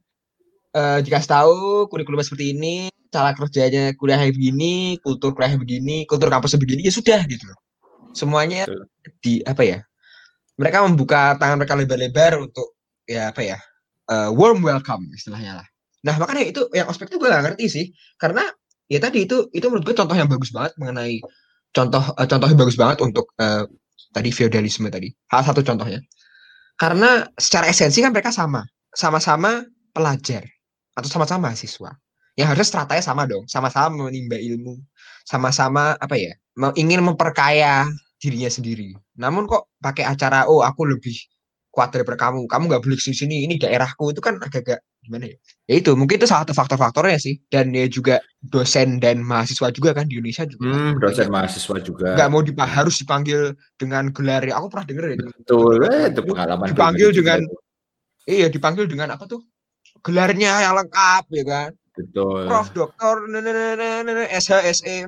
eh 0.73 0.99
dikasih 1.05 1.29
tahu 1.29 1.85
kurikulum 1.85 2.25
seperti 2.25 2.57
ini, 2.57 2.89
cara 3.13 3.37
kerjanya 3.37 3.93
kuliah 3.93 4.17
kayak 4.25 4.33
begini, 4.33 4.97
kultur 5.05 5.37
kuliah 5.37 5.53
begini, 5.53 6.09
kultur 6.09 6.33
kampus 6.33 6.57
begini, 6.57 6.81
ya 6.81 6.89
sudah 6.89 7.21
gitu 7.29 7.45
loh. 7.45 7.59
Semuanya 8.17 8.65
Betul. 8.65 8.89
di 9.21 9.33
apa 9.45 9.61
ya? 9.61 9.79
Mereka 10.57 10.81
membuka 10.89 11.37
tangan 11.37 11.61
mereka 11.61 11.77
lebar-lebar 11.77 12.41
untuk 12.41 12.73
ya 13.05 13.29
apa 13.29 13.45
ya? 13.45 13.61
eh, 14.09 14.29
warm 14.33 14.59
welcome 14.63 15.07
istilahnya 15.15 15.63
lah. 15.63 15.67
Nah, 16.03 16.15
makanya 16.19 16.43
itu 16.43 16.61
yang 16.75 16.87
ospek 16.91 17.07
itu 17.07 17.17
gue 17.19 17.29
gak 17.31 17.43
ngerti 17.47 17.65
sih. 17.71 17.85
Karena 18.19 18.43
ya 18.93 18.99
tadi 19.01 19.25
itu 19.25 19.49
itu 19.57 19.65
menurut 19.65 19.89
gue 19.89 19.95
contoh 19.97 20.13
yang 20.13 20.29
bagus 20.29 20.53
banget 20.53 20.77
mengenai 20.77 21.17
contoh 21.73 22.03
eh, 22.13 22.27
contoh 22.29 22.47
yang 22.47 22.59
bagus 22.61 22.77
banget 22.77 22.97
untuk 23.01 23.33
eh, 23.41 23.65
tadi 24.13 24.29
feodalisme 24.29 24.87
tadi. 24.93 25.09
Salah 25.25 25.45
satu 25.49 25.65
contohnya. 25.65 25.99
Karena 26.77 27.25
secara 27.35 27.67
esensi 27.67 27.99
kan 27.99 28.13
mereka 28.13 28.29
sama, 28.29 28.61
sama-sama 28.93 29.65
pelajar 29.89 30.45
atau 30.93 31.09
sama-sama 31.09 31.49
mahasiswa. 31.49 31.91
Yang 32.37 32.47
harusnya 32.49 32.69
stratanya 32.69 33.03
sama 33.05 33.29
dong, 33.29 33.45
sama-sama 33.45 34.09
menimba 34.09 34.37
ilmu, 34.41 34.81
sama-sama 35.25 35.93
apa 36.01 36.17
ya, 36.17 36.33
ingin 36.73 37.05
memperkaya 37.05 37.85
dirinya 38.17 38.49
sendiri. 38.49 38.97
Namun 39.21 39.45
kok 39.45 39.69
pakai 39.77 40.05
acara, 40.09 40.49
oh 40.49 40.65
aku 40.65 40.89
lebih 40.89 41.13
kuat 41.74 41.89
daripada 41.89 42.30
kamu, 42.30 42.45
kamu 42.45 42.63
nggak 42.69 42.82
boleh 42.86 42.97
ke 43.01 43.03
sini 43.09 43.17
sini, 43.17 43.36
ini 43.49 43.57
daerahku 43.57 44.13
itu 44.13 44.21
kan 44.21 44.38
agak-agak 44.38 44.86
gimana 45.01 45.26
ya? 45.26 45.38
Ya 45.65 45.76
itu 45.82 45.97
mungkin 45.97 46.21
itu 46.21 46.30
salah 46.30 46.45
satu 46.45 46.53
faktor-faktornya 46.53 47.17
sih. 47.17 47.41
Dan 47.49 47.74
ya 47.74 47.89
juga 47.89 48.21
dosen 48.45 49.01
dan 49.01 49.26
mahasiswa 49.26 49.74
juga 49.74 49.97
kan 49.97 50.05
di 50.05 50.21
Indonesia 50.21 50.45
juga. 50.45 50.69
Hmm, 50.69 51.01
dosen 51.01 51.34
mahasiswa 51.34 51.78
juga. 51.82 52.13
nggak 52.13 52.30
mau 52.30 52.45
dipa 52.45 52.61
harus 52.69 53.01
dipanggil 53.01 53.57
dengan 53.82 54.13
gelar 54.13 54.45
ya. 54.45 54.61
Aku 54.61 54.69
pernah 54.69 54.86
denger 54.86 55.05
ya. 55.11 55.17
Betul, 55.17 55.76
eh, 55.89 56.13
itu 56.13 56.21
pengalaman 56.21 56.65
Dipanggil 56.69 57.09
juga 57.09 57.41
dengan- 57.41 57.49
itu. 57.49 57.55
Iya 58.24 58.47
dipanggil 58.53 58.86
dengan 58.88 59.09
apa 59.17 59.26
tuh? 59.26 59.41
Gelarnya 60.05 60.69
yang 60.69 60.78
lengkap 60.78 61.26
ya 61.34 61.43
kan. 61.43 61.71
betul. 61.93 62.49
Prof, 62.49 62.74
dokter, 62.74 63.15
SHSE, 64.34 65.05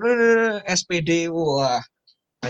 SPD, 0.70 1.30
wah. 1.34 1.82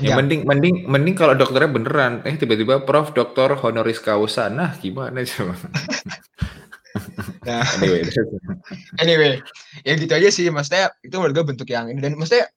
Ya 0.03 0.15
Panjang. 0.15 0.17
mending 0.19 0.41
mending 0.43 0.75
mending 0.91 1.15
kalau 1.15 1.33
dokternya 1.37 1.71
beneran 1.71 2.13
eh 2.27 2.35
tiba-tiba 2.35 2.83
prof 2.83 3.15
doktor 3.15 3.55
honoris 3.55 4.03
causa. 4.03 4.51
Nah, 4.51 4.75
gimana 4.75 5.23
coba? 5.23 5.55
Nah, 7.47 7.63
anyway, 7.79 8.01
anyway, 8.99 9.33
ya 9.87 9.93
gitu 9.95 10.11
aja 10.11 10.29
sih. 10.31 10.47
Maksudnya 10.51 10.91
itu 11.03 11.15
menurut 11.15 11.33
gue 11.35 11.45
bentuk 11.55 11.67
yang 11.71 11.87
ini 11.87 11.99
dan 12.03 12.15
maksudnya 12.19 12.51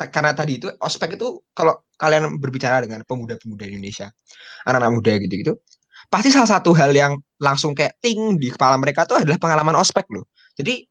karena 0.00 0.32
tadi 0.32 0.56
itu 0.56 0.72
ospek 0.80 1.20
itu 1.20 1.44
kalau 1.52 1.76
kalian 2.00 2.40
berbicara 2.40 2.80
dengan 2.80 3.04
pemuda-pemuda 3.04 3.68
Indonesia, 3.68 4.08
anak-anak 4.64 4.92
muda 4.96 5.12
gitu-gitu, 5.20 5.52
pasti 6.08 6.32
salah 6.32 6.48
satu 6.48 6.72
hal 6.72 6.96
yang 6.96 7.20
langsung 7.36 7.76
kayak 7.76 8.00
ting 8.00 8.40
di 8.40 8.48
kepala 8.48 8.80
mereka 8.80 9.04
tuh 9.04 9.20
adalah 9.20 9.36
pengalaman 9.36 9.76
ospek 9.76 10.08
loh. 10.08 10.24
Jadi 10.56 10.88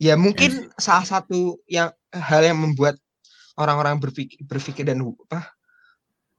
ya 0.00 0.16
mungkin 0.16 0.72
salah 0.80 1.04
satu 1.04 1.60
yang 1.68 1.92
hal 2.08 2.40
yang 2.40 2.56
membuat 2.56 2.96
orang-orang 3.60 4.00
berpikir, 4.00 4.40
berpikir 4.48 4.88
dan 4.88 5.04
apa 5.04 5.52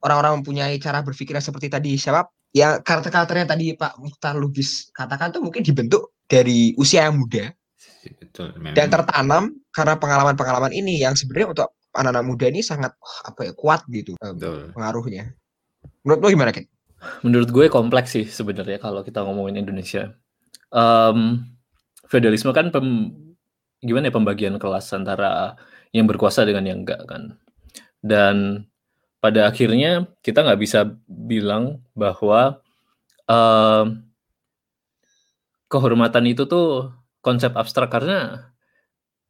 orang-orang 0.02 0.42
mempunyai 0.42 0.82
cara 0.82 1.06
berpikir 1.06 1.38
yang 1.38 1.46
seperti 1.46 1.70
tadi 1.70 1.94
siapa 1.96 2.26
ya 2.52 2.82
karakter-karakternya 2.82 3.48
tadi 3.48 3.78
Pak 3.78 4.02
Mukhtar 4.02 4.36
Lubis 4.36 4.90
katakan 4.92 5.30
tuh 5.30 5.46
mungkin 5.46 5.62
dibentuk 5.62 6.18
dari 6.26 6.74
usia 6.76 7.06
yang 7.08 7.22
muda 7.22 7.54
betul. 8.20 8.52
Memang. 8.58 8.74
dan 8.74 8.88
tertanam 8.90 9.44
karena 9.72 9.96
pengalaman-pengalaman 9.96 10.74
ini 10.74 11.00
yang 11.00 11.14
sebenarnya 11.14 11.54
untuk 11.54 11.70
anak-anak 11.96 12.26
muda 12.26 12.46
ini 12.48 12.62
sangat 12.64 12.96
apa 13.28 13.52
ya 13.52 13.54
kuat 13.56 13.84
gitu 13.92 14.16
um, 14.24 14.36
Betul. 14.36 14.72
pengaruhnya. 14.76 15.36
Menurut 16.08 16.20
lo 16.24 16.28
gimana 16.32 16.52
Ken? 16.56 16.66
Menurut 17.26 17.50
gue 17.50 17.66
kompleks 17.68 18.14
sih 18.14 18.26
sebenarnya 18.30 18.78
kalau 18.80 19.02
kita 19.02 19.26
ngomongin 19.26 19.60
Indonesia. 19.60 20.16
Um, 20.72 21.44
feudalisme 22.08 22.54
kan 22.56 22.72
pem, 22.72 23.12
gimana 23.82 24.10
ya 24.10 24.14
pembagian 24.14 24.56
kelas 24.62 24.94
antara 24.94 25.58
yang 25.92 26.06
berkuasa 26.08 26.46
dengan 26.46 26.66
yang 26.70 26.86
enggak 26.86 27.02
kan. 27.10 27.36
Dan 28.02 28.66
pada 29.22 29.50
akhirnya 29.50 30.10
kita 30.26 30.42
nggak 30.42 30.62
bisa 30.62 30.98
bilang 31.06 31.86
bahwa 31.94 32.62
um, 33.30 34.02
kehormatan 35.70 36.26
itu 36.30 36.50
tuh 36.50 36.94
konsep 37.22 37.54
abstrak 37.54 37.94
karena 37.94 38.50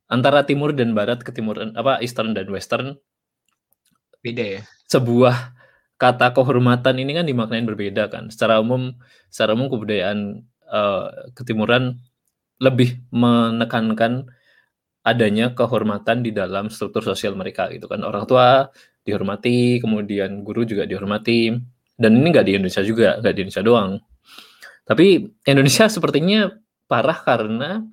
antara 0.07 0.43
timur 0.47 0.71
dan 0.71 0.95
barat 0.95 1.23
ke 1.23 1.31
timur 1.35 1.59
apa 1.59 1.99
eastern 2.03 2.35
dan 2.35 2.47
western 2.51 2.99
Beda 4.21 4.45
ya. 4.45 4.61
sebuah 4.85 5.57
kata 5.97 6.33
kehormatan 6.37 6.97
ini 7.01 7.17
kan 7.17 7.25
dimaknain 7.25 7.65
berbeda 7.65 8.05
kan. 8.09 8.29
Secara 8.29 8.61
umum, 8.61 8.93
secara 9.33 9.57
umum 9.57 9.69
kebudayaan 9.69 10.45
eh, 10.69 11.07
ketimuran 11.33 11.97
lebih 12.61 13.01
menekankan 13.09 14.29
adanya 15.01 15.53
kehormatan 15.57 16.21
di 16.21 16.31
dalam 16.33 16.69
struktur 16.69 17.01
sosial 17.01 17.33
mereka 17.33 17.69
gitu 17.73 17.89
kan. 17.89 18.01
Orang 18.05 18.29
tua 18.29 18.69
dihormati, 19.01 19.81
kemudian 19.81 20.45
guru 20.45 20.65
juga 20.65 20.85
dihormati. 20.85 21.53
Dan 21.97 22.11
ini 22.17 22.27
nggak 22.33 22.45
di 22.45 22.53
Indonesia 22.57 22.81
juga, 22.85 23.17
nggak 23.21 23.33
di 23.33 23.39
Indonesia 23.45 23.65
doang. 23.65 23.91
Tapi 24.85 25.25
Indonesia 25.45 25.85
sepertinya 25.89 26.49
parah 26.89 27.19
karena 27.21 27.85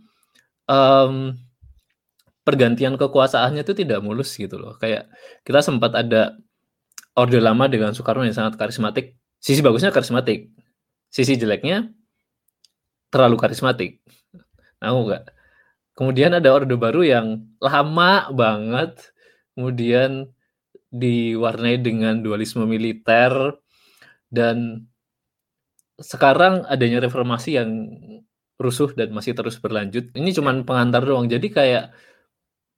em, 0.69 1.37
pergantian 2.45 2.97
kekuasaannya 2.97 3.63
itu 3.65 3.75
tidak 3.77 4.01
mulus 4.01 4.33
gitu 4.37 4.57
loh. 4.57 4.77
Kayak 4.81 5.13
kita 5.45 5.61
sempat 5.61 5.93
ada 5.97 6.37
Orde 7.17 7.41
Lama 7.43 7.69
dengan 7.69 7.93
Soekarno 7.93 8.25
yang 8.25 8.37
sangat 8.37 8.57
karismatik. 8.57 9.17
Sisi 9.41 9.61
bagusnya 9.61 9.93
karismatik. 9.93 10.53
Sisi 11.13 11.37
jeleknya 11.37 11.89
terlalu 13.13 13.37
karismatik. 13.41 14.01
Tahu 14.81 14.99
nggak? 15.09 15.38
Kemudian 15.99 16.31
ada 16.31 16.55
Orde 16.55 16.79
Baru 16.79 17.03
yang 17.03 17.43
lama 17.59 18.31
banget, 18.31 19.11
kemudian 19.59 20.31
diwarnai 20.95 21.83
dengan 21.83 22.23
dualisme 22.23 22.63
militer 22.71 23.59
dan 24.31 24.87
sekarang 25.99 26.63
adanya 26.71 27.03
reformasi 27.03 27.59
yang 27.59 27.91
rusuh 28.63 28.95
dan 28.95 29.11
masih 29.11 29.35
terus 29.35 29.59
berlanjut. 29.59 30.15
Ini 30.15 30.31
cuman 30.39 30.63
pengantar 30.63 31.03
doang. 31.03 31.27
Jadi 31.27 31.51
kayak 31.51 31.91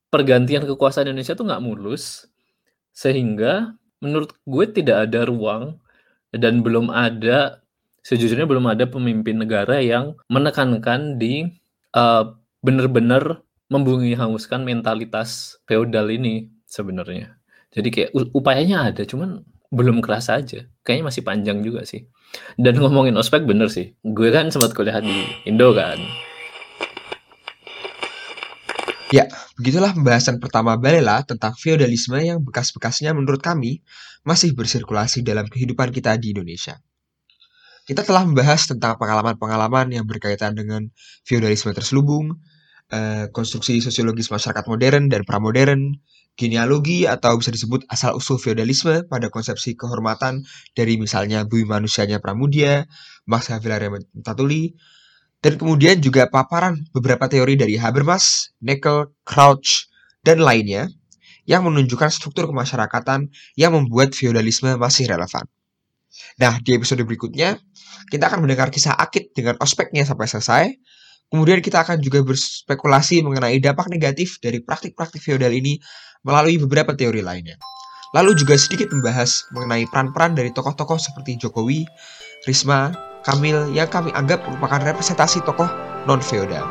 pergantian 0.09 0.65
kekuasaan 0.65 1.13
Indonesia 1.13 1.37
tuh 1.37 1.45
nggak 1.45 1.61
mulus 1.61 2.25
sehingga 2.97 3.77
menurut 4.01 4.33
gue 4.49 4.67
tidak 4.73 5.13
ada 5.13 5.29
ruang 5.29 5.77
dan 6.33 6.65
belum 6.65 6.89
ada 6.89 7.61
sejujurnya 8.01 8.49
belum 8.49 8.65
ada 8.65 8.89
pemimpin 8.89 9.45
negara 9.45 9.79
yang 9.85 10.17
menekankan 10.33 11.21
di 11.21 11.45
uh, 11.93 12.40
benar-benar 12.61 13.45
membumi 13.71 14.13
hanguskan 14.17 14.65
mentalitas 14.65 15.61
feodal 15.65 16.09
ini 16.13 16.49
sebenarnya. 16.67 17.39
Jadi 17.71 17.89
kayak 17.89 18.11
upayanya 18.35 18.91
ada, 18.91 19.07
cuman 19.07 19.47
belum 19.71 20.03
kerasa 20.03 20.43
aja. 20.43 20.67
Kayaknya 20.83 21.05
masih 21.07 21.23
panjang 21.23 21.59
juga 21.63 21.87
sih. 21.87 22.11
Dan 22.59 22.83
ngomongin 22.83 23.15
ospek 23.15 23.47
bener 23.47 23.71
sih. 23.71 23.95
Gue 24.03 24.35
kan 24.35 24.51
sempat 24.51 24.75
kuliah 24.75 24.99
di 24.99 25.23
Indo 25.47 25.71
kan. 25.71 25.99
Begitulah 29.61 29.93
pembahasan 29.93 30.41
pertama 30.41 30.81
Balela 30.81 31.21
tentang 31.21 31.53
feodalisme 31.53 32.17
yang 32.17 32.41
bekas-bekasnya 32.41 33.13
menurut 33.13 33.45
kami 33.45 33.85
masih 34.25 34.57
bersirkulasi 34.57 35.21
dalam 35.21 35.45
kehidupan 35.53 35.93
kita 35.93 36.17
di 36.17 36.33
Indonesia. 36.33 36.81
Kita 37.85 38.01
telah 38.01 38.25
membahas 38.25 38.65
tentang 38.65 38.97
pengalaman-pengalaman 38.97 39.93
yang 39.93 40.09
berkaitan 40.09 40.57
dengan 40.57 40.89
feodalisme 41.29 41.77
terselubung, 41.77 42.41
eh, 42.93 43.27
konstruksi 43.31 43.81
sosiologis 43.81 44.29
masyarakat 44.31 44.67
modern 44.67 45.09
dan 45.09 45.23
pramodern, 45.23 45.97
genealogi 46.39 47.07
atau 47.07 47.39
bisa 47.39 47.51
disebut 47.51 47.87
asal-usul 47.91 48.39
feodalisme 48.39 49.07
pada 49.07 49.31
konsepsi 49.33 49.75
kehormatan 49.75 50.47
dari 50.75 50.99
misalnya 50.99 51.47
bumi 51.47 51.67
manusianya 51.67 52.23
Pramudia, 52.23 52.87
Max 53.27 53.51
Havelaar 53.51 54.03
Tatuli, 54.23 54.75
dan 55.41 55.57
kemudian 55.57 55.99
juga 56.05 56.29
paparan 56.29 56.85
beberapa 56.93 57.27
teori 57.27 57.57
dari 57.57 57.81
Habermas, 57.81 58.53
Neckel, 58.61 59.09
Crouch, 59.25 59.89
dan 60.21 60.45
lainnya 60.45 60.93
yang 61.49 61.65
menunjukkan 61.65 62.13
struktur 62.13 62.47
kemasyarakatan 62.47 63.33
yang 63.57 63.73
membuat 63.73 64.13
feodalisme 64.13 64.77
masih 64.77 65.09
relevan. 65.09 65.49
Nah, 66.37 66.61
di 66.61 66.77
episode 66.77 67.01
berikutnya, 67.07 67.57
kita 68.13 68.29
akan 68.29 68.45
mendengar 68.45 68.69
kisah 68.69 68.95
Akit 68.95 69.33
dengan 69.33 69.57
ospeknya 69.59 70.05
sampai 70.05 70.27
selesai. 70.29 70.65
Kemudian 71.31 71.63
kita 71.63 71.87
akan 71.87 72.03
juga 72.03 72.27
berspekulasi 72.27 73.23
mengenai 73.23 73.63
dampak 73.63 73.87
negatif 73.87 74.43
dari 74.43 74.59
praktik-praktik 74.59 75.23
feodal 75.23 75.55
ini 75.55 75.79
melalui 76.27 76.59
beberapa 76.59 76.91
teori 76.93 77.23
lainnya. 77.23 77.55
Lalu 78.11 78.35
juga 78.35 78.59
sedikit 78.59 78.91
membahas 78.91 79.47
mengenai 79.55 79.87
peran-peran 79.87 80.35
dari 80.35 80.51
tokoh-tokoh 80.51 80.99
seperti 80.99 81.39
Jokowi, 81.39 81.87
Risma, 82.51 82.91
Kamil 83.23 83.71
yang 83.71 83.87
kami 83.87 84.11
anggap 84.19 84.43
merupakan 84.43 84.83
representasi 84.83 85.47
tokoh 85.47 85.71
non-feodal. 86.11 86.67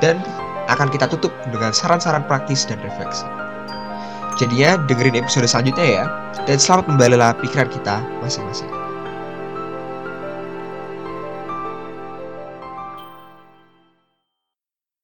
Dan 0.00 0.16
akan 0.72 0.88
kita 0.88 1.04
tutup 1.12 1.32
dengan 1.52 1.76
saran-saran 1.76 2.24
praktis 2.24 2.64
dan 2.64 2.80
refleksi. 2.80 3.28
Jadinya 4.40 4.80
dengerin 4.88 5.20
episode 5.20 5.44
selanjutnya 5.44 5.86
ya, 6.00 6.04
dan 6.48 6.56
selamat 6.56 6.86
membalela 6.88 7.36
pikiran 7.42 7.68
kita 7.68 8.00
masing-masing. 8.24 8.87